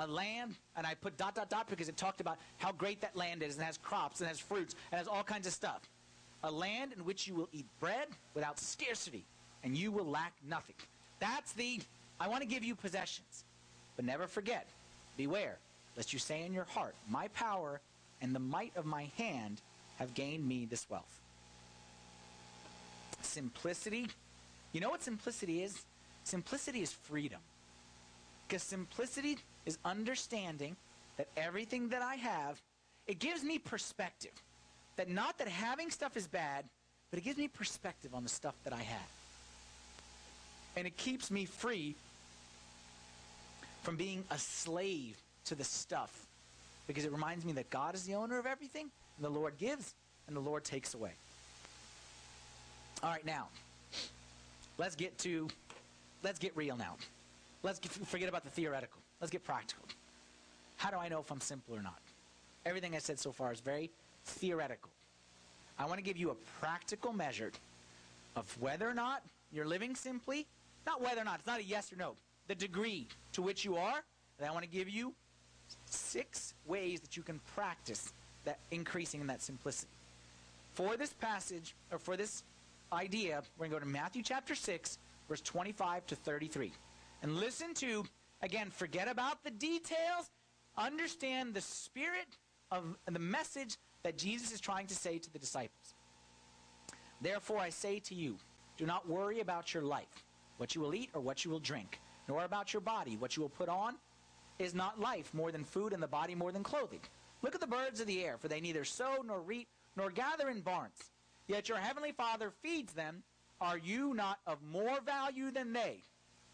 A 0.00 0.06
land, 0.06 0.54
and 0.76 0.86
I 0.86 0.94
put 0.94 1.18
dot, 1.18 1.34
dot, 1.34 1.50
dot 1.50 1.68
because 1.68 1.90
it 1.90 1.96
talked 1.98 2.22
about 2.22 2.38
how 2.56 2.72
great 2.72 3.02
that 3.02 3.14
land 3.14 3.42
is 3.42 3.56
and 3.56 3.64
has 3.64 3.76
crops 3.76 4.20
and 4.20 4.28
has 4.28 4.40
fruits 4.40 4.74
and 4.90 4.98
has 4.98 5.06
all 5.06 5.22
kinds 5.22 5.46
of 5.46 5.52
stuff. 5.52 5.82
A 6.42 6.50
land 6.50 6.94
in 6.96 7.04
which 7.04 7.28
you 7.28 7.34
will 7.34 7.50
eat 7.52 7.66
bread 7.80 8.08
without 8.32 8.58
scarcity 8.58 9.26
and 9.62 9.76
you 9.76 9.92
will 9.92 10.06
lack 10.06 10.32
nothing. 10.48 10.76
That's 11.18 11.52
the, 11.52 11.80
I 12.18 12.28
want 12.28 12.40
to 12.40 12.48
give 12.48 12.64
you 12.64 12.74
possessions. 12.74 13.44
But 13.96 14.06
never 14.06 14.26
forget, 14.26 14.66
beware, 15.18 15.58
lest 15.98 16.14
you 16.14 16.18
say 16.18 16.46
in 16.46 16.54
your 16.54 16.64
heart, 16.64 16.94
My 17.06 17.28
power 17.28 17.82
and 18.22 18.34
the 18.34 18.40
might 18.40 18.72
of 18.76 18.86
my 18.86 19.10
hand 19.18 19.60
have 19.98 20.14
gained 20.14 20.48
me 20.48 20.64
this 20.64 20.88
wealth. 20.88 21.20
Simplicity. 23.20 24.06
You 24.72 24.80
know 24.80 24.88
what 24.88 25.02
simplicity 25.02 25.62
is? 25.62 25.82
Simplicity 26.24 26.80
is 26.80 26.90
freedom. 26.90 27.40
Because 28.48 28.62
simplicity 28.62 29.36
is 29.66 29.78
understanding 29.84 30.76
that 31.16 31.28
everything 31.36 31.88
that 31.90 32.02
I 32.02 32.16
have, 32.16 32.60
it 33.06 33.18
gives 33.18 33.42
me 33.42 33.58
perspective. 33.58 34.32
That 34.96 35.08
not 35.08 35.38
that 35.38 35.48
having 35.48 35.90
stuff 35.90 36.16
is 36.16 36.26
bad, 36.26 36.64
but 37.10 37.18
it 37.18 37.22
gives 37.22 37.38
me 37.38 37.48
perspective 37.48 38.14
on 38.14 38.22
the 38.22 38.28
stuff 38.28 38.54
that 38.64 38.72
I 38.72 38.82
have. 38.82 39.10
And 40.76 40.86
it 40.86 40.96
keeps 40.96 41.30
me 41.30 41.44
free 41.44 41.94
from 43.82 43.96
being 43.96 44.24
a 44.30 44.38
slave 44.38 45.16
to 45.46 45.54
the 45.54 45.64
stuff 45.64 46.26
because 46.86 47.04
it 47.04 47.12
reminds 47.12 47.44
me 47.44 47.52
that 47.52 47.70
God 47.70 47.94
is 47.94 48.04
the 48.04 48.14
owner 48.14 48.38
of 48.38 48.46
everything, 48.46 48.90
and 49.16 49.24
the 49.24 49.30
Lord 49.30 49.58
gives, 49.58 49.94
and 50.26 50.36
the 50.36 50.40
Lord 50.40 50.64
takes 50.64 50.94
away. 50.94 51.12
All 53.02 53.10
right, 53.10 53.24
now, 53.24 53.48
let's 54.76 54.96
get 54.96 55.16
to, 55.18 55.48
let's 56.22 56.38
get 56.38 56.56
real 56.56 56.76
now. 56.76 56.96
Let's 57.62 57.78
get, 57.78 57.92
forget 57.92 58.28
about 58.28 58.44
the 58.44 58.50
theoretical. 58.50 59.00
Let's 59.20 59.30
get 59.30 59.44
practical. 59.44 59.84
How 60.76 60.90
do 60.90 60.96
I 60.96 61.08
know 61.08 61.20
if 61.20 61.30
I'm 61.30 61.40
simple 61.40 61.76
or 61.76 61.82
not? 61.82 62.00
Everything 62.64 62.94
I 62.94 62.98
said 62.98 63.18
so 63.18 63.32
far 63.32 63.52
is 63.52 63.60
very 63.60 63.90
theoretical. 64.24 64.90
I 65.78 65.86
want 65.86 65.98
to 65.98 66.02
give 66.02 66.16
you 66.16 66.30
a 66.30 66.34
practical 66.60 67.12
measure 67.12 67.52
of 68.36 68.56
whether 68.60 68.88
or 68.88 68.94
not 68.94 69.22
you're 69.52 69.66
living 69.66 69.94
simply, 69.94 70.46
not 70.86 71.00
whether 71.02 71.20
or 71.20 71.24
not, 71.24 71.38
it's 71.38 71.46
not 71.46 71.60
a 71.60 71.64
yes 71.64 71.92
or 71.92 71.96
no, 71.96 72.14
the 72.48 72.54
degree 72.54 73.06
to 73.32 73.42
which 73.42 73.64
you 73.64 73.76
are, 73.76 74.02
and 74.38 74.48
I 74.48 74.52
want 74.52 74.64
to 74.64 74.70
give 74.70 74.88
you 74.88 75.14
six 75.86 76.54
ways 76.66 77.00
that 77.00 77.16
you 77.16 77.22
can 77.22 77.40
practice 77.54 78.12
that 78.44 78.58
increasing 78.70 79.20
in 79.20 79.26
that 79.26 79.42
simplicity. 79.42 79.92
For 80.72 80.96
this 80.96 81.12
passage, 81.12 81.74
or 81.90 81.98
for 81.98 82.16
this 82.16 82.42
idea, 82.92 83.42
we're 83.58 83.68
going 83.68 83.82
to 83.82 83.86
go 83.86 83.90
to 83.92 83.98
Matthew 83.98 84.22
chapter 84.22 84.54
6, 84.54 84.98
verse 85.28 85.40
25 85.42 86.06
to 86.06 86.16
33. 86.16 86.72
And 87.22 87.36
listen 87.36 87.74
to, 87.74 88.04
again, 88.42 88.70
forget 88.70 89.08
about 89.08 89.44
the 89.44 89.50
details, 89.50 90.30
understand 90.76 91.54
the 91.54 91.60
spirit 91.60 92.36
of 92.70 92.96
the 93.10 93.18
message 93.18 93.76
that 94.02 94.16
Jesus 94.16 94.52
is 94.52 94.60
trying 94.60 94.86
to 94.86 94.94
say 94.94 95.18
to 95.18 95.32
the 95.32 95.38
disciples. 95.38 95.94
Therefore, 97.20 97.58
I 97.58 97.70
say 97.70 97.98
to 98.00 98.14
you, 98.14 98.36
do 98.76 98.86
not 98.86 99.08
worry 99.08 99.40
about 99.40 99.74
your 99.74 99.82
life, 99.82 100.24
what 100.56 100.74
you 100.74 100.80
will 100.80 100.94
eat 100.94 101.10
or 101.12 101.20
what 101.20 101.44
you 101.44 101.50
will 101.50 101.58
drink, 101.58 102.00
nor 102.28 102.44
about 102.44 102.72
your 102.72 102.80
body, 102.80 103.16
what 103.16 103.36
you 103.36 103.42
will 103.42 103.50
put 103.50 103.68
on. 103.68 103.96
Is 104.58 104.74
not 104.74 105.00
life 105.00 105.32
more 105.32 105.50
than 105.52 105.64
food 105.64 105.94
and 105.94 106.02
the 106.02 106.06
body 106.06 106.34
more 106.34 106.52
than 106.52 106.62
clothing? 106.62 107.00
Look 107.42 107.54
at 107.54 107.62
the 107.62 107.66
birds 107.66 108.00
of 108.00 108.06
the 108.06 108.22
air, 108.22 108.36
for 108.38 108.48
they 108.48 108.60
neither 108.60 108.84
sow 108.84 109.24
nor 109.26 109.40
reap 109.40 109.68
nor 109.96 110.10
gather 110.10 110.50
in 110.50 110.60
barns. 110.60 111.10
Yet 111.46 111.68
your 111.68 111.78
heavenly 111.78 112.12
Father 112.12 112.52
feeds 112.62 112.92
them. 112.92 113.22
Are 113.60 113.78
you 113.78 114.14
not 114.14 114.38
of 114.46 114.58
more 114.62 115.00
value 115.04 115.50
than 115.50 115.72
they? 115.72 116.04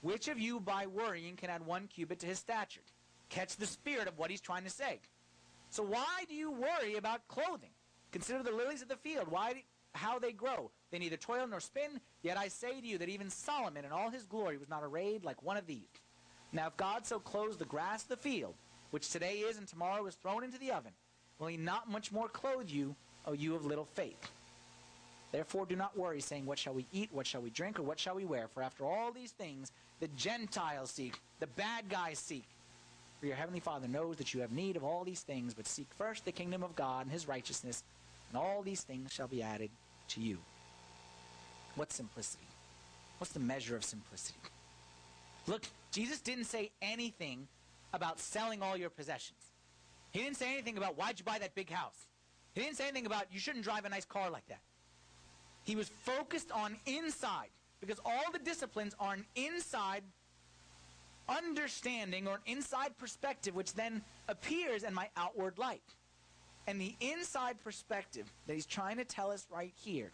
Which 0.07 0.29
of 0.29 0.39
you, 0.39 0.61
by 0.61 0.87
worrying, 0.87 1.35
can 1.35 1.51
add 1.51 1.67
one 1.67 1.89
cubit 1.89 2.21
to 2.21 2.29
his 2.29 2.39
stature? 2.39 2.83
Catch 3.29 3.57
the 3.57 3.67
spirit 3.67 4.07
of 4.07 4.17
what 4.17 4.31
he's 4.31 4.41
trying 4.41 4.63
to 4.63 4.71
say. 4.71 5.01
So 5.71 5.83
why 5.83 6.25
do 6.29 6.35
you 6.37 6.53
worry 6.53 6.95
about 6.95 7.27
clothing? 7.27 7.73
Consider 8.13 8.45
the 8.45 8.53
lilies 8.53 8.83
of 8.83 8.89
the 8.89 8.95
field, 8.95 9.27
why, 9.29 9.65
how 9.97 10.21
they 10.21 10.31
grow. 10.31 10.71
They 10.93 11.01
neither 11.01 11.17
toil 11.17 11.49
nor 11.49 11.59
spin. 11.59 12.01
Yet 12.23 12.37
I 12.37 12.47
say 12.47 12.81
to 12.81 12.87
you 12.87 12.99
that 12.99 13.09
even 13.09 13.31
Solomon 13.31 13.85
in 13.85 13.91
all 13.91 14.11
his 14.11 14.27
glory 14.27 14.59
was 14.59 14.69
not 14.69 14.85
arrayed 14.85 15.25
like 15.25 15.43
one 15.43 15.57
of 15.57 15.67
these. 15.67 15.89
Now 16.53 16.69
if 16.69 16.77
God 16.77 17.05
so 17.05 17.19
clothes 17.19 17.57
the 17.57 17.65
grass 17.65 18.05
of 18.05 18.11
the 18.11 18.17
field, 18.17 18.55
which 18.93 19.11
today 19.11 19.39
is 19.39 19.59
and 19.59 19.67
tomorrow 19.67 20.07
is 20.07 20.15
thrown 20.15 20.45
into 20.45 20.59
the 20.59 20.71
oven, 20.71 20.93
will 21.41 21.49
he 21.49 21.57
not 21.57 21.91
much 21.91 22.13
more 22.13 22.29
clothe 22.29 22.71
you, 22.71 22.95
O 23.25 23.33
you 23.33 23.57
of 23.57 23.67
little 23.67 23.85
faith? 23.85 24.31
Therefore 25.33 25.67
do 25.67 25.77
not 25.77 25.97
worry, 25.97 26.21
saying, 26.21 26.47
What 26.47 26.59
shall 26.59 26.75
we 26.75 26.87
eat, 26.93 27.11
what 27.13 27.27
shall 27.27 27.43
we 27.43 27.51
drink, 27.51 27.79
or 27.79 27.83
what 27.83 27.99
shall 27.99 28.15
we 28.15 28.25
wear? 28.25 28.49
For 28.49 28.63
after 28.63 28.85
all 28.85 29.13
these 29.13 29.33
things 29.33 29.73
the 30.01 30.09
Gentiles 30.09 30.91
seek, 30.91 31.19
the 31.41 31.47
bad 31.47 31.89
guys 31.89 32.19
seek. 32.19 32.45
For 33.21 33.27
your 33.27 33.37
heavenly 33.37 33.61
Father 33.61 33.89
knows 33.89 34.17
that 34.17 34.35
you 34.35 34.41
have 34.41 34.53
need 34.53 34.77
of 34.77 34.85
all 34.85 35.05
these 35.05 35.23
things, 35.23 35.55
but 35.55 35.67
seek 35.67 35.87
first 35.97 36.25
the 36.25 36.33
kingdom 36.33 36.63
of 36.63 36.77
God 36.77 37.03
and 37.03 37.11
his 37.11 37.27
righteousness, 37.27 37.83
and 38.29 38.39
all 38.39 38.63
these 38.63 38.83
things 38.83 39.13
shall 39.13 39.29
be 39.29 39.43
added 39.43 39.71
to 40.09 40.21
you. 40.21 40.39
What's 41.77 41.95
simplicity? 41.95 42.47
What's 43.19 43.33
the 43.33 43.41
measure 43.41 43.77
of 43.77 43.85
simplicity? 43.85 44.39
Look, 45.47 45.63
Jesus 45.93 46.21
didn't 46.21 46.45
say 46.45 46.71
anything 46.83 47.49
about 47.93 48.21
selling 48.21 48.63
all 48.63 48.77
your 48.77 48.91
possessions. 48.91 49.41
He 50.11 50.21
didn't 50.21 50.37
say 50.37 50.53
anything 50.53 50.77
about 50.77 50.99
why'd 50.99 51.19
you 51.19 51.25
buy 51.25 51.39
that 51.39 51.55
big 51.55 51.71
house. 51.71 52.07
He 52.55 52.61
didn't 52.61 52.77
say 52.77 52.85
anything 52.85 53.07
about 53.07 53.27
you 53.33 53.39
shouldn't 53.39 53.65
drive 53.65 53.85
a 53.85 53.89
nice 53.89 54.05
car 54.05 54.31
like 54.31 54.47
that. 54.49 54.61
He 55.67 55.75
was 55.75 55.91
focused 56.05 56.53
on 56.53 56.77
inside 56.87 57.49
because 57.81 57.99
all 58.05 58.31
the 58.33 58.39
disciplines 58.39 58.95
are 59.01 59.15
an 59.15 59.25
inside 59.35 60.03
understanding 61.29 62.29
or 62.29 62.35
an 62.35 62.41
inside 62.47 62.97
perspective 62.99 63.55
which 63.57 63.75
then 63.75 64.01
appears 64.29 64.85
in 64.85 64.95
my 64.95 65.09
outward 65.17 65.59
life. 65.59 65.81
And 66.69 66.81
the 66.81 66.95
inside 67.01 67.57
perspective 67.65 68.33
that 68.47 68.55
he's 68.55 68.65
trying 68.65 68.97
to 68.99 69.05
tell 69.05 69.33
us 69.33 69.47
right 69.51 69.73
here 69.77 70.13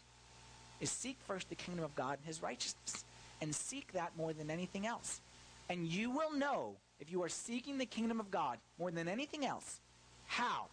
is 0.80 0.90
seek 0.90 1.18
first 1.26 1.50
the 1.50 1.54
kingdom 1.54 1.84
of 1.84 1.94
God 1.94 2.18
and 2.18 2.26
his 2.26 2.42
righteousness 2.42 3.04
and 3.42 3.54
seek 3.54 3.92
that 3.92 4.16
more 4.16 4.32
than 4.32 4.50
anything 4.50 4.86
else. 4.86 5.20
And 5.68 5.86
you 5.86 6.10
will 6.10 6.32
know 6.32 6.76
if 6.98 7.12
you 7.12 7.22
are 7.22 7.28
seeking 7.28 7.76
the 7.76 7.86
kingdom 7.86 8.20
of 8.20 8.30
God 8.30 8.58
more 8.78 8.90
than 8.90 9.06
anything 9.06 9.44
else, 9.44 9.80
how? 10.26 10.66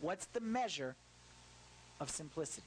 What's 0.00 0.26
the 0.26 0.40
measure 0.40 0.96
of 2.00 2.10
simplicity? 2.10 2.66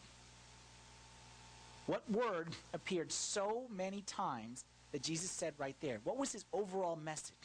What 1.87 2.03
word 2.11 2.49
appeared 2.73 3.11
so 3.11 3.63
many 3.73 4.01
times 4.01 4.65
that 4.91 5.01
Jesus 5.01 5.31
said 5.31 5.53
right 5.57 5.75
there? 5.81 5.99
What 6.03 6.17
was 6.17 6.33
his 6.33 6.45
overall 6.53 6.97
message? 6.97 7.35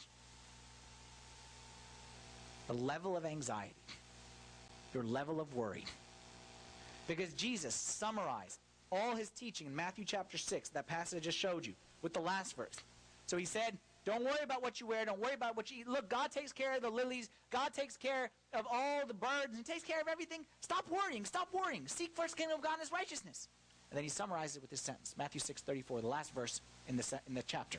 The 2.67 2.73
level 2.73 3.17
of 3.17 3.25
anxiety, 3.25 3.73
your 4.93 5.03
level 5.03 5.39
of 5.39 5.53
worry. 5.55 5.85
Because 7.07 7.33
Jesus 7.33 7.73
summarized 7.73 8.59
all 8.91 9.15
his 9.15 9.29
teaching 9.29 9.67
in 9.67 9.75
Matthew 9.75 10.05
chapter 10.05 10.37
6, 10.37 10.69
that 10.69 10.87
passage 10.87 11.17
I 11.17 11.21
just 11.21 11.37
showed 11.37 11.65
you, 11.65 11.73
with 12.01 12.13
the 12.13 12.21
last 12.21 12.55
verse. 12.55 12.75
So 13.27 13.37
he 13.37 13.45
said, 13.45 13.77
Don't 14.05 14.23
worry 14.23 14.43
about 14.43 14.61
what 14.61 14.81
you 14.81 14.87
wear. 14.87 15.05
Don't 15.05 15.19
worry 15.19 15.33
about 15.33 15.55
what 15.55 15.71
you 15.71 15.79
eat. 15.79 15.87
Look, 15.87 16.09
God 16.09 16.31
takes 16.31 16.51
care 16.51 16.75
of 16.75 16.81
the 16.81 16.89
lilies. 16.89 17.29
God 17.49 17.73
takes 17.73 17.95
care 17.95 18.29
of 18.53 18.65
all 18.71 19.05
the 19.07 19.13
birds. 19.13 19.55
He 19.55 19.63
takes 19.63 19.83
care 19.83 20.01
of 20.01 20.07
everything. 20.07 20.41
Stop 20.61 20.85
worrying. 20.89 21.23
Stop 21.25 21.47
worrying. 21.53 21.87
Seek 21.87 22.15
first 22.15 22.35
kingdom 22.35 22.57
of 22.57 22.63
God 22.63 22.73
and 22.73 22.81
his 22.81 22.91
righteousness. 22.91 23.47
And 23.93 23.97
then 23.99 24.05
he 24.05 24.09
summarizes 24.09 24.55
it 24.55 24.63
with 24.63 24.71
this 24.71 24.81
sentence 24.81 25.13
Matthew 25.19 25.39
6 25.39 25.61
34, 25.61 26.01
the 26.01 26.07
last 26.07 26.33
verse 26.33 26.61
in 26.87 26.97
the, 26.97 27.19
in 27.27 27.35
the 27.35 27.43
chapter. 27.43 27.77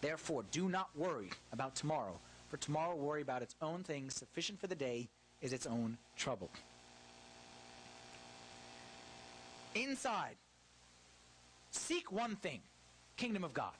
Therefore, 0.00 0.42
do 0.50 0.70
not 0.70 0.88
worry 0.96 1.28
about 1.52 1.74
tomorrow, 1.74 2.18
for 2.48 2.56
tomorrow 2.56 2.96
worry 2.96 3.20
about 3.20 3.42
its 3.42 3.54
own 3.60 3.82
things. 3.82 4.14
Sufficient 4.14 4.58
for 4.58 4.68
the 4.68 4.74
day 4.74 5.10
is 5.42 5.52
its 5.52 5.66
own 5.66 5.98
trouble. 6.16 6.48
Inside, 9.74 10.36
seek 11.72 12.10
one 12.10 12.36
thing 12.36 12.62
kingdom 13.18 13.44
of 13.44 13.52
God. 13.52 13.74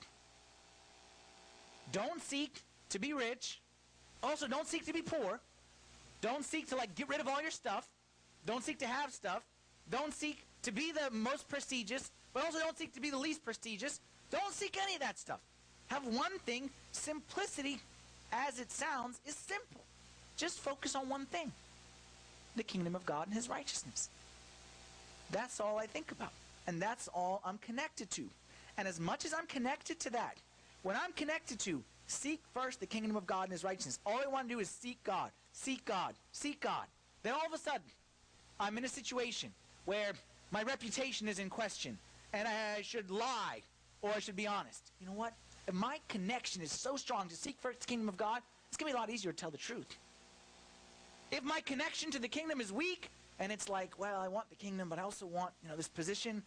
Don't 1.93 2.21
seek 2.21 2.61
to 2.91 2.99
be 2.99 3.15
rich. 3.15 3.63
Also, 4.23 4.47
don't 4.47 4.67
seek 4.67 4.85
to 4.85 4.93
be 4.93 5.01
poor. 5.01 5.41
Don't 6.21 6.45
seek 6.45 6.69
to 6.69 6.77
like 6.77 6.95
get 6.95 7.09
rid 7.09 7.21
of 7.21 7.27
all 7.27 7.41
your 7.41 7.51
stuff. 7.51 7.89
Don't 8.45 8.63
seek 8.63 8.79
to 8.81 8.87
have 8.87 9.15
stuff. 9.15 9.43
Don't 9.91 10.13
seek 10.13 10.46
to 10.67 10.73
be 10.73 10.93
the 10.93 11.17
most 11.17 11.49
prestigious, 11.49 12.11
but 12.35 12.45
also 12.45 12.59
don't 12.59 12.77
seek 12.77 12.93
to 12.93 13.01
be 13.01 13.09
the 13.09 13.19
least 13.19 13.45
prestigious. 13.45 14.01
Don't 14.33 14.53
seek 14.53 14.77
any 14.83 14.95
of 14.95 15.01
that 15.01 15.17
stuff. 15.17 15.39
Have 15.87 16.05
one 16.05 16.39
thing. 16.45 16.69
Simplicity, 16.91 17.81
as 18.33 18.59
it 18.59 18.73
sounds, 18.73 19.21
is 19.25 19.37
simple. 19.37 19.81
Just 20.37 20.59
focus 20.59 20.95
on 20.97 21.09
one 21.09 21.25
thing 21.27 21.53
the 22.57 22.65
kingdom 22.65 22.97
of 22.97 23.07
God 23.07 23.27
and 23.27 23.35
his 23.35 23.49
righteousness. 23.49 24.09
That's 25.31 25.61
all 25.61 25.79
I 25.79 25.87
think 25.87 26.11
about. 26.11 26.33
And 26.67 26.83
that's 26.83 27.07
all 27.09 27.43
I'm 27.45 27.59
connected 27.59 28.11
to. 28.13 28.25
And 28.77 28.89
as 28.89 28.99
much 28.99 29.25
as 29.25 29.33
I'm 29.33 29.47
connected 29.47 30.01
to 30.01 30.11
that, 30.11 30.37
when 30.83 30.97
I'm 30.97 31.13
connected 31.13 31.61
to 31.61 31.83
seek 32.09 32.41
first 32.55 32.81
the 32.81 32.87
kingdom 32.87 33.15
of 33.15 33.27
God 33.27 33.45
and 33.45 33.53
his 33.53 33.63
righteousness, 33.63 34.01
all 34.05 34.19
I 34.25 34.27
want 34.27 34.49
to 34.49 34.55
do 34.55 34.59
is 34.59 34.69
seek 34.69 35.03
God, 35.05 35.31
seek 35.53 35.85
God, 35.85 36.15
seek 36.33 36.61
God. 36.61 36.87
Then 37.23 37.35
all 37.35 37.47
of 37.47 37.53
a 37.53 37.59
sudden, 37.59 37.83
I'm 38.59 38.77
in 38.79 38.85
a 38.85 38.89
situation 38.89 39.53
where 39.85 40.13
my 40.57 40.63
reputation 40.63 41.29
is 41.29 41.39
in 41.39 41.51
question 41.51 41.99
and 42.33 42.49
I 42.49 42.81
should 42.81 43.11
lie 43.11 43.61
or 44.01 44.11
I 44.17 44.21
should 44.21 44.37
be 44.37 44.47
honest. 44.47 44.91
You 44.99 45.07
know 45.07 45.13
what? 45.13 45.35
If 45.69 45.75
my 45.75 45.99
connection 46.09 46.63
is 46.63 46.73
so 46.73 46.97
strong 46.97 47.29
to 47.29 47.37
seek 47.37 47.61
first 47.61 47.81
the 47.81 47.87
kingdom 47.87 48.09
of 48.09 48.17
God, 48.17 48.41
it's 48.69 48.79
going 48.79 48.91
to 48.91 48.95
be 48.95 48.97
a 48.97 48.99
lot 48.99 49.11
easier 49.11 49.33
to 49.33 49.37
tell 49.37 49.51
the 49.51 49.59
truth. 49.59 49.99
If 51.31 51.45
my 51.45 51.61
connection 51.61 52.11
to 52.11 52.19
the 52.19 52.29
kingdom 52.29 52.63
is 52.63 52.73
weak 52.73 53.11
and 53.39 53.53
it's 53.53 53.69
like, 53.69 53.99
well, 53.99 54.19
I 54.19 54.29
want 54.29 54.49
the 54.49 54.57
kingdom, 54.57 54.89
but 54.89 54.99
I 54.99 55.03
also 55.03 55.27
want, 55.27 55.51
you 55.63 55.69
know, 55.69 55.77
this 55.77 55.89
position, 55.89 56.43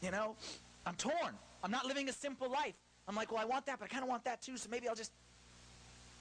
you 0.00 0.10
know, 0.10 0.36
I'm 0.86 0.94
torn. 0.94 1.34
I'm 1.62 1.70
not 1.70 1.84
living 1.84 2.08
a 2.08 2.14
simple 2.14 2.50
life. 2.50 2.76
I'm 3.06 3.14
like, 3.14 3.30
well, 3.30 3.42
I 3.42 3.44
want 3.44 3.66
that, 3.66 3.78
but 3.78 3.84
I 3.84 3.88
kind 3.88 4.04
of 4.04 4.08
want 4.08 4.24
that 4.24 4.40
too, 4.40 4.56
so 4.56 4.70
maybe 4.70 4.88
I'll 4.88 4.94
just. 4.94 5.12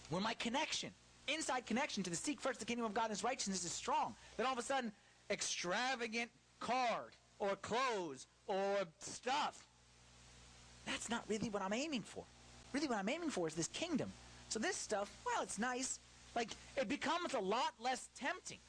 When 0.10 0.24
my 0.24 0.34
connection, 0.34 0.90
inside 1.30 1.66
connection 1.68 2.04
to 2.04 2.10
the 2.10 2.18
seek 2.18 2.42
first 2.42 2.60
the 2.60 2.66
kingdom 2.66 2.86
of 2.86 2.94
God 2.94 3.04
and 3.04 3.12
his 3.12 3.24
righteousness 3.24 3.64
is 3.64 3.72
strong, 3.72 4.14
then 4.36 4.46
all 4.46 4.52
of 4.52 4.60
a 4.60 4.62
sudden, 4.62 4.92
extravagant 5.30 6.30
car 6.64 7.04
or 7.40 7.56
clothes 7.58 8.26
or 8.48 8.86
stuff, 9.00 9.62
that's 10.86 11.10
not 11.10 11.24
really 11.28 11.50
what 11.50 11.62
I'm 11.62 11.74
aiming 11.74 12.02
for. 12.02 12.24
Really, 12.74 12.88
what 12.88 12.98
I'm 12.98 13.10
aiming 13.10 13.30
for 13.30 13.48
is 13.48 13.54
this 13.54 13.68
kingdom. 13.68 14.12
So 14.50 14.60
this 14.60 14.76
stuff, 14.76 15.16
well, 15.26 15.44
it's 15.44 15.60
nice. 15.60 16.00
Like, 16.36 16.50
it 16.76 16.90
becomes 16.90 17.34
a 17.34 17.40
lot 17.40 17.74
less 17.80 18.10
tempting. 18.20 18.60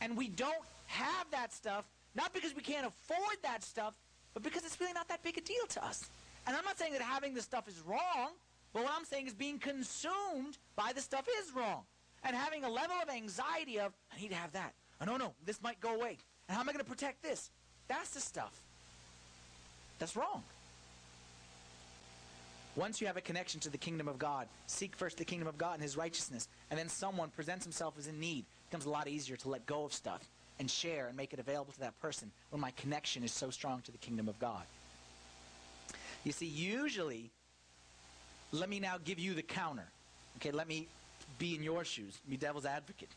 And 0.00 0.16
we 0.16 0.28
don't 0.28 0.64
have 0.86 1.26
that 1.30 1.52
stuff, 1.52 1.84
not 2.14 2.32
because 2.32 2.54
we 2.54 2.62
can't 2.62 2.86
afford 2.86 3.36
that 3.42 3.62
stuff, 3.62 3.94
but 4.32 4.42
because 4.42 4.64
it's 4.64 4.80
really 4.80 4.94
not 4.94 5.08
that 5.08 5.22
big 5.22 5.36
a 5.36 5.40
deal 5.40 5.66
to 5.70 5.84
us. 5.84 6.08
And 6.46 6.56
I'm 6.56 6.64
not 6.64 6.78
saying 6.78 6.92
that 6.94 7.02
having 7.02 7.34
this 7.34 7.44
stuff 7.44 7.68
is 7.68 7.82
wrong, 7.86 8.32
but 8.72 8.84
what 8.84 8.92
I'm 8.96 9.04
saying 9.04 9.26
is 9.26 9.34
being 9.34 9.58
consumed 9.58 10.56
by 10.76 10.92
the 10.94 11.00
stuff 11.00 11.26
is 11.42 11.54
wrong. 11.54 11.82
And 12.24 12.34
having 12.34 12.64
a 12.64 12.70
level 12.70 12.96
of 13.02 13.08
anxiety 13.10 13.78
of, 13.78 13.92
I 14.14 14.20
need 14.20 14.30
to 14.30 14.36
have 14.36 14.52
that. 14.52 14.72
Oh, 15.00 15.04
no, 15.04 15.16
no, 15.16 15.32
this 15.44 15.62
might 15.62 15.80
go 15.80 15.94
away. 15.94 16.18
And 16.50 16.56
how 16.56 16.62
am 16.62 16.68
I 16.68 16.72
going 16.72 16.84
to 16.84 16.90
protect 16.90 17.22
this? 17.22 17.48
That's 17.86 18.10
the 18.10 18.18
stuff. 18.18 18.50
That's 20.00 20.16
wrong. 20.16 20.42
Once 22.74 23.00
you 23.00 23.06
have 23.06 23.16
a 23.16 23.20
connection 23.20 23.60
to 23.60 23.70
the 23.70 23.78
kingdom 23.78 24.08
of 24.08 24.18
God, 24.18 24.48
seek 24.66 24.96
first 24.96 25.16
the 25.16 25.24
kingdom 25.24 25.46
of 25.46 25.56
God 25.56 25.74
and 25.74 25.82
his 25.84 25.96
righteousness, 25.96 26.48
and 26.68 26.76
then 26.76 26.88
someone 26.88 27.28
presents 27.28 27.64
himself 27.64 27.94
as 28.00 28.08
in 28.08 28.18
need, 28.18 28.40
it 28.40 28.70
becomes 28.70 28.86
a 28.86 28.90
lot 28.90 29.06
easier 29.06 29.36
to 29.36 29.48
let 29.48 29.64
go 29.66 29.84
of 29.84 29.92
stuff 29.92 30.28
and 30.58 30.68
share 30.68 31.06
and 31.06 31.16
make 31.16 31.32
it 31.32 31.38
available 31.38 31.72
to 31.72 31.78
that 31.78 31.96
person 32.00 32.32
when 32.50 32.60
my 32.60 32.72
connection 32.72 33.22
is 33.22 33.30
so 33.30 33.50
strong 33.50 33.80
to 33.82 33.92
the 33.92 33.98
kingdom 33.98 34.28
of 34.28 34.36
God. 34.40 34.64
You 36.24 36.32
see, 36.32 36.46
usually, 36.46 37.30
let 38.50 38.68
me 38.68 38.80
now 38.80 38.96
give 39.04 39.20
you 39.20 39.34
the 39.34 39.42
counter. 39.42 39.86
Okay, 40.38 40.50
let 40.50 40.66
me 40.66 40.88
be 41.38 41.54
in 41.54 41.62
your 41.62 41.84
shoes, 41.84 42.18
be 42.28 42.36
devil's 42.36 42.66
advocate. 42.66 43.10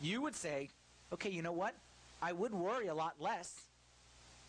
You 0.00 0.20
would 0.22 0.34
say, 0.34 0.68
okay, 1.12 1.30
you 1.30 1.42
know 1.42 1.52
what? 1.52 1.76
I 2.22 2.32
would 2.32 2.54
worry 2.54 2.86
a 2.86 2.94
lot 2.94 3.14
less 3.18 3.52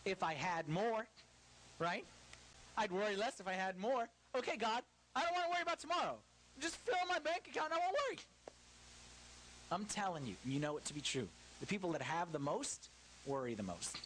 if 0.06 0.22
I 0.22 0.34
had 0.34 0.70
more, 0.70 1.08
right? 1.80 2.06
I'd 2.78 2.92
worry 2.92 3.16
less 3.16 3.40
if 3.40 3.48
I 3.48 3.54
had 3.54 3.80
more. 3.80 4.08
Okay, 4.38 4.58
God, 4.58 4.84
I 5.16 5.22
don't 5.22 5.34
want 5.34 5.46
to 5.46 5.50
worry 5.50 5.62
about 5.64 5.80
tomorrow. 5.80 6.16
Just 6.60 6.76
fill 6.78 6.96
my 7.10 7.18
bank 7.18 7.50
account 7.50 7.72
and 7.72 7.82
I 7.82 7.84
won't 7.84 7.98
worry. 8.08 8.20
I'm 9.72 9.86
telling 9.86 10.28
you, 10.28 10.36
you 10.46 10.60
know 10.60 10.78
it 10.78 10.86
to 10.86 10.94
be 10.94 11.02
true. 11.02 11.28
The 11.62 11.66
people 11.66 11.92
that 11.94 12.02
have 12.04 12.32
the 12.32 12.40
most 12.40 12.90
worry 13.26 13.56
the 13.56 13.64
most. 13.64 13.98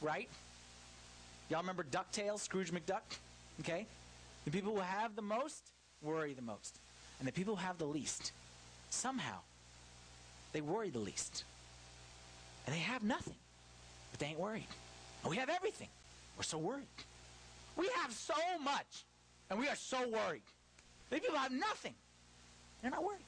Right? 0.00 0.28
Y'all 1.48 1.60
remember 1.60 1.84
DuckTales, 1.90 2.40
Scrooge 2.40 2.70
McDuck? 2.70 3.02
Okay? 3.60 3.86
The 4.44 4.52
people 4.52 4.74
who 4.74 4.80
have 4.80 5.16
the 5.16 5.22
most 5.22 5.72
worry 6.02 6.34
the 6.34 6.42
most. 6.42 6.76
And 7.18 7.26
the 7.26 7.32
people 7.32 7.56
who 7.56 7.64
have 7.64 7.78
the 7.78 7.84
least, 7.84 8.30
somehow, 8.90 9.38
they 10.52 10.60
worry 10.60 10.90
the 10.90 11.00
least. 11.00 11.44
And 12.66 12.74
they 12.74 12.80
have 12.80 13.02
nothing, 13.02 13.36
but 14.10 14.20
they 14.20 14.26
ain't 14.26 14.38
worried. 14.38 14.66
And 15.22 15.30
we 15.30 15.36
have 15.36 15.48
everything. 15.48 15.88
We're 16.36 16.42
so 16.42 16.58
worried. 16.58 16.86
We 17.76 17.88
have 18.02 18.12
so 18.12 18.34
much, 18.62 19.04
and 19.50 19.58
we 19.58 19.68
are 19.68 19.76
so 19.76 19.98
worried. 20.08 20.42
The 21.10 21.20
people 21.20 21.36
have 21.36 21.52
nothing. 21.52 21.94
They're 22.82 22.90
not 22.90 23.04
worried. 23.04 23.24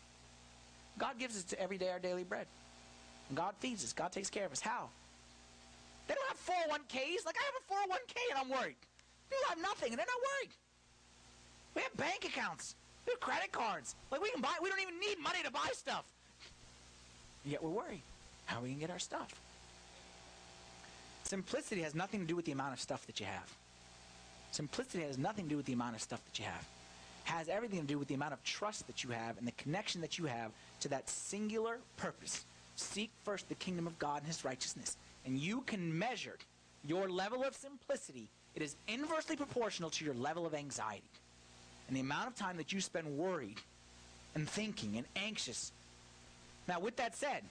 God 0.98 1.18
gives 1.18 1.36
us 1.36 1.44
to 1.44 1.60
every 1.60 1.78
day 1.78 1.90
our 1.90 1.98
daily 1.98 2.24
bread. 2.24 2.46
And 3.28 3.36
God 3.36 3.54
feeds 3.60 3.84
us. 3.84 3.92
God 3.92 4.12
takes 4.12 4.30
care 4.30 4.46
of 4.46 4.52
us. 4.52 4.60
How? 4.60 4.88
They 6.08 6.14
don't 6.14 6.28
have 6.28 6.38
401ks. 6.70 7.26
Like 7.26 7.36
I 7.38 7.44
have 7.44 7.54
a 7.60 7.92
401k 7.92 8.16
and 8.30 8.38
I'm 8.40 8.48
worried. 8.48 8.76
People 9.30 9.44
have 9.48 9.60
nothing 9.60 9.90
and 9.90 9.98
they're 9.98 10.06
not 10.06 10.22
worried. 10.40 10.54
We 11.76 11.82
have 11.82 11.96
bank 11.96 12.24
accounts. 12.24 12.74
We 13.06 13.12
have 13.12 13.20
credit 13.20 13.52
cards. 13.52 13.94
Like 14.10 14.22
we 14.22 14.30
can 14.30 14.40
buy, 14.40 14.54
we 14.62 14.70
don't 14.70 14.80
even 14.80 14.98
need 14.98 15.18
money 15.22 15.42
to 15.44 15.50
buy 15.50 15.68
stuff. 15.72 16.04
Yet 17.44 17.62
we're 17.62 17.70
worried. 17.70 18.02
How 18.48 18.62
we 18.62 18.72
to 18.72 18.80
get 18.80 18.90
our 18.90 18.98
stuff? 18.98 19.28
Simplicity 21.24 21.82
has 21.82 21.94
nothing 21.94 22.20
to 22.20 22.26
do 22.26 22.34
with 22.34 22.46
the 22.46 22.52
amount 22.52 22.72
of 22.72 22.80
stuff 22.80 23.06
that 23.06 23.20
you 23.20 23.26
have. 23.26 23.52
Simplicity 24.52 25.04
has 25.04 25.18
nothing 25.18 25.44
to 25.44 25.50
do 25.50 25.56
with 25.58 25.66
the 25.66 25.74
amount 25.74 25.94
of 25.94 26.00
stuff 26.00 26.24
that 26.24 26.38
you 26.38 26.46
have. 26.46 26.66
Has 27.24 27.50
everything 27.50 27.80
to 27.82 27.86
do 27.86 27.98
with 27.98 28.08
the 28.08 28.14
amount 28.14 28.32
of 28.32 28.42
trust 28.44 28.86
that 28.86 29.04
you 29.04 29.10
have 29.10 29.36
and 29.36 29.46
the 29.46 29.52
connection 29.52 30.00
that 30.00 30.18
you 30.18 30.24
have 30.24 30.50
to 30.80 30.88
that 30.88 31.10
singular 31.10 31.76
purpose. 31.98 32.46
Seek 32.76 33.10
first 33.22 33.50
the 33.50 33.54
kingdom 33.56 33.86
of 33.86 33.98
God 33.98 34.22
and 34.22 34.26
his 34.26 34.46
righteousness. 34.46 34.96
And 35.26 35.36
you 35.36 35.60
can 35.60 35.98
measure 35.98 36.38
your 36.86 37.10
level 37.10 37.44
of 37.44 37.54
simplicity. 37.54 38.28
It 38.54 38.62
is 38.62 38.76
inversely 38.88 39.36
proportional 39.36 39.90
to 39.90 40.06
your 40.06 40.14
level 40.14 40.46
of 40.46 40.54
anxiety. 40.54 41.10
And 41.88 41.94
the 41.94 42.00
amount 42.00 42.28
of 42.28 42.34
time 42.34 42.56
that 42.56 42.72
you 42.72 42.80
spend 42.80 43.18
worried 43.18 43.60
and 44.34 44.48
thinking 44.48 44.96
and 44.96 45.06
anxious. 45.16 45.70
Now, 46.66 46.80
with 46.80 46.96
that 46.96 47.14
said, 47.14 47.42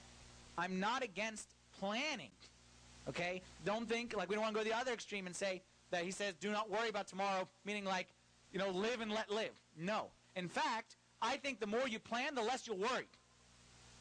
I'm 0.57 0.79
not 0.79 1.03
against 1.03 1.53
planning. 1.79 2.31
Okay? 3.07 3.41
Don't 3.65 3.87
think, 3.87 4.15
like, 4.15 4.29
we 4.29 4.35
don't 4.35 4.43
want 4.43 4.55
to 4.55 4.59
go 4.59 4.63
to 4.63 4.69
the 4.69 4.77
other 4.77 4.91
extreme 4.91 5.27
and 5.27 5.35
say 5.35 5.61
that 5.91 6.03
he 6.03 6.11
says, 6.11 6.33
do 6.39 6.51
not 6.51 6.69
worry 6.69 6.89
about 6.89 7.07
tomorrow, 7.07 7.47
meaning, 7.63 7.85
like, 7.85 8.07
you 8.51 8.59
know, 8.59 8.69
live 8.69 9.01
and 9.01 9.11
let 9.11 9.29
live. 9.29 9.51
No. 9.77 10.07
In 10.35 10.49
fact, 10.49 10.97
I 11.21 11.37
think 11.37 11.59
the 11.59 11.67
more 11.67 11.87
you 11.87 11.99
plan, 11.99 12.35
the 12.35 12.41
less 12.41 12.67
you'll 12.67 12.77
worry. 12.77 13.07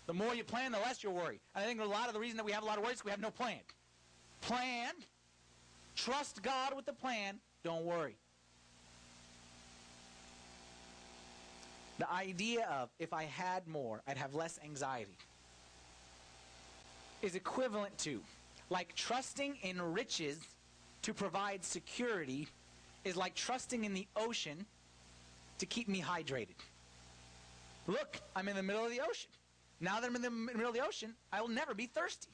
The 0.06 0.14
more 0.14 0.34
you 0.34 0.44
plan, 0.44 0.72
the 0.72 0.78
less 0.78 1.02
you'll 1.02 1.14
worry. 1.14 1.40
And 1.54 1.64
I 1.64 1.66
think 1.66 1.80
a 1.80 1.84
lot 1.84 2.08
of 2.08 2.14
the 2.14 2.20
reason 2.20 2.36
that 2.36 2.44
we 2.44 2.52
have 2.52 2.62
a 2.62 2.66
lot 2.66 2.78
of 2.78 2.84
worries 2.84 2.98
is 2.98 3.04
we 3.04 3.10
have 3.10 3.20
no 3.20 3.30
plan. 3.30 3.58
Plan. 4.40 4.92
Trust 5.94 6.42
God 6.42 6.74
with 6.74 6.86
the 6.86 6.92
plan. 6.92 7.38
Don't 7.64 7.84
worry. 7.84 8.16
The 11.98 12.10
idea 12.12 12.68
of 12.70 12.90
if 12.98 13.12
I 13.12 13.24
had 13.24 13.66
more, 13.66 14.02
I'd 14.06 14.18
have 14.18 14.34
less 14.34 14.58
anxiety 14.62 15.16
is 17.26 17.34
equivalent 17.34 17.98
to 17.98 18.20
like 18.70 18.94
trusting 18.94 19.56
in 19.62 19.82
riches 19.82 20.38
to 21.02 21.12
provide 21.12 21.64
security 21.64 22.46
is 23.04 23.16
like 23.16 23.34
trusting 23.34 23.84
in 23.84 23.92
the 23.92 24.06
ocean 24.16 24.64
to 25.58 25.66
keep 25.66 25.88
me 25.88 26.00
hydrated. 26.00 26.54
Look, 27.88 28.20
I'm 28.36 28.48
in 28.48 28.54
the 28.54 28.62
middle 28.62 28.84
of 28.84 28.90
the 28.92 29.00
ocean. 29.00 29.30
Now 29.80 30.00
that 30.00 30.06
I'm 30.06 30.16
in 30.16 30.22
the 30.22 30.30
middle 30.30 30.68
of 30.68 30.74
the 30.74 30.84
ocean, 30.84 31.14
I 31.32 31.40
will 31.40 31.48
never 31.48 31.74
be 31.74 31.86
thirsty. 31.86 32.28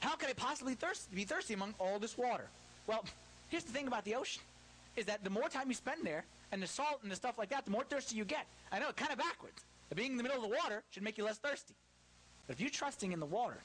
How 0.00 0.16
could 0.16 0.30
I 0.30 0.32
possibly 0.32 0.74
thirst, 0.74 1.14
be 1.14 1.24
thirsty 1.24 1.52
among 1.54 1.74
all 1.78 1.98
this 1.98 2.16
water? 2.16 2.48
Well, 2.86 3.04
here's 3.48 3.64
the 3.64 3.72
thing 3.72 3.86
about 3.86 4.04
the 4.04 4.14
ocean, 4.14 4.42
is 4.96 5.04
that 5.06 5.22
the 5.24 5.30
more 5.30 5.48
time 5.48 5.68
you 5.68 5.74
spend 5.74 6.04
there, 6.04 6.24
and 6.52 6.62
the 6.62 6.66
salt 6.66 7.00
and 7.02 7.10
the 7.10 7.16
stuff 7.16 7.38
like 7.38 7.50
that, 7.50 7.64
the 7.64 7.70
more 7.70 7.84
thirsty 7.84 8.16
you 8.16 8.24
get. 8.24 8.46
I 8.70 8.78
know, 8.78 8.88
it's 8.88 8.98
kind 8.98 9.12
of 9.12 9.18
backwards. 9.18 9.64
Being 9.94 10.12
in 10.12 10.16
the 10.16 10.22
middle 10.22 10.42
of 10.42 10.50
the 10.50 10.56
water 10.56 10.82
should 10.90 11.02
make 11.02 11.18
you 11.18 11.24
less 11.24 11.38
thirsty. 11.38 11.74
But 12.46 12.56
if 12.56 12.60
you're 12.60 12.70
trusting 12.70 13.12
in 13.12 13.20
the 13.20 13.26
water 13.26 13.58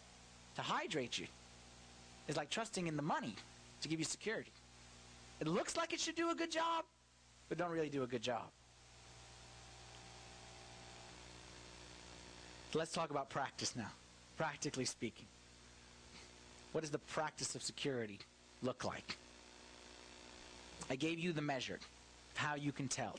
to 0.57 0.63
hydrate 0.63 1.19
you, 1.19 1.27
it's 2.27 2.35
like 2.35 2.49
trusting 2.49 2.87
in 2.87 2.97
the 2.97 3.03
money 3.03 3.35
to 3.81 3.87
give 3.87 3.99
you 3.99 4.05
security. 4.05 4.51
It 5.39 5.47
looks 5.47 5.77
like 5.77 5.93
it 5.93 5.99
should 5.99 6.15
do 6.15 6.31
a 6.31 6.35
good 6.35 6.51
job, 6.51 6.83
but 7.47 7.59
don't 7.59 7.69
really 7.69 7.89
do 7.89 8.01
a 8.01 8.07
good 8.07 8.23
job. 8.23 8.41
Let's 12.73 12.91
talk 12.91 13.11
about 13.11 13.29
practice 13.29 13.75
now, 13.75 13.91
practically 14.35 14.85
speaking. 14.85 15.27
What 16.71 16.81
does 16.81 16.89
the 16.89 16.99
practice 16.99 17.53
of 17.53 17.61
security 17.61 18.17
look 18.63 18.83
like? 18.83 19.15
I 20.89 20.95
gave 20.95 21.19
you 21.19 21.33
the 21.33 21.41
measure, 21.41 21.77
how 22.33 22.55
you 22.55 22.71
can 22.71 22.87
tell. 22.87 23.15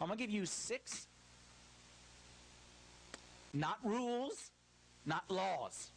I'm 0.00 0.06
going 0.06 0.18
to 0.18 0.24
give 0.24 0.34
you 0.34 0.46
six, 0.46 1.06
not 3.52 3.78
rules, 3.84 4.50
not 5.04 5.30
laws. 5.30 5.90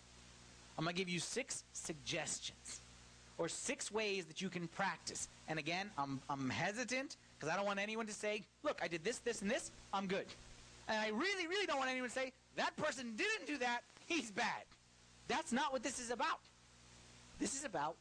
I'm 0.78 0.84
going 0.84 0.96
to 0.96 1.00
give 1.00 1.10
you 1.10 1.20
six 1.20 1.64
suggestions 1.74 2.82
or 3.38 3.48
six 3.48 3.92
ways 3.92 4.26
that 4.26 4.42
you 4.42 4.50
can 4.50 4.68
practice. 4.68 5.28
And 5.48 5.60
again, 5.60 5.90
I'm, 5.98 6.20
I'm 6.30 6.50
hesitant 6.50 7.18
because 7.38 7.54
I 7.54 7.58
don't 7.58 7.66
want 7.66 7.80
anyone 7.80 8.06
to 8.08 8.14
say, 8.14 8.44
look, 8.64 8.80
I 8.82 8.88
did 8.88 9.04
this, 9.04 9.20
this, 9.20 9.42
and 9.42 9.50
this, 9.50 9.72
I'm 9.94 10.08
good. 10.08 10.26
And 10.88 10.98
I 10.98 11.10
really, 11.10 11.48
really 11.48 11.66
don't 11.66 11.78
want 11.78 11.90
anyone 11.90 12.10
to 12.10 12.14
say, 12.14 12.32
that 12.56 12.76
person 12.78 13.14
didn't 13.16 13.48
do 13.48 13.58
that, 13.58 13.82
he's 14.06 14.32
bad. 14.32 14.64
That's 15.28 15.52
not 15.52 15.72
what 15.72 15.84
this 15.84 16.00
is 16.00 16.12
about. 16.12 16.40
This 17.40 17.56
is 17.56 17.66
about 17.66 17.96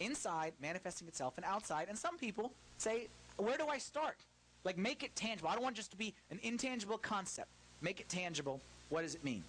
inside 0.00 0.52
manifesting 0.60 1.08
itself 1.08 1.34
and 1.36 1.44
outside. 1.44 1.86
And 1.88 1.96
some 1.96 2.18
people 2.18 2.52
say, 2.78 3.08
where 3.36 3.56
do 3.56 3.66
I 3.66 3.78
start? 3.78 4.16
Like, 4.64 4.76
make 4.76 5.02
it 5.02 5.14
tangible. 5.16 5.48
I 5.48 5.54
don't 5.54 5.62
want 5.62 5.76
just 5.76 5.92
to 5.92 5.96
be 5.96 6.14
an 6.30 6.38
intangible 6.42 6.98
concept. 6.98 7.48
Make 7.80 8.00
it 8.00 8.08
tangible. 8.08 8.60
What 8.88 9.02
does 9.02 9.14
it 9.14 9.24
mean? 9.24 9.44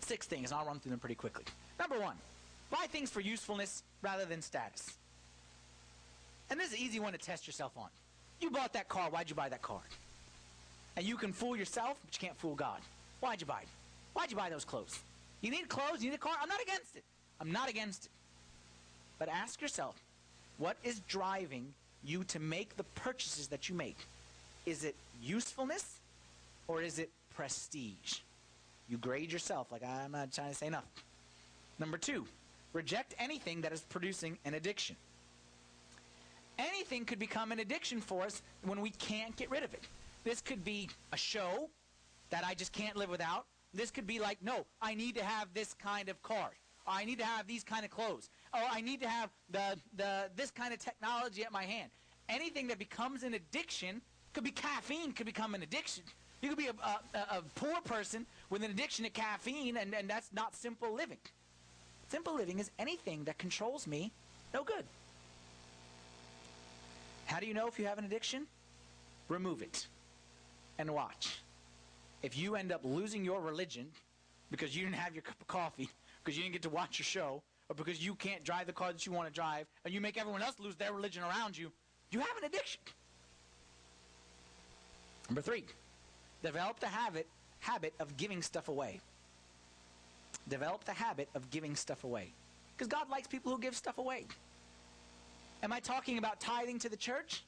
Six 0.00 0.26
things, 0.26 0.50
and 0.50 0.60
I'll 0.60 0.66
run 0.66 0.78
through 0.78 0.90
them 0.90 1.00
pretty 1.00 1.14
quickly. 1.14 1.44
Number 1.78 1.98
one, 1.98 2.16
Buy 2.70 2.86
things 2.88 3.10
for 3.10 3.20
usefulness 3.20 3.82
rather 4.02 4.24
than 4.24 4.42
status. 4.42 4.94
And 6.50 6.58
this 6.58 6.68
is 6.72 6.74
an 6.74 6.84
easy 6.84 7.00
one 7.00 7.12
to 7.12 7.18
test 7.18 7.46
yourself 7.46 7.72
on. 7.76 7.88
You 8.40 8.50
bought 8.50 8.72
that 8.72 8.88
car. 8.88 9.10
Why'd 9.10 9.30
you 9.30 9.36
buy 9.36 9.48
that 9.48 9.62
car? 9.62 9.80
And 10.96 11.04
you 11.04 11.16
can 11.16 11.32
fool 11.32 11.56
yourself, 11.56 11.98
but 12.04 12.14
you 12.14 12.26
can't 12.26 12.38
fool 12.38 12.54
God. 12.54 12.80
Why'd 13.20 13.40
you 13.40 13.46
buy 13.46 13.60
it? 13.60 13.68
Why'd 14.14 14.30
you 14.30 14.36
buy 14.36 14.50
those 14.50 14.64
clothes? 14.64 14.98
You 15.40 15.50
need 15.50 15.68
clothes, 15.68 16.02
you 16.02 16.10
need 16.10 16.16
a 16.16 16.18
car. 16.18 16.32
I'm 16.40 16.48
not 16.48 16.60
against 16.62 16.96
it. 16.96 17.04
I'm 17.40 17.52
not 17.52 17.68
against 17.68 18.06
it. 18.06 18.10
But 19.18 19.28
ask 19.28 19.60
yourself, 19.60 19.96
what 20.58 20.76
is 20.82 21.00
driving 21.00 21.72
you 22.04 22.24
to 22.24 22.38
make 22.38 22.76
the 22.76 22.84
purchases 22.84 23.48
that 23.48 23.68
you 23.68 23.74
make? 23.74 23.98
Is 24.64 24.84
it 24.84 24.94
usefulness 25.22 26.00
or 26.68 26.82
is 26.82 26.98
it 26.98 27.10
prestige? 27.34 28.20
You 28.88 28.98
grade 28.98 29.32
yourself 29.32 29.72
like 29.72 29.82
I'm 29.84 30.12
not 30.12 30.32
trying 30.32 30.50
to 30.50 30.54
say 30.54 30.68
nothing. 30.68 30.88
Number 31.78 31.98
two, 31.98 32.24
reject 32.72 33.14
anything 33.18 33.60
that 33.62 33.72
is 33.72 33.80
producing 33.88 34.38
an 34.44 34.54
addiction. 34.54 34.96
Anything 36.58 37.04
could 37.04 37.18
become 37.18 37.52
an 37.52 37.58
addiction 37.58 38.00
for 38.00 38.22
us 38.22 38.42
when 38.64 38.80
we 38.80 38.90
can't 38.90 39.36
get 39.36 39.50
rid 39.50 39.62
of 39.62 39.74
it. 39.74 39.82
This 40.24 40.40
could 40.40 40.64
be 40.64 40.88
a 41.12 41.16
show 41.16 41.68
that 42.30 42.44
I 42.44 42.54
just 42.54 42.72
can't 42.72 42.96
live 42.96 43.10
without. 43.10 43.44
This 43.74 43.90
could 43.90 44.06
be 44.06 44.18
like, 44.18 44.38
no, 44.42 44.64
I 44.80 44.94
need 44.94 45.16
to 45.16 45.24
have 45.24 45.48
this 45.52 45.74
kind 45.74 46.08
of 46.08 46.22
car. 46.22 46.50
I 46.86 47.04
need 47.04 47.18
to 47.18 47.24
have 47.24 47.46
these 47.46 47.64
kind 47.64 47.84
of 47.84 47.90
clothes. 47.90 48.30
Or 48.54 48.60
I 48.70 48.80
need 48.80 49.00
to 49.02 49.08
have 49.08 49.30
the, 49.50 49.78
the 49.96 50.30
this 50.34 50.50
kind 50.50 50.72
of 50.72 50.78
technology 50.78 51.44
at 51.44 51.52
my 51.52 51.64
hand. 51.64 51.90
Anything 52.28 52.68
that 52.68 52.78
becomes 52.78 53.22
an 53.22 53.34
addiction 53.34 54.00
could 54.32 54.44
be 54.44 54.50
caffeine 54.50 55.12
could 55.12 55.26
become 55.26 55.54
an 55.54 55.62
addiction. 55.62 56.04
You 56.42 56.50
could 56.50 56.58
be 56.58 56.68
a, 56.68 56.74
a, 57.14 57.38
a 57.38 57.42
poor 57.54 57.80
person 57.84 58.26
with 58.50 58.62
an 58.62 58.70
addiction 58.70 59.04
to 59.04 59.10
caffeine, 59.10 59.76
and, 59.76 59.94
and 59.94 60.08
that's 60.08 60.32
not 60.32 60.54
simple 60.54 60.92
living. 60.94 61.18
Simple 62.08 62.34
living 62.34 62.58
is 62.58 62.70
anything 62.78 63.24
that 63.24 63.38
controls 63.38 63.86
me, 63.86 64.12
no 64.54 64.62
good. 64.62 64.84
How 67.26 67.40
do 67.40 67.46
you 67.46 67.54
know 67.54 67.66
if 67.66 67.78
you 67.78 67.86
have 67.86 67.98
an 67.98 68.04
addiction? 68.04 68.46
Remove 69.28 69.62
it 69.62 69.86
and 70.78 70.90
watch. 70.92 71.38
If 72.22 72.38
you 72.38 72.54
end 72.54 72.70
up 72.70 72.82
losing 72.84 73.24
your 73.24 73.40
religion 73.40 73.88
because 74.50 74.76
you 74.76 74.84
didn't 74.84 74.96
have 74.96 75.14
your 75.14 75.22
cup 75.22 75.40
of 75.40 75.48
coffee, 75.48 75.88
because 76.22 76.36
you 76.36 76.44
didn't 76.44 76.52
get 76.52 76.62
to 76.62 76.70
watch 76.70 76.98
your 76.98 77.04
show, 77.04 77.42
or 77.68 77.74
because 77.74 78.04
you 78.04 78.14
can't 78.14 78.44
drive 78.44 78.66
the 78.66 78.72
car 78.72 78.92
that 78.92 79.04
you 79.04 79.10
want 79.10 79.26
to 79.26 79.34
drive, 79.34 79.66
and 79.84 79.92
you 79.92 80.00
make 80.00 80.16
everyone 80.16 80.42
else 80.42 80.54
lose 80.60 80.76
their 80.76 80.92
religion 80.92 81.24
around 81.24 81.58
you, 81.58 81.72
you 82.12 82.20
have 82.20 82.36
an 82.38 82.44
addiction. 82.44 82.80
Number 85.28 85.40
three, 85.40 85.64
develop 86.42 86.80
the 86.80 86.86
habit 86.86 87.26
habit 87.60 87.94
of 87.98 88.16
giving 88.16 88.42
stuff 88.42 88.68
away. 88.68 89.00
Develop 90.48 90.84
the 90.84 90.92
habit 90.92 91.28
of 91.34 91.50
giving 91.50 91.74
stuff 91.74 92.04
away. 92.04 92.32
Because 92.76 92.88
God 92.88 93.08
likes 93.10 93.26
people 93.26 93.52
who 93.52 93.58
give 93.58 93.74
stuff 93.74 93.98
away. 93.98 94.26
Am 95.62 95.72
I 95.72 95.80
talking 95.80 96.18
about 96.18 96.38
tithing 96.38 96.78
to 96.80 96.88
the 96.88 96.96
church? 96.96 97.42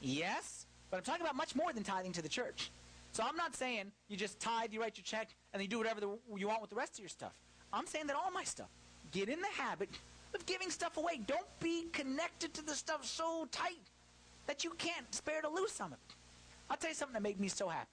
Yes, 0.00 0.66
but 0.90 0.96
I'm 0.96 1.02
talking 1.02 1.22
about 1.22 1.36
much 1.36 1.54
more 1.54 1.72
than 1.72 1.84
tithing 1.84 2.12
to 2.12 2.22
the 2.22 2.28
church. 2.28 2.70
So 3.12 3.22
I'm 3.22 3.36
not 3.36 3.54
saying 3.54 3.92
you 4.08 4.16
just 4.16 4.40
tithe, 4.40 4.72
you 4.72 4.80
write 4.80 4.96
your 4.96 5.04
check, 5.04 5.28
and 5.52 5.62
you 5.62 5.68
do 5.68 5.78
whatever 5.78 6.00
the, 6.00 6.18
you 6.36 6.48
want 6.48 6.60
with 6.60 6.70
the 6.70 6.76
rest 6.76 6.94
of 6.94 7.00
your 7.00 7.08
stuff. 7.08 7.32
I'm 7.72 7.86
saying 7.86 8.06
that 8.06 8.16
all 8.16 8.30
my 8.30 8.44
stuff. 8.44 8.68
Get 9.12 9.28
in 9.28 9.40
the 9.40 9.62
habit 9.62 9.88
of 10.34 10.44
giving 10.46 10.70
stuff 10.70 10.96
away. 10.96 11.20
Don't 11.26 11.46
be 11.60 11.84
connected 11.92 12.54
to 12.54 12.64
the 12.64 12.74
stuff 12.74 13.04
so 13.04 13.46
tight 13.50 13.76
that 14.46 14.64
you 14.64 14.70
can't 14.78 15.14
spare 15.14 15.42
to 15.42 15.48
lose 15.48 15.72
some 15.72 15.92
of 15.92 15.98
it. 16.08 16.14
I'll 16.70 16.76
tell 16.76 16.90
you 16.90 16.96
something 16.96 17.14
that 17.14 17.22
made 17.22 17.40
me 17.40 17.48
so 17.48 17.68
happy 17.68 17.88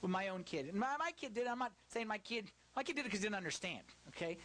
with 0.00 0.10
my 0.10 0.28
own 0.28 0.44
kid. 0.44 0.66
And 0.68 0.74
my, 0.78 0.96
my 0.98 1.12
kid 1.20 1.34
did. 1.34 1.46
It, 1.46 1.50
I'm 1.50 1.58
not 1.58 1.72
saying 1.92 2.08
my 2.08 2.18
kid. 2.18 2.50
My 2.76 2.82
kid 2.82 2.96
did 2.96 3.00
it 3.00 3.04
because 3.04 3.20
he 3.20 3.24
didn't 3.24 3.36
understand. 3.36 3.82
Okay, 4.08 4.38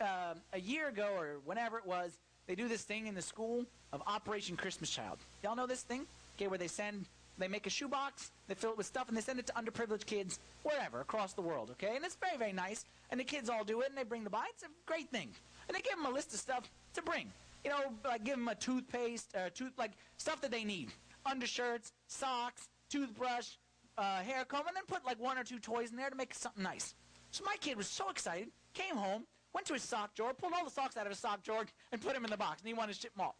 um, 0.00 0.38
a 0.52 0.60
year 0.60 0.88
ago 0.88 1.08
or 1.16 1.38
whenever 1.44 1.78
it 1.78 1.86
was, 1.86 2.18
they 2.46 2.54
do 2.54 2.68
this 2.68 2.82
thing 2.82 3.06
in 3.06 3.14
the 3.14 3.22
school 3.22 3.64
of 3.92 4.02
Operation 4.06 4.56
Christmas 4.56 4.90
Child. 4.90 5.18
Y'all 5.42 5.56
know 5.56 5.66
this 5.66 5.82
thing? 5.82 6.06
Okay, 6.36 6.48
where 6.48 6.58
they 6.58 6.68
send, 6.68 7.06
they 7.38 7.48
make 7.48 7.66
a 7.66 7.70
shoebox, 7.70 8.30
they 8.48 8.54
fill 8.54 8.72
it 8.72 8.76
with 8.76 8.86
stuff, 8.86 9.08
and 9.08 9.16
they 9.16 9.20
send 9.20 9.38
it 9.38 9.46
to 9.46 9.52
underprivileged 9.54 10.06
kids 10.06 10.38
wherever 10.62 11.00
across 11.00 11.32
the 11.32 11.42
world. 11.42 11.70
Okay, 11.72 11.96
and 11.96 12.04
it's 12.04 12.16
very 12.16 12.36
very 12.36 12.52
nice. 12.52 12.84
And 13.10 13.18
the 13.18 13.24
kids 13.24 13.48
all 13.48 13.64
do 13.64 13.80
it, 13.80 13.88
and 13.88 13.96
they 13.96 14.04
bring 14.04 14.24
the 14.24 14.30
buy. 14.30 14.44
It's 14.50 14.62
a 14.62 14.66
great 14.86 15.10
thing. 15.10 15.30
And 15.68 15.76
they 15.76 15.80
give 15.80 15.96
them 15.96 16.06
a 16.06 16.10
list 16.10 16.32
of 16.34 16.40
stuff 16.40 16.70
to 16.94 17.02
bring. 17.02 17.30
You 17.64 17.70
know, 17.70 17.80
like 18.04 18.24
give 18.24 18.36
them 18.36 18.48
a 18.48 18.54
toothpaste, 18.54 19.34
uh, 19.36 19.50
tooth 19.54 19.72
like 19.78 19.92
stuff 20.16 20.40
that 20.40 20.50
they 20.50 20.64
need, 20.64 20.90
undershirts, 21.26 21.92
socks, 22.08 22.68
toothbrush, 22.90 23.56
uh, 23.96 24.20
hair 24.20 24.44
comb, 24.44 24.66
and 24.66 24.76
then 24.76 24.84
put 24.86 25.04
like 25.06 25.18
one 25.20 25.38
or 25.38 25.44
two 25.44 25.58
toys 25.58 25.90
in 25.90 25.96
there 25.96 26.10
to 26.10 26.16
make 26.16 26.34
something 26.34 26.62
nice. 26.62 26.94
So 27.30 27.44
my 27.44 27.56
kid 27.60 27.76
was 27.76 27.86
so 27.86 28.10
excited, 28.10 28.48
came 28.74 28.96
home, 28.96 29.24
went 29.54 29.66
to 29.68 29.72
his 29.72 29.82
sock 29.82 30.14
drawer, 30.14 30.34
pulled 30.34 30.52
all 30.52 30.64
the 30.64 30.70
socks 30.70 30.96
out 30.96 31.06
of 31.06 31.10
his 31.10 31.18
sock 31.18 31.42
drawer, 31.42 31.64
and 31.92 32.00
put 32.00 32.14
them 32.14 32.24
in 32.24 32.30
the 32.30 32.36
box, 32.36 32.60
and 32.60 32.68
he 32.68 32.74
wanted 32.74 32.94
to 32.94 33.00
ship 33.00 33.14
them 33.16 33.26
off. 33.26 33.36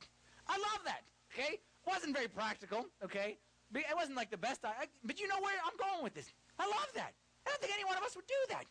I 0.49 0.57
love 0.57 0.81
that, 0.85 1.03
okay? 1.33 1.59
Wasn't 1.87 2.15
very 2.15 2.29
practical, 2.29 2.87
okay? 3.05 3.39
It 3.75 3.85
wasn't 3.95 4.17
like 4.17 4.31
the 4.31 4.37
best, 4.39 4.65
I, 4.65 4.87
but 5.05 5.21
you 5.21 5.29
know 5.29 5.41
where 5.41 5.55
I'm 5.65 5.77
going 5.77 6.03
with 6.03 6.15
this. 6.15 6.33
I 6.59 6.67
love 6.67 6.89
that. 6.95 7.13
I 7.47 7.51
don't 7.51 7.61
think 7.61 7.73
any 7.73 7.85
one 7.85 7.97
of 7.97 8.03
us 8.03 8.17
would 8.17 8.27
do 8.27 8.35
that. 8.51 8.65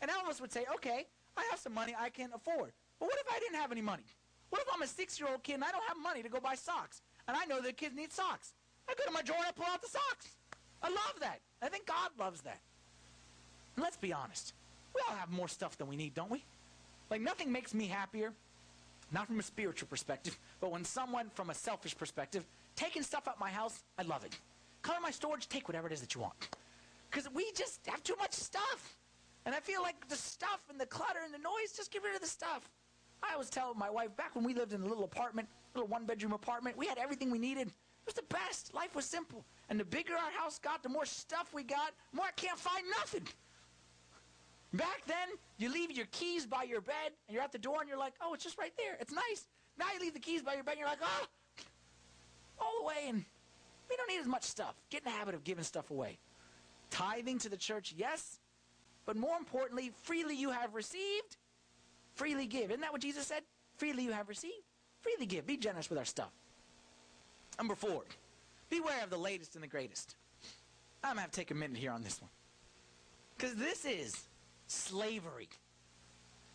And 0.00 0.10
all 0.10 0.22
of 0.22 0.28
us 0.28 0.40
would 0.40 0.52
say, 0.52 0.64
okay, 0.76 1.06
I 1.36 1.44
have 1.50 1.60
some 1.60 1.74
money 1.74 1.94
I 1.98 2.08
can 2.08 2.30
afford. 2.34 2.72
But 2.98 3.06
what 3.06 3.18
if 3.20 3.26
I 3.34 3.38
didn't 3.38 3.56
have 3.56 3.72
any 3.72 3.82
money? 3.82 4.04
What 4.50 4.62
if 4.62 4.68
I'm 4.72 4.82
a 4.82 4.86
six-year-old 4.86 5.42
kid 5.42 5.54
and 5.54 5.64
I 5.64 5.72
don't 5.72 5.84
have 5.86 5.96
money 6.02 6.22
to 6.22 6.28
go 6.28 6.40
buy 6.40 6.54
socks? 6.54 7.02
And 7.28 7.36
I 7.36 7.44
know 7.44 7.60
that 7.60 7.76
kids 7.76 7.94
need 7.94 8.12
socks. 8.12 8.54
I 8.88 8.94
go 8.94 9.04
to 9.04 9.10
my 9.10 9.22
drawer 9.22 9.38
and 9.38 9.48
I 9.48 9.52
pull 9.52 9.66
out 9.72 9.82
the 9.82 9.88
socks. 9.88 10.28
I 10.82 10.88
love 10.88 11.14
that. 11.20 11.40
I 11.62 11.68
think 11.68 11.86
God 11.86 12.10
loves 12.18 12.40
that. 12.42 12.60
And 13.74 13.82
let's 13.82 13.96
be 13.96 14.12
honest. 14.12 14.52
We 14.94 15.02
all 15.08 15.16
have 15.16 15.30
more 15.30 15.48
stuff 15.48 15.76
than 15.76 15.88
we 15.88 15.96
need, 15.96 16.14
don't 16.14 16.30
we? 16.30 16.44
Like 17.10 17.20
nothing 17.20 17.52
makes 17.52 17.74
me 17.74 17.86
happier, 17.86 18.32
not 19.12 19.26
from 19.26 19.38
a 19.38 19.42
spiritual 19.42 19.88
perspective, 19.88 20.38
but 20.60 20.70
when 20.70 20.84
someone 20.84 21.30
from 21.34 21.50
a 21.50 21.54
selfish 21.54 21.96
perspective, 21.96 22.44
taking 22.74 23.02
stuff 23.02 23.28
out 23.28 23.38
my 23.38 23.50
house, 23.50 23.82
I 23.98 24.02
love 24.02 24.24
it. 24.24 24.38
To 24.84 24.92
my 25.02 25.10
storage, 25.10 25.48
take 25.48 25.68
whatever 25.68 25.88
it 25.88 25.92
is 25.92 26.00
that 26.00 26.14
you 26.14 26.20
want. 26.20 26.34
Because 27.10 27.28
we 27.34 27.50
just 27.56 27.80
have 27.86 28.02
too 28.04 28.14
much 28.18 28.32
stuff. 28.32 28.96
And 29.44 29.54
I 29.54 29.58
feel 29.58 29.82
like 29.82 30.08
the 30.08 30.16
stuff 30.16 30.60
and 30.70 30.78
the 30.80 30.86
clutter 30.86 31.20
and 31.24 31.34
the 31.34 31.38
noise, 31.38 31.72
just 31.76 31.92
get 31.92 32.02
rid 32.04 32.14
of 32.14 32.20
the 32.20 32.26
stuff. 32.28 32.68
I 33.22 33.32
always 33.32 33.50
tell 33.50 33.74
my 33.74 33.90
wife, 33.90 34.16
back 34.16 34.36
when 34.36 34.44
we 34.44 34.54
lived 34.54 34.72
in 34.72 34.82
a 34.82 34.86
little 34.86 35.04
apartment, 35.04 35.48
little 35.74 35.88
one-bedroom 35.88 36.32
apartment, 36.32 36.76
we 36.76 36.86
had 36.86 36.98
everything 36.98 37.30
we 37.30 37.38
needed. 37.38 37.70
It 38.06 38.14
was 38.14 38.14
the 38.14 38.34
best. 38.34 38.72
Life 38.72 38.94
was 38.94 39.04
simple. 39.04 39.44
And 39.68 39.80
the 39.80 39.84
bigger 39.84 40.14
our 40.14 40.30
house 40.30 40.60
got, 40.60 40.82
the 40.82 40.88
more 40.88 41.04
stuff 41.04 41.52
we 41.52 41.64
got, 41.64 41.92
more 42.12 42.26
I 42.26 42.30
can't 42.36 42.58
find 42.58 42.84
nothing. 43.00 43.26
Back 44.72 45.02
then, 45.06 45.28
you 45.58 45.72
leave 45.72 45.90
your 45.90 46.06
keys 46.12 46.46
by 46.46 46.62
your 46.62 46.80
bed, 46.80 47.12
and 47.26 47.34
you're 47.34 47.42
at 47.42 47.50
the 47.50 47.58
door, 47.58 47.80
and 47.80 47.88
you're 47.88 47.98
like, 47.98 48.14
oh, 48.20 48.34
it's 48.34 48.44
just 48.44 48.58
right 48.58 48.72
there. 48.76 48.96
It's 49.00 49.12
nice. 49.12 49.48
Now 49.78 49.86
you 49.92 50.00
leave 50.00 50.14
the 50.14 50.20
keys 50.20 50.42
by 50.42 50.54
your 50.54 50.62
bed, 50.62 50.72
and 50.72 50.80
you're 50.80 50.88
like, 50.88 51.00
oh, 51.02 51.26
all 52.60 52.72
the 52.80 52.86
way, 52.86 53.08
and 53.08 53.24
we 53.90 53.96
don't 53.96 54.08
need 54.08 54.20
as 54.20 54.26
much 54.26 54.44
stuff. 54.44 54.74
Get 54.90 55.02
in 55.02 55.10
the 55.10 55.10
habit 55.10 55.34
of 55.34 55.44
giving 55.44 55.64
stuff 55.64 55.90
away. 55.90 56.18
Tithing 56.90 57.38
to 57.40 57.48
the 57.48 57.56
church, 57.56 57.94
yes, 57.96 58.38
but 59.04 59.16
more 59.16 59.36
importantly, 59.36 59.92
freely 60.02 60.36
you 60.36 60.50
have 60.50 60.74
received, 60.74 61.36
freely 62.14 62.46
give. 62.46 62.70
Isn't 62.70 62.80
that 62.82 62.92
what 62.92 63.00
Jesus 63.00 63.26
said? 63.26 63.42
Freely 63.76 64.04
you 64.04 64.12
have 64.12 64.28
received, 64.28 64.62
freely 65.00 65.26
give. 65.26 65.46
Be 65.46 65.56
generous 65.56 65.90
with 65.90 65.98
our 65.98 66.04
stuff. 66.04 66.30
Number 67.58 67.74
four, 67.74 68.02
beware 68.68 69.02
of 69.02 69.10
the 69.10 69.16
latest 69.18 69.54
and 69.54 69.62
the 69.62 69.68
greatest. 69.68 70.16
I'm 71.02 71.10
going 71.10 71.16
to 71.16 71.20
have 71.22 71.30
to 71.30 71.36
take 71.36 71.50
a 71.50 71.54
minute 71.54 71.76
here 71.76 71.92
on 71.92 72.02
this 72.02 72.20
one. 72.20 72.30
Because 73.36 73.54
this 73.54 73.84
is 73.84 74.26
slavery. 74.66 75.48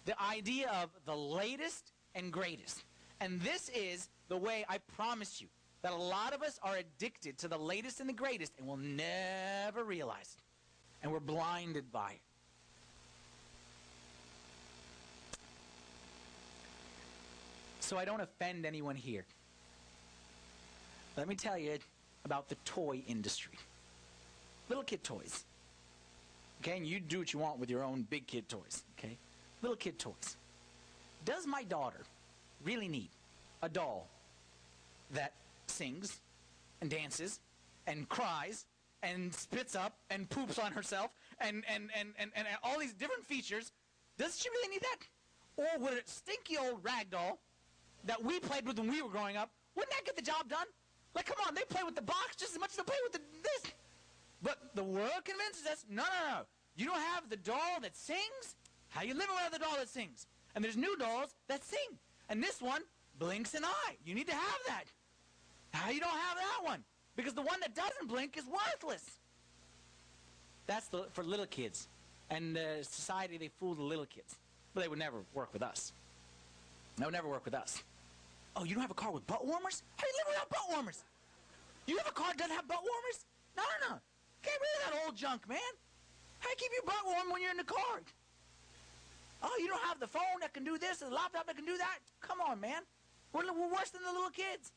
The 0.05 0.19
idea 0.21 0.69
of 0.81 0.89
the 1.05 1.15
latest 1.15 1.91
and 2.15 2.31
greatest. 2.31 2.83
And 3.19 3.39
this 3.41 3.69
is 3.69 4.09
the 4.29 4.37
way 4.37 4.65
I 4.67 4.79
promise 4.95 5.41
you 5.41 5.47
that 5.83 5.93
a 5.93 5.95
lot 5.95 6.33
of 6.33 6.41
us 6.41 6.59
are 6.63 6.75
addicted 6.75 7.37
to 7.39 7.47
the 7.47 7.57
latest 7.57 7.99
and 7.99 8.09
the 8.09 8.13
greatest 8.13 8.53
and 8.57 8.67
will 8.67 8.77
never 8.77 9.83
realize 9.83 10.35
it. 10.37 10.43
And 11.03 11.11
we're 11.11 11.19
blinded 11.19 11.91
by 11.91 12.11
it. 12.11 12.21
So 17.79 17.97
I 17.97 18.05
don't 18.05 18.21
offend 18.21 18.65
anyone 18.65 18.95
here. 18.95 19.25
Let 21.17 21.27
me 21.27 21.35
tell 21.35 21.57
you 21.57 21.77
about 22.25 22.47
the 22.47 22.55
toy 22.65 23.03
industry. 23.07 23.57
Little 24.69 24.83
kid 24.83 25.03
toys. 25.03 25.43
Okay, 26.61 26.77
and 26.77 26.85
you 26.85 26.99
do 26.99 27.19
what 27.19 27.33
you 27.33 27.39
want 27.39 27.59
with 27.59 27.69
your 27.69 27.83
own 27.83 28.05
big 28.09 28.27
kid 28.27 28.47
toys. 28.47 28.83
Okay, 28.97 29.17
little 29.61 29.75
kid 29.75 29.99
toys. 29.99 30.37
Does 31.25 31.45
my 31.45 31.63
daughter 31.63 32.01
really 32.63 32.87
need 32.87 33.09
a 33.61 33.69
doll 33.69 34.07
that 35.11 35.33
sings 35.67 36.19
and 36.81 36.89
dances 36.89 37.39
and 37.87 38.07
cries 38.09 38.65
and 39.03 39.33
spits 39.33 39.75
up 39.75 39.97
and 40.09 40.29
poops 40.29 40.59
on 40.59 40.71
herself 40.71 41.11
and, 41.39 41.63
and, 41.67 41.89
and, 41.97 42.09
and, 42.17 42.31
and 42.35 42.47
all 42.63 42.79
these 42.79 42.93
different 42.93 43.25
features? 43.25 43.71
Does 44.17 44.39
she 44.39 44.49
really 44.49 44.69
need 44.69 44.81
that? 44.81 45.07
Or 45.57 45.79
would 45.79 45.93
a 45.93 46.01
stinky 46.05 46.57
old 46.57 46.83
rag 46.83 47.09
doll 47.09 47.39
that 48.05 48.23
we 48.23 48.39
played 48.39 48.65
with 48.65 48.79
when 48.79 48.89
we 48.89 49.01
were 49.01 49.09
growing 49.09 49.37
up, 49.37 49.51
wouldn't 49.75 49.91
that 49.91 50.05
get 50.05 50.15
the 50.15 50.21
job 50.21 50.47
done? 50.49 50.67
Like, 51.15 51.25
come 51.25 51.37
on, 51.47 51.53
they 51.55 51.63
play 51.69 51.83
with 51.83 51.95
the 51.95 52.01
box 52.01 52.35
just 52.37 52.53
as 52.53 52.59
much 52.59 52.71
as 52.71 52.77
they 52.77 52.83
play 52.83 52.95
with 53.03 53.13
the, 53.13 53.21
this. 53.43 53.73
But 54.41 54.57
the 54.75 54.83
world 54.83 55.23
convinces 55.23 55.65
us, 55.67 55.85
no, 55.89 56.03
no, 56.03 56.35
no. 56.35 56.41
You 56.75 56.85
don't 56.85 57.01
have 57.13 57.29
the 57.29 57.37
doll 57.37 57.79
that 57.81 57.95
sings? 57.95 58.55
How 58.89 59.03
you 59.03 59.13
living 59.13 59.35
without 59.35 59.51
the 59.51 59.59
doll 59.59 59.75
that 59.77 59.89
sings? 59.89 60.25
And 60.55 60.63
there's 60.63 60.77
new 60.77 60.97
dolls 60.97 61.35
that 61.47 61.63
sing. 61.63 61.97
And 62.29 62.41
this 62.41 62.61
one 62.61 62.81
blinks 63.19 63.53
an 63.53 63.65
eye. 63.65 63.97
You 64.05 64.15
need 64.15 64.27
to 64.27 64.33
have 64.33 64.59
that. 64.67 64.85
How 65.73 65.89
you 65.91 65.99
don't 65.99 66.09
have 66.09 66.37
that 66.37 66.63
one? 66.63 66.83
Because 67.15 67.33
the 67.33 67.41
one 67.41 67.59
that 67.59 67.75
doesn't 67.75 68.07
blink 68.07 68.37
is 68.37 68.45
worthless. 68.45 69.03
That's 70.67 70.87
the, 70.87 71.05
for 71.11 71.23
little 71.23 71.45
kids. 71.45 71.87
And 72.29 72.57
society, 72.81 73.37
they 73.37 73.49
fool 73.59 73.75
the 73.75 73.83
little 73.83 74.05
kids. 74.05 74.35
But 74.73 74.81
they 74.81 74.87
would 74.87 74.99
never 74.99 75.17
work 75.33 75.51
with 75.51 75.61
us. 75.61 75.91
They 76.97 77.05
would 77.05 77.13
never 77.13 77.27
work 77.27 77.43
with 77.45 77.53
us. 77.53 77.83
Oh, 78.55 78.63
you 78.63 78.73
don't 78.75 78.81
have 78.81 78.91
a 78.91 78.99
car 78.99 79.11
with 79.11 79.25
butt 79.27 79.45
warmers? 79.45 79.83
How 79.95 80.05
you 80.05 80.13
live 80.19 80.27
without 80.35 80.49
butt 80.49 80.65
warmers? 80.69 81.03
You 81.87 81.97
have 81.97 82.07
a 82.07 82.11
car 82.11 82.27
that 82.29 82.37
doesn't 82.37 82.55
have 82.55 82.67
butt 82.67 82.83
warmers? 82.83 83.25
No, 83.55 83.63
no, 83.63 83.95
no. 83.95 84.01
Get 84.43 84.53
rid 84.59 84.71
of 84.75 84.81
that 84.85 85.05
old 85.05 85.15
junk, 85.15 85.47
man. 85.47 85.73
How 86.39 86.49
you 86.49 86.55
keep 86.57 86.71
your 86.73 86.85
butt 86.85 87.05
warm 87.05 87.31
when 87.31 87.41
you're 87.41 87.51
in 87.51 87.57
the 87.57 87.63
car? 87.63 88.01
Oh, 89.43 89.55
you 89.59 89.67
don't 89.67 89.81
have 89.83 89.99
the 89.99 90.07
phone 90.07 90.41
that 90.41 90.53
can 90.53 90.63
do 90.63 90.77
this, 90.77 90.97
the 90.97 91.09
laptop 91.09 91.47
that 91.47 91.55
can 91.55 91.65
do 91.65 91.77
that? 91.77 91.99
Come 92.21 92.41
on, 92.41 92.59
man. 92.59 92.83
We're, 93.33 93.45
we're 93.45 93.71
worse 93.71 93.89
than 93.89 94.03
the 94.03 94.11
little 94.11 94.29
kids. 94.29 94.71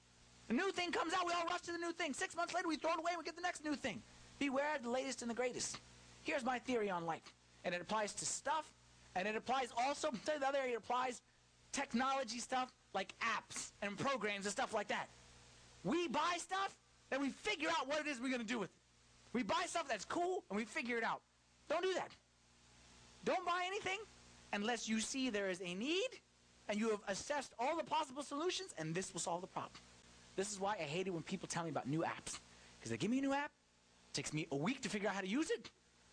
A 0.49 0.53
new 0.53 0.71
thing 0.73 0.93
comes 0.93 1.13
out, 1.13 1.27
we 1.27 1.33
all 1.33 1.47
rush 1.51 1.63
to 1.63 1.73
the 1.73 1.79
new 1.79 1.93
thing. 1.93 2.13
Six 2.13 2.37
months 2.37 2.55
later, 2.55 2.69
we 2.69 2.77
throw 2.77 2.93
it 2.93 2.99
away 2.99 3.13
and 3.13 3.19
we 3.19 3.25
get 3.25 3.37
the 3.37 3.43
next 3.43 3.65
new 3.65 3.75
thing. 3.75 4.01
Beware 4.39 4.77
of 4.77 4.83
the 4.83 4.91
latest 4.91 5.23
and 5.23 5.31
the 5.31 5.35
greatest. 5.35 5.81
Here's 6.23 6.45
my 6.45 6.59
theory 6.59 6.91
on 6.91 7.05
life. 7.07 7.33
And 7.65 7.75
it 7.75 7.81
applies 7.81 8.13
to 8.15 8.27
stuff, 8.27 8.71
and 9.17 9.27
it 9.27 9.37
applies 9.37 9.69
also, 9.77 10.11
to 10.11 10.17
the 10.41 10.47
other 10.47 10.59
area, 10.59 10.75
it 10.75 10.79
applies 10.79 11.23
technology 11.73 12.39
stuff 12.39 12.73
like 12.95 13.15
apps 13.21 13.73
and 13.83 13.97
programs 13.99 14.47
and 14.47 14.53
stuff 14.53 14.73
like 14.73 14.89
that. 14.89 15.09
We 15.83 16.09
buy 16.09 16.37
stuff, 16.39 16.75
and 17.11 17.21
we 17.21 17.31
figure 17.31 17.69
out 17.69 17.89
what 17.89 18.01
it 18.01 18.07
is 18.07 18.21
we're 18.21 18.29
going 18.29 18.41
to 18.41 18.47
do 18.47 18.59
with 18.59 18.71
it. 18.71 18.77
We 19.33 19.43
buy 19.43 19.65
stuff 19.67 19.89
that's 19.89 20.05
cool, 20.05 20.45
and 20.49 20.57
we 20.57 20.65
figure 20.65 20.97
it 20.97 21.05
out. 21.05 21.21
Don't 21.69 21.83
do 21.83 21.93
that. 21.95 22.11
Don't 23.25 23.45
buy 23.45 23.63
anything 23.67 23.99
unless 24.53 24.89
you 24.89 25.01
see 25.01 25.31
there 25.31 25.51
is 25.51 25.61
a 25.61 25.75
need, 25.75 26.09
and 26.69 26.79
you 26.79 26.91
have 26.91 27.01
assessed 27.09 27.53
all 27.59 27.77
the 27.77 27.85
possible 27.85 28.23
solutions, 28.23 28.73
and 28.79 28.95
this 28.95 29.13
will 29.13 29.21
solve 29.21 29.41
the 29.41 29.47
problem. 29.47 29.73
This 30.37 30.53
is 30.53 30.61
why 30.61 30.75
I 30.75 30.85
hate 30.85 31.07
it 31.07 31.11
when 31.11 31.23
people 31.23 31.49
tell 31.49 31.65
me 31.65 31.71
about 31.71 31.89
new 31.89 32.01
apps. 32.01 32.39
Because 32.79 32.91
they 32.91 32.97
give 32.97 33.11
me 33.11 33.19
a 33.19 33.23
new 33.23 33.33
app, 33.33 33.51
it 34.11 34.15
takes 34.15 34.33
me 34.33 34.47
a 34.53 34.57
week 34.57 34.81
to 34.83 34.89
figure 34.89 35.09
out 35.09 35.15
how 35.15 35.21
to 35.21 35.29
use 35.29 35.51
it, 35.51 35.71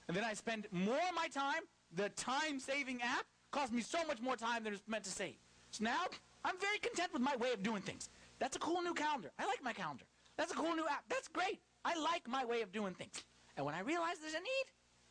and 0.07 0.17
then 0.17 0.23
I 0.23 0.33
spend 0.33 0.67
more 0.71 0.95
of 0.95 1.15
my 1.15 1.27
time. 1.27 1.61
The 1.95 2.09
time-saving 2.09 3.01
app 3.01 3.25
costs 3.51 3.73
me 3.73 3.81
so 3.81 4.05
much 4.05 4.21
more 4.21 4.35
time 4.35 4.63
than 4.63 4.73
it's 4.73 4.87
meant 4.87 5.03
to 5.03 5.09
save. 5.09 5.35
So 5.71 5.83
now, 5.83 6.05
I'm 6.43 6.57
very 6.59 6.79
content 6.79 7.13
with 7.13 7.21
my 7.21 7.35
way 7.37 7.51
of 7.53 7.63
doing 7.63 7.81
things. 7.81 8.09
That's 8.39 8.55
a 8.55 8.59
cool 8.59 8.81
new 8.81 8.93
calendar. 8.93 9.31
I 9.37 9.45
like 9.45 9.63
my 9.63 9.73
calendar. 9.73 10.03
That's 10.37 10.51
a 10.51 10.55
cool 10.55 10.75
new 10.75 10.85
app. 10.87 11.03
That's 11.09 11.27
great. 11.27 11.59
I 11.85 11.95
like 11.99 12.27
my 12.27 12.45
way 12.45 12.61
of 12.61 12.71
doing 12.71 12.93
things. 12.93 13.23
And 13.57 13.65
when 13.65 13.75
I 13.75 13.81
realize 13.81 14.17
there's 14.19 14.33
a 14.33 14.39
need, 14.39 14.65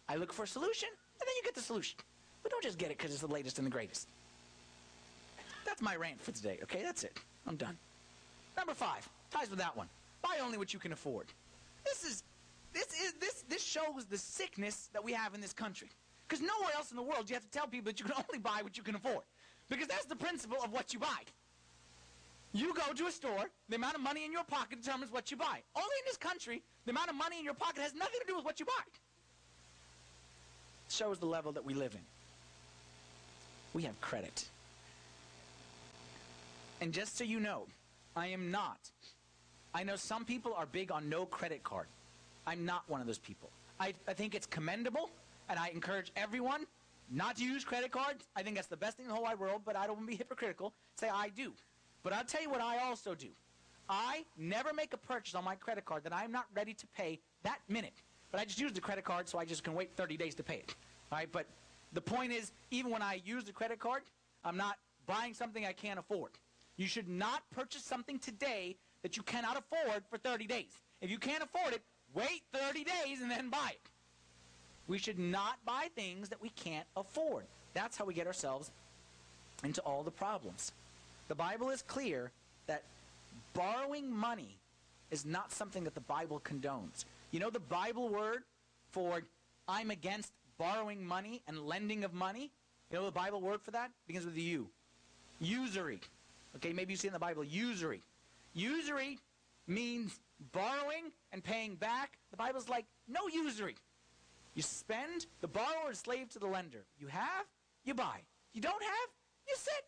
I 0.09 0.16
look 0.16 0.33
for 0.33 0.45
a 0.45 0.49
solution, 0.49 0.89
and 0.89 1.20
then 1.20 1.35
you 1.37 1.43
get 1.45 1.55
the 1.55 1.61
solution. 1.61 1.99
But 2.43 2.51
don't 2.51 2.64
just 2.64 2.78
get 2.78 2.91
it 2.91 2.99
because 2.99 3.12
it's 3.12 3.20
the 3.20 3.28
latest 3.28 3.59
and 3.59 3.66
the 3.66 3.70
greatest. 3.70 4.09
That's 5.64 5.83
my 5.83 5.95
rant 5.95 6.20
for 6.20 6.33
today, 6.33 6.59
okay? 6.64 6.83
That's 6.83 7.05
it. 7.05 7.16
I'm 7.47 7.57
done. 7.57 7.76
Number 8.57 8.74
five, 8.74 9.09
ties 9.31 9.51
with 9.51 9.59
that 9.59 9.76
one. 9.76 9.89
Buy 10.22 10.39
only 10.43 10.59
what 10.59 10.72
you 10.72 10.81
can 10.81 10.93
afford. 10.93 11.26
This 11.85 12.05
is 12.05 12.22
this 12.72 12.87
is 13.01 13.14
this 13.20 13.45
this 13.49 13.62
shows 13.62 14.05
the 14.09 14.18
sickness 14.18 14.91
that 14.93 15.05
we 15.05 15.12
have 15.12 15.35
in 15.35 15.41
this 15.41 15.53
country. 15.53 15.89
Because 16.28 16.43
nowhere 16.45 16.74
else 16.76 16.91
in 16.91 16.97
the 16.97 17.03
world 17.03 17.28
you 17.28 17.35
have 17.35 17.43
to 17.43 17.51
tell 17.51 17.66
people 17.66 17.91
that 17.91 17.99
you 17.99 18.07
can 18.07 18.14
only 18.28 18.39
buy 18.39 18.61
what 18.62 18.76
you 18.76 18.83
can 18.83 18.95
afford. 18.95 19.22
Because 19.71 19.87
that's 19.87 20.05
the 20.05 20.16
principle 20.16 20.59
of 20.62 20.73
what 20.73 20.93
you 20.93 20.99
buy. 20.99 21.23
You 22.53 22.75
go 22.75 22.93
to 22.93 23.07
a 23.07 23.12
store, 23.12 23.49
the 23.68 23.77
amount 23.77 23.95
of 23.95 24.03
money 24.03 24.25
in 24.25 24.33
your 24.33 24.45
pocket 24.45 24.83
determines 24.83 25.12
what 25.12 25.31
you 25.31 25.37
buy. 25.37 25.62
Only 25.77 25.97
in 26.01 26.05
this 26.05 26.16
country, 26.16 26.62
the 26.85 26.91
amount 26.91 27.09
of 27.09 27.14
money 27.14 27.39
in 27.39 27.45
your 27.45 27.55
pocket 27.55 27.81
has 27.81 27.95
nothing 27.95 28.18
to 28.21 28.27
do 28.27 28.37
with 28.37 28.45
what 28.45 28.59
you 28.59 28.66
buy. 28.66 28.83
It 30.89 30.93
shows 30.93 31.18
the 31.18 31.27
level 31.27 31.53
that 31.53 31.64
we 31.64 31.73
live 31.73 31.95
in. 31.95 32.01
We 33.73 33.85
have 33.85 33.99
credit. 34.01 34.49
And 36.81 36.93
just 36.93 37.16
so 37.16 37.23
you 37.23 37.39
know, 37.39 37.66
I 38.16 38.27
am 38.29 38.51
not. 38.51 38.79
I 39.73 39.85
know 39.85 39.95
some 39.95 40.25
people 40.25 40.53
are 40.55 40.66
big 40.66 40.91
on 40.91 41.09
no 41.09 41.27
credit 41.27 41.62
card. 41.62 41.87
I'm 42.47 42.64
not 42.64 42.83
one 42.89 43.01
of 43.01 43.07
those 43.07 43.18
people. 43.18 43.51
I, 43.79 43.95
I 44.09 44.14
think 44.14 44.35
it's 44.35 44.47
commendable, 44.47 45.11
and 45.49 45.59
I 45.59 45.68
encourage 45.68 46.11
everyone 46.16 46.66
not 47.11 47.37
to 47.37 47.45
use 47.45 47.65
credit 47.65 47.91
cards. 47.91 48.29
I 48.37 48.43
think 48.43 48.57
that's 48.57 48.69
the 48.69 48.77
best 48.77 48.97
thing 48.97 49.07
in 49.07 49.09
the 49.09 49.15
whole 49.15 49.25
wide 49.25 49.39
world, 49.39 49.63
but 49.65 49.77
I 49.77 49.87
don't 49.87 49.97
want 49.97 50.09
to 50.09 50.13
be 50.13 50.17
hypocritical. 50.23 50.73
Say 50.99 51.09
I 51.09 51.29
do. 51.29 51.53
But 52.03 52.13
I'll 52.13 52.25
tell 52.25 52.43
you 52.43 52.51
what 52.51 52.61
I 52.61 52.79
also 52.79 53.15
do. 53.15 53.29
I 53.89 54.25
never 54.39 54.73
make 54.73 54.95
a 54.95 54.97
purchase 54.97 55.35
on 55.35 55.45
my 55.45 55.57
credit 55.57 55.85
card 55.85 56.05
that 56.05 56.15
I'm 56.15 56.31
not 56.31 56.47
ready 56.55 56.73
to 56.75 56.87
pay 56.97 57.19
that 57.43 57.59
minute. 57.69 58.03
But 58.31 58.41
I 58.41 58.45
just 58.45 58.61
use 58.61 58.73
the 58.73 58.81
credit 58.81 59.05
card 59.05 59.29
so 59.29 59.39
I 59.39 59.45
just 59.45 59.65
can 59.65 59.75
wait 59.75 59.91
30 59.97 60.17
days 60.17 60.35
to 60.37 60.45
pay 60.45 60.55
it. 60.55 60.75
All 61.11 61.19
right, 61.19 61.29
but 61.31 61.47
the 61.93 62.01
point 62.01 62.33
is, 62.33 62.53
even 62.71 62.93
when 62.93 63.03
I 63.03 63.21
use 63.25 63.45
the 63.45 63.53
credit 63.53 63.81
card, 63.81 64.03
I'm 64.45 64.57
not 64.57 64.79
buying 65.07 65.35
something 65.35 65.67
I 65.67 65.73
can't 65.73 65.99
afford. 65.99 66.31
You 66.77 66.87
should 66.87 67.09
not 67.09 67.43
purchase 67.51 67.83
something 67.83 68.21
today 68.21 68.77
that 69.03 69.17
you 69.17 69.25
cannot 69.25 69.59
afford 69.59 70.05
for 70.09 70.19
30 70.19 70.47
days. 70.47 70.73
If 71.01 71.11
you 71.11 71.19
can't 71.19 71.43
afford 71.43 71.75
it, 71.75 71.83
wait 72.15 72.43
30 72.53 72.85
days 72.85 73.21
and 73.21 73.31
then 73.31 73.51
buy 73.51 73.73
it. 73.73 73.89
We 74.91 74.99
should 74.99 75.20
not 75.20 75.64
buy 75.64 75.86
things 75.95 76.28
that 76.30 76.43
we 76.43 76.49
can't 76.49 76.86
afford. 76.97 77.45
That's 77.74 77.97
how 77.97 78.05
we 78.05 78.12
get 78.12 78.26
ourselves 78.26 78.72
into 79.62 79.80
all 79.82 80.03
the 80.03 80.11
problems. 80.11 80.72
The 81.28 81.34
Bible 81.36 81.70
is 81.70 81.82
clear 81.82 82.32
that 82.66 82.82
borrowing 83.55 84.11
money 84.11 84.57
is 85.12 85.24
not 85.24 85.53
something 85.53 85.84
that 85.84 85.95
the 85.95 86.01
Bible 86.01 86.43
condones. 86.45 87.05
You 87.30 87.38
know 87.38 87.51
the 87.51 87.61
Bible 87.61 88.09
word 88.09 88.43
for 88.91 89.22
I'm 89.68 89.93
against 89.93 90.32
borrowing 90.59 91.07
money 91.07 91.41
and 91.47 91.68
lending 91.68 92.03
of 92.03 92.12
money? 92.12 92.51
You 92.91 92.99
know 92.99 93.05
the 93.05 93.12
Bible 93.12 93.41
word 93.41 93.61
for 93.62 93.70
that? 93.70 93.93
begins 94.09 94.26
with 94.26 94.36
U. 94.36 94.66
Usury. 95.38 96.01
Okay, 96.57 96.72
maybe 96.72 96.95
you 96.95 96.97
see 96.97 97.07
in 97.07 97.14
the 97.14 97.20
Bible 97.20 97.45
usury. 97.45 98.01
Usury 98.55 99.20
means 99.68 100.18
borrowing 100.51 101.12
and 101.32 101.45
paying 101.45 101.76
back. 101.76 102.18
The 102.32 102.36
Bible's 102.36 102.68
like 102.68 102.86
no 103.07 103.28
usury. 103.32 103.76
You 104.55 104.62
spend, 104.62 105.26
the 105.40 105.48
borrower 105.48 105.90
is 105.92 105.98
slave 105.98 106.28
to 106.30 106.38
the 106.38 106.46
lender. 106.46 106.84
You 106.98 107.07
have, 107.07 107.46
you 107.84 107.94
buy. 107.94 108.20
You 108.53 108.61
don't 108.61 108.82
have, 108.82 109.09
you 109.46 109.55
sit. 109.57 109.84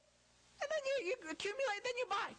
And 0.61 0.71
then 0.71 0.79
you, 0.87 1.07
you 1.09 1.15
accumulate, 1.31 1.83
then 1.85 1.93
you 1.99 2.07
buy. 2.09 2.35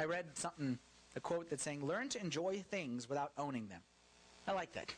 I 0.00 0.04
read 0.06 0.26
something, 0.34 0.78
a 1.14 1.20
quote 1.20 1.48
that's 1.48 1.62
saying, 1.62 1.86
learn 1.86 2.08
to 2.10 2.20
enjoy 2.20 2.64
things 2.70 3.08
without 3.08 3.30
owning 3.38 3.68
them. 3.68 3.80
I 4.48 4.52
like 4.52 4.72
that. 4.72 4.92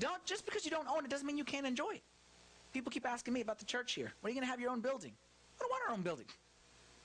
Don't 0.00 0.24
just 0.24 0.44
because 0.44 0.64
you 0.64 0.70
don't 0.70 0.88
own 0.88 1.04
it 1.04 1.10
doesn't 1.10 1.26
mean 1.26 1.38
you 1.38 1.44
can't 1.44 1.66
enjoy 1.66 1.90
it. 1.92 2.02
People 2.72 2.90
keep 2.90 3.06
asking 3.06 3.34
me 3.34 3.40
about 3.40 3.58
the 3.58 3.64
church 3.64 3.92
here. 3.92 4.12
When 4.20 4.30
are 4.30 4.34
you 4.34 4.40
going 4.40 4.46
to 4.46 4.50
have 4.50 4.60
your 4.60 4.70
own 4.70 4.80
building? 4.80 5.12
I 5.56 5.60
don't 5.60 5.70
want 5.70 5.82
our 5.86 5.94
own 5.94 6.02
building 6.02 6.26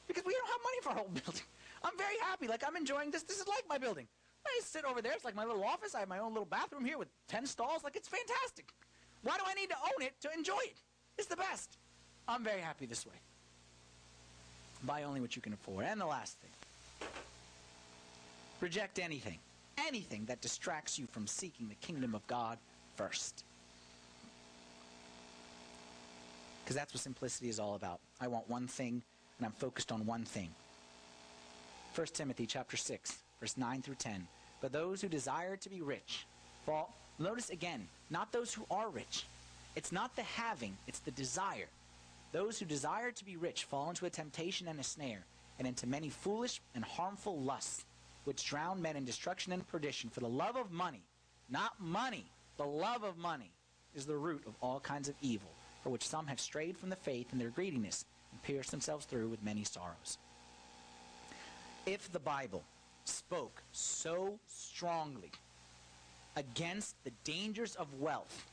because 0.07 0.23
we 0.25 0.33
don't 0.33 0.47
have 0.47 0.59
money 0.63 0.77
for 0.81 0.89
our 0.89 0.99
own 1.05 1.13
building. 1.25 1.43
I'm 1.83 1.97
very 1.97 2.17
happy. 2.21 2.47
Like 2.47 2.63
I'm 2.65 2.75
enjoying 2.75 3.11
this. 3.11 3.23
This 3.23 3.39
is 3.39 3.47
like 3.47 3.63
my 3.69 3.77
building. 3.77 4.07
I 4.45 4.61
sit 4.63 4.85
over 4.85 5.01
there. 5.01 5.13
It's 5.13 5.25
like 5.25 5.35
my 5.35 5.45
little 5.45 5.63
office. 5.63 5.95
I 5.95 5.99
have 5.99 6.09
my 6.09 6.19
own 6.19 6.33
little 6.33 6.45
bathroom 6.45 6.85
here 6.85 6.97
with 6.97 7.09
10 7.27 7.45
stalls. 7.45 7.83
Like 7.83 7.95
it's 7.95 8.07
fantastic. 8.07 8.71
Why 9.23 9.37
do 9.37 9.43
I 9.45 9.53
need 9.53 9.69
to 9.69 9.75
own 9.83 10.01
it 10.05 10.13
to 10.21 10.29
enjoy 10.33 10.59
it? 10.63 10.77
It's 11.17 11.27
the 11.27 11.35
best. 11.35 11.77
I'm 12.27 12.43
very 12.43 12.61
happy 12.61 12.85
this 12.85 13.05
way. 13.05 13.15
Buy 14.83 15.03
only 15.03 15.19
what 15.19 15.35
you 15.35 15.41
can 15.41 15.53
afford. 15.53 15.85
And 15.85 15.99
the 15.99 16.05
last 16.05 16.37
thing. 16.39 16.51
Reject 18.61 18.99
anything. 18.99 19.39
Anything 19.77 20.25
that 20.25 20.41
distracts 20.41 20.97
you 20.97 21.07
from 21.07 21.27
seeking 21.27 21.67
the 21.67 21.75
kingdom 21.75 22.15
of 22.15 22.25
God 22.27 22.57
first. 22.95 23.43
Because 26.63 26.75
that's 26.75 26.93
what 26.93 27.01
simplicity 27.01 27.49
is 27.49 27.59
all 27.59 27.75
about. 27.75 27.99
I 28.21 28.27
want 28.27 28.49
one 28.49 28.67
thing, 28.67 29.01
and 29.37 29.45
I'm 29.45 29.53
focused 29.53 29.91
on 29.91 30.05
one 30.05 30.23
thing. 30.23 30.49
1 31.95 32.07
Timothy 32.13 32.45
chapter 32.45 32.77
6, 32.77 33.17
verse 33.39 33.57
9 33.57 33.81
through 33.81 33.95
10. 33.95 34.27
But 34.61 34.71
those 34.71 35.01
who 35.01 35.07
desire 35.07 35.55
to 35.57 35.69
be 35.69 35.81
rich 35.81 36.25
fall. 36.65 36.93
Notice 37.17 37.49
again, 37.49 37.87
not 38.09 38.31
those 38.31 38.53
who 38.53 38.65
are 38.71 38.89
rich. 38.89 39.25
It's 39.75 39.91
not 39.91 40.15
the 40.15 40.23
having, 40.23 40.77
it's 40.87 40.99
the 40.99 41.11
desire. 41.11 41.67
Those 42.31 42.59
who 42.59 42.65
desire 42.65 43.11
to 43.11 43.25
be 43.25 43.37
rich 43.37 43.63
fall 43.63 43.89
into 43.89 44.05
a 44.05 44.09
temptation 44.09 44.67
and 44.67 44.79
a 44.79 44.83
snare, 44.83 45.23
and 45.57 45.67
into 45.67 45.87
many 45.87 46.09
foolish 46.09 46.61
and 46.75 46.83
harmful 46.83 47.39
lusts, 47.39 47.85
which 48.25 48.45
drown 48.45 48.81
men 48.81 48.95
in 48.95 49.05
destruction 49.05 49.51
and 49.51 49.67
perdition. 49.67 50.09
For 50.09 50.19
the 50.19 50.27
love 50.27 50.55
of 50.55 50.71
money, 50.71 51.01
not 51.49 51.79
money, 51.79 52.25
the 52.57 52.65
love 52.65 53.03
of 53.03 53.17
money, 53.17 53.51
is 53.95 54.05
the 54.05 54.15
root 54.15 54.43
of 54.45 54.53
all 54.61 54.79
kinds 54.79 55.09
of 55.09 55.15
evil, 55.21 55.49
for 55.83 55.89
which 55.89 56.07
some 56.07 56.27
have 56.27 56.39
strayed 56.39 56.77
from 56.77 56.89
the 56.89 56.95
faith 56.95 57.33
in 57.33 57.39
their 57.39 57.49
greediness, 57.49 58.05
and 58.31 58.43
pierced 58.43 58.71
themselves 58.71 59.05
through 59.05 59.27
with 59.27 59.43
many 59.43 59.63
sorrows. 59.63 60.17
If 61.85 62.11
the 62.11 62.19
Bible 62.19 62.63
spoke 63.09 63.61
so 63.71 64.39
strongly 64.47 65.31
against 66.35 66.95
the 67.03 67.11
dangers 67.23 67.75
of 67.75 67.93
wealth 67.95 68.45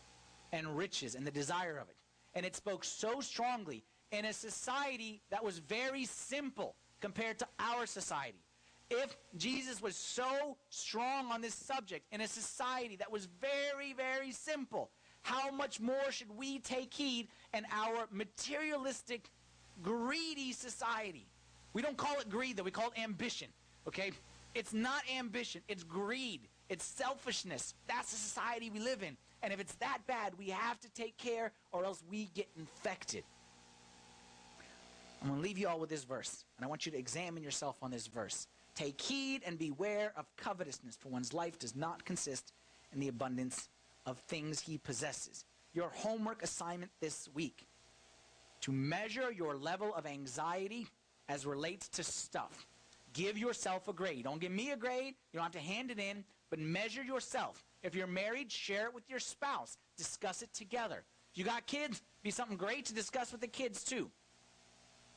and 0.52 0.76
riches 0.76 1.14
and 1.14 1.26
the 1.26 1.30
desire 1.30 1.76
of 1.76 1.88
it. 1.88 1.96
And 2.34 2.44
it 2.44 2.56
spoke 2.56 2.84
so 2.84 3.20
strongly 3.20 3.84
in 4.12 4.24
a 4.24 4.32
society 4.32 5.22
that 5.30 5.44
was 5.44 5.58
very 5.58 6.04
simple 6.04 6.74
compared 7.00 7.38
to 7.38 7.46
our 7.58 7.86
society. 7.86 8.38
If 8.90 9.16
Jesus 9.36 9.82
was 9.82 9.96
so 9.96 10.56
strong 10.70 11.32
on 11.32 11.40
this 11.40 11.54
subject 11.54 12.06
in 12.12 12.20
a 12.20 12.28
society 12.28 12.96
that 12.96 13.10
was 13.10 13.26
very, 13.40 13.92
very 13.92 14.30
simple, 14.30 14.90
how 15.22 15.50
much 15.50 15.80
more 15.80 16.10
should 16.10 16.30
we 16.36 16.60
take 16.60 16.94
heed 16.94 17.28
in 17.52 17.66
our 17.72 18.06
materialistic, 18.12 19.28
greedy 19.82 20.52
society? 20.52 21.26
We 21.72 21.82
don't 21.82 21.96
call 21.96 22.18
it 22.20 22.30
greed, 22.30 22.56
though. 22.56 22.62
We 22.62 22.70
call 22.70 22.90
it 22.94 23.02
ambition. 23.02 23.48
Okay? 23.88 24.12
It's 24.56 24.72
not 24.72 25.02
ambition, 25.14 25.60
it's 25.68 25.84
greed. 25.84 26.48
It's 26.70 26.84
selfishness. 26.84 27.74
That's 27.86 28.10
the 28.10 28.16
society 28.16 28.70
we 28.70 28.80
live 28.80 29.02
in. 29.02 29.18
And 29.42 29.52
if 29.52 29.60
it's 29.60 29.74
that 29.76 29.98
bad, 30.06 30.32
we 30.38 30.48
have 30.48 30.80
to 30.80 30.88
take 30.90 31.18
care 31.18 31.52
or 31.72 31.84
else 31.84 32.02
we 32.10 32.30
get 32.34 32.48
infected. 32.56 33.22
I'm 35.20 35.28
going 35.28 35.40
to 35.40 35.46
leave 35.46 35.58
you 35.58 35.68
all 35.68 35.78
with 35.78 35.90
this 35.90 36.04
verse, 36.04 36.44
and 36.56 36.64
I 36.64 36.68
want 36.68 36.86
you 36.86 36.92
to 36.92 36.98
examine 36.98 37.42
yourself 37.42 37.76
on 37.82 37.90
this 37.90 38.06
verse. 38.06 38.46
Take 38.74 39.00
heed 39.00 39.42
and 39.46 39.58
beware 39.58 40.12
of 40.16 40.24
covetousness, 40.36 40.96
for 40.96 41.10
one's 41.10 41.34
life 41.34 41.58
does 41.58 41.76
not 41.76 42.04
consist 42.04 42.54
in 42.92 43.00
the 43.00 43.08
abundance 43.08 43.68
of 44.06 44.18
things 44.20 44.60
he 44.60 44.78
possesses. 44.78 45.44
Your 45.74 45.90
homework 45.94 46.42
assignment 46.42 46.92
this 47.00 47.28
week 47.34 47.66
to 48.62 48.72
measure 48.72 49.30
your 49.30 49.54
level 49.54 49.94
of 49.94 50.06
anxiety 50.06 50.86
as 51.28 51.44
relates 51.44 51.88
to 51.90 52.02
stuff. 52.02 52.66
Give 53.16 53.38
yourself 53.38 53.88
a 53.88 53.94
grade. 53.94 54.24
Don't 54.24 54.40
give 54.40 54.52
me 54.52 54.72
a 54.72 54.76
grade. 54.76 55.14
You 55.32 55.38
don't 55.38 55.44
have 55.44 55.52
to 55.52 55.58
hand 55.58 55.90
it 55.90 55.98
in, 55.98 56.22
but 56.50 56.58
measure 56.58 57.02
yourself. 57.02 57.64
If 57.82 57.94
you're 57.94 58.06
married, 58.06 58.52
share 58.52 58.88
it 58.88 58.94
with 58.94 59.08
your 59.08 59.20
spouse. 59.20 59.78
Discuss 59.96 60.42
it 60.42 60.52
together. 60.52 61.02
If 61.32 61.38
you 61.38 61.44
got 61.44 61.66
kids, 61.66 62.02
be 62.22 62.30
something 62.30 62.58
great 62.58 62.84
to 62.86 62.94
discuss 62.94 63.32
with 63.32 63.40
the 63.40 63.46
kids 63.46 63.82
too. 63.82 64.10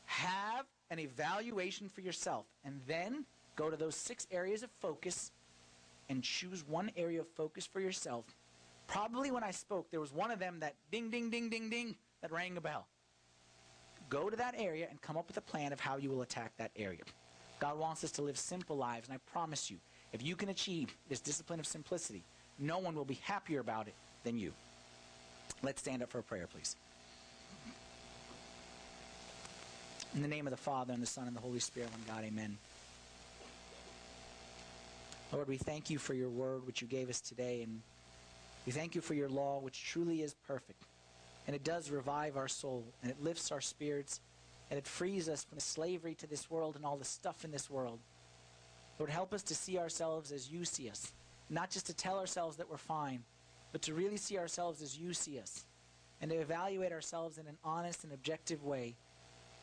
Have 0.05 0.65
an 0.89 0.99
evaluation 0.99 1.89
for 1.89 1.99
yourself 1.99 2.45
and 2.63 2.79
then 2.87 3.25
go 3.57 3.69
to 3.69 3.75
those 3.75 3.95
six 3.95 4.25
areas 4.31 4.63
of 4.63 4.69
focus 4.79 5.33
and 6.07 6.23
choose 6.23 6.63
one 6.65 6.91
area 6.95 7.19
of 7.19 7.27
focus 7.27 7.65
for 7.65 7.81
yourself. 7.81 8.23
Probably 8.87 9.29
when 9.29 9.43
I 9.43 9.51
spoke, 9.51 9.91
there 9.91 9.99
was 9.99 10.13
one 10.13 10.31
of 10.31 10.39
them 10.39 10.61
that 10.61 10.75
ding, 10.89 11.09
ding, 11.09 11.29
ding, 11.29 11.49
ding, 11.49 11.69
ding 11.69 11.95
that 12.21 12.31
rang 12.31 12.55
a 12.55 12.61
bell. 12.61 12.87
Go 14.09 14.29
to 14.29 14.37
that 14.37 14.55
area 14.57 14.87
and 14.89 15.01
come 15.01 15.17
up 15.17 15.27
with 15.27 15.35
a 15.35 15.41
plan 15.41 15.73
of 15.73 15.81
how 15.81 15.97
you 15.97 16.09
will 16.09 16.21
attack 16.21 16.53
that 16.57 16.71
area. 16.77 17.01
God 17.59 17.77
wants 17.77 18.03
us 18.03 18.11
to 18.11 18.21
live 18.21 18.37
simple 18.37 18.77
lives, 18.77 19.07
and 19.07 19.15
I 19.15 19.31
promise 19.31 19.69
you, 19.69 19.77
if 20.13 20.23
you 20.23 20.35
can 20.35 20.49
achieve 20.49 20.95
this 21.09 21.19
discipline 21.19 21.59
of 21.59 21.67
simplicity, 21.67 22.23
no 22.57 22.79
one 22.79 22.95
will 22.95 23.05
be 23.05 23.19
happier 23.23 23.59
about 23.59 23.87
it 23.87 23.93
than 24.23 24.37
you. 24.37 24.53
Let's 25.61 25.81
stand 25.81 26.01
up 26.01 26.09
for 26.09 26.19
a 26.19 26.23
prayer, 26.23 26.47
please. 26.51 26.75
In 30.15 30.21
the 30.21 30.27
name 30.27 30.47
of 30.47 30.51
the 30.51 30.57
Father, 30.57 30.93
and 30.93 31.03
the 31.03 31.07
Son, 31.07 31.27
and 31.27 31.35
the 31.35 31.41
Holy 31.41 31.59
Spirit, 31.59 31.91
one 31.91 32.01
God, 32.07 32.23
amen. 32.25 32.57
Lord, 35.31 35.47
we 35.47 35.57
thank 35.57 35.89
you 35.89 35.99
for 35.99 36.13
your 36.13 36.29
word, 36.29 36.65
which 36.65 36.81
you 36.81 36.87
gave 36.87 37.09
us 37.09 37.21
today, 37.21 37.61
and 37.61 37.81
we 38.65 38.71
thank 38.71 38.95
you 38.95 39.01
for 39.01 39.13
your 39.13 39.29
law, 39.29 39.59
which 39.59 39.83
truly 39.83 40.23
is 40.23 40.33
perfect. 40.47 40.81
And 41.45 41.55
it 41.55 41.63
does 41.63 41.91
revive 41.91 42.37
our 42.37 42.47
soul, 42.47 42.85
and 43.03 43.11
it 43.11 43.21
lifts 43.21 43.51
our 43.51 43.61
spirits, 43.61 44.21
and 44.69 44.77
it 44.77 44.87
frees 44.87 45.27
us 45.29 45.43
from 45.43 45.55
the 45.55 45.61
slavery 45.61 46.15
to 46.15 46.27
this 46.27 46.49
world 46.49 46.75
and 46.75 46.85
all 46.85 46.97
the 46.97 47.05
stuff 47.05 47.43
in 47.43 47.51
this 47.51 47.69
world. 47.69 47.99
Lord, 48.99 49.09
help 49.09 49.33
us 49.33 49.43
to 49.43 49.55
see 49.55 49.77
ourselves 49.77 50.31
as 50.31 50.49
you 50.49 50.65
see 50.65 50.89
us, 50.89 51.13
not 51.49 51.69
just 51.69 51.87
to 51.87 51.93
tell 51.93 52.19
ourselves 52.19 52.57
that 52.57 52.69
we're 52.69 52.77
fine, 52.77 53.23
but 53.71 53.81
to 53.83 53.93
really 53.93 54.17
see 54.17 54.37
ourselves 54.37 54.81
as 54.81 54.97
you 54.97 55.13
see 55.13 55.39
us, 55.39 55.65
and 56.21 56.29
to 56.31 56.37
evaluate 56.37 56.91
ourselves 56.91 57.37
in 57.37 57.47
an 57.47 57.57
honest 57.63 58.03
and 58.03 58.13
objective 58.13 58.63
way, 58.63 58.95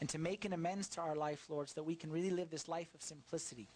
and 0.01 0.09
to 0.09 0.19
make 0.19 0.45
an 0.45 0.53
amends 0.53 0.89
to 0.89 1.01
our 1.01 1.15
life, 1.15 1.45
Lord, 1.49 1.69
so 1.69 1.75
that 1.77 1.85
we 1.85 1.95
can 1.95 2.11
really 2.11 2.31
live 2.31 2.51
this 2.51 2.69
life 2.69 2.95
of 2.95 3.03
simplicity. 3.03 3.69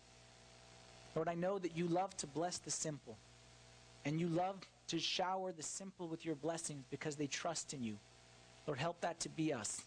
Lord, 1.15 1.29
I 1.29 1.35
know 1.35 1.59
that 1.59 1.77
you 1.77 1.89
love 1.89 2.17
to 2.19 2.27
bless 2.27 2.59
the 2.59 2.71
simple, 2.71 3.19
and 4.05 4.21
you 4.21 4.29
love 4.29 4.57
to 4.89 4.99
shower 4.99 5.53
the 5.53 5.63
simple 5.63 6.09
with 6.09 6.25
your 6.25 6.35
blessings 6.35 6.85
because 6.91 7.17
they 7.17 7.27
trust 7.27 7.75
in 7.75 7.83
you. 7.83 7.99
Lord, 8.67 8.79
help 8.79 9.01
that 9.03 9.21
to 9.21 9.29
be 9.29 9.53
us. 9.53 9.83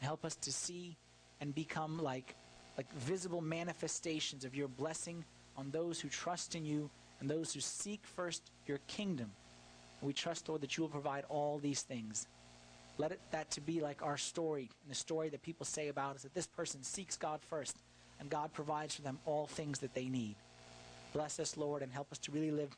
Help 0.00 0.24
us 0.24 0.36
to 0.36 0.52
see 0.52 0.96
and 1.40 1.54
become 1.54 1.98
like, 1.98 2.34
like 2.76 2.90
visible 2.94 3.40
manifestations 3.40 4.44
of 4.44 4.54
your 4.54 4.68
blessing 4.68 5.24
on 5.56 5.70
those 5.70 6.00
who 6.00 6.08
trust 6.08 6.54
in 6.54 6.64
you 6.64 6.90
and 7.20 7.28
those 7.28 7.52
who 7.52 7.60
seek 7.60 8.00
first 8.04 8.42
your 8.66 8.78
kingdom. 8.86 9.30
We 10.00 10.12
trust, 10.12 10.48
Lord, 10.48 10.60
that 10.60 10.76
you 10.76 10.82
will 10.82 10.90
provide 10.90 11.24
all 11.28 11.58
these 11.58 11.82
things. 11.82 12.28
Let 12.98 13.12
it 13.12 13.20
that 13.30 13.50
to 13.52 13.60
be 13.60 13.80
like 13.80 14.02
our 14.02 14.16
story 14.16 14.70
and 14.82 14.90
the 14.90 14.94
story 14.94 15.28
that 15.28 15.42
people 15.42 15.66
say 15.66 15.88
about 15.88 16.16
us 16.16 16.22
that 16.22 16.34
this 16.34 16.46
person 16.46 16.82
seeks 16.82 17.16
God 17.16 17.40
first 17.48 17.76
and 18.20 18.30
God 18.30 18.52
provides 18.52 18.94
for 18.94 19.02
them 19.02 19.18
all 19.26 19.46
things 19.46 19.80
that 19.80 19.94
they 19.94 20.08
need. 20.08 20.34
Bless 21.12 21.40
us, 21.40 21.56
Lord, 21.56 21.82
and 21.82 21.92
help 21.92 22.10
us 22.12 22.18
to 22.18 22.32
really 22.32 22.50
live 22.50 22.70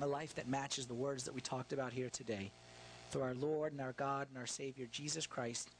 a 0.00 0.06
life 0.06 0.34
that 0.34 0.48
matches 0.48 0.86
the 0.86 0.94
words 0.94 1.24
that 1.24 1.34
we 1.34 1.40
talked 1.40 1.72
about 1.72 1.92
here 1.92 2.10
today. 2.10 2.50
Through 3.10 3.22
our 3.22 3.34
Lord 3.34 3.72
and 3.72 3.80
our 3.80 3.92
God 3.92 4.26
and 4.28 4.38
our 4.38 4.46
Savior, 4.46 4.86
Jesus 4.90 5.26
Christ, 5.26 5.70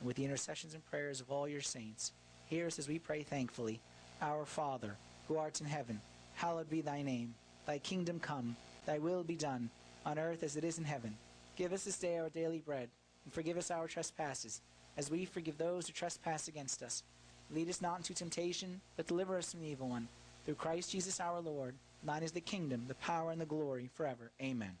and 0.00 0.06
with 0.06 0.16
the 0.16 0.24
intercessions 0.24 0.74
and 0.74 0.84
prayers 0.86 1.20
of 1.20 1.30
all 1.30 1.46
your 1.46 1.60
saints, 1.60 2.12
hear 2.46 2.66
us 2.66 2.78
as 2.78 2.88
we 2.88 2.98
pray 2.98 3.22
thankfully. 3.22 3.78
Our 4.20 4.44
Father, 4.44 4.96
who 5.28 5.36
art 5.36 5.60
in 5.60 5.66
heaven, 5.66 6.00
hallowed 6.34 6.68
be 6.68 6.80
thy 6.80 7.02
name. 7.02 7.34
Thy 7.66 7.78
kingdom 7.78 8.18
come, 8.18 8.56
thy 8.86 8.98
will 8.98 9.22
be 9.22 9.36
done, 9.36 9.70
on 10.04 10.18
earth 10.18 10.42
as 10.42 10.56
it 10.56 10.64
is 10.64 10.78
in 10.78 10.84
heaven. 10.84 11.14
Give 11.56 11.72
us 11.72 11.84
this 11.84 11.98
day 11.98 12.18
our 12.18 12.30
daily 12.30 12.58
bread, 12.58 12.88
and 13.24 13.32
forgive 13.32 13.56
us 13.56 13.70
our 13.70 13.86
trespasses, 13.86 14.62
as 14.96 15.10
we 15.10 15.24
forgive 15.24 15.58
those 15.58 15.86
who 15.86 15.92
trespass 15.92 16.48
against 16.48 16.82
us. 16.82 17.02
Lead 17.50 17.68
us 17.68 17.82
not 17.82 17.98
into 17.98 18.14
temptation, 18.14 18.80
but 18.96 19.06
deliver 19.06 19.36
us 19.36 19.52
from 19.52 19.60
the 19.60 19.68
evil 19.68 19.88
one. 19.88 20.08
Through 20.44 20.54
Christ 20.54 20.90
Jesus 20.90 21.20
our 21.20 21.40
Lord, 21.40 21.74
thine 22.02 22.22
is 22.22 22.32
the 22.32 22.40
kingdom, 22.40 22.84
the 22.88 22.94
power, 22.94 23.30
and 23.30 23.40
the 23.40 23.46
glory 23.46 23.90
forever. 23.94 24.30
Amen. 24.40 24.72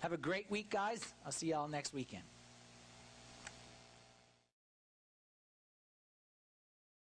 Have 0.00 0.12
a 0.12 0.16
great 0.16 0.50
week, 0.50 0.70
guys. 0.70 1.14
I'll 1.24 1.32
see 1.32 1.48
y'all 1.48 1.68
next 1.68 1.94
weekend. 1.94 2.24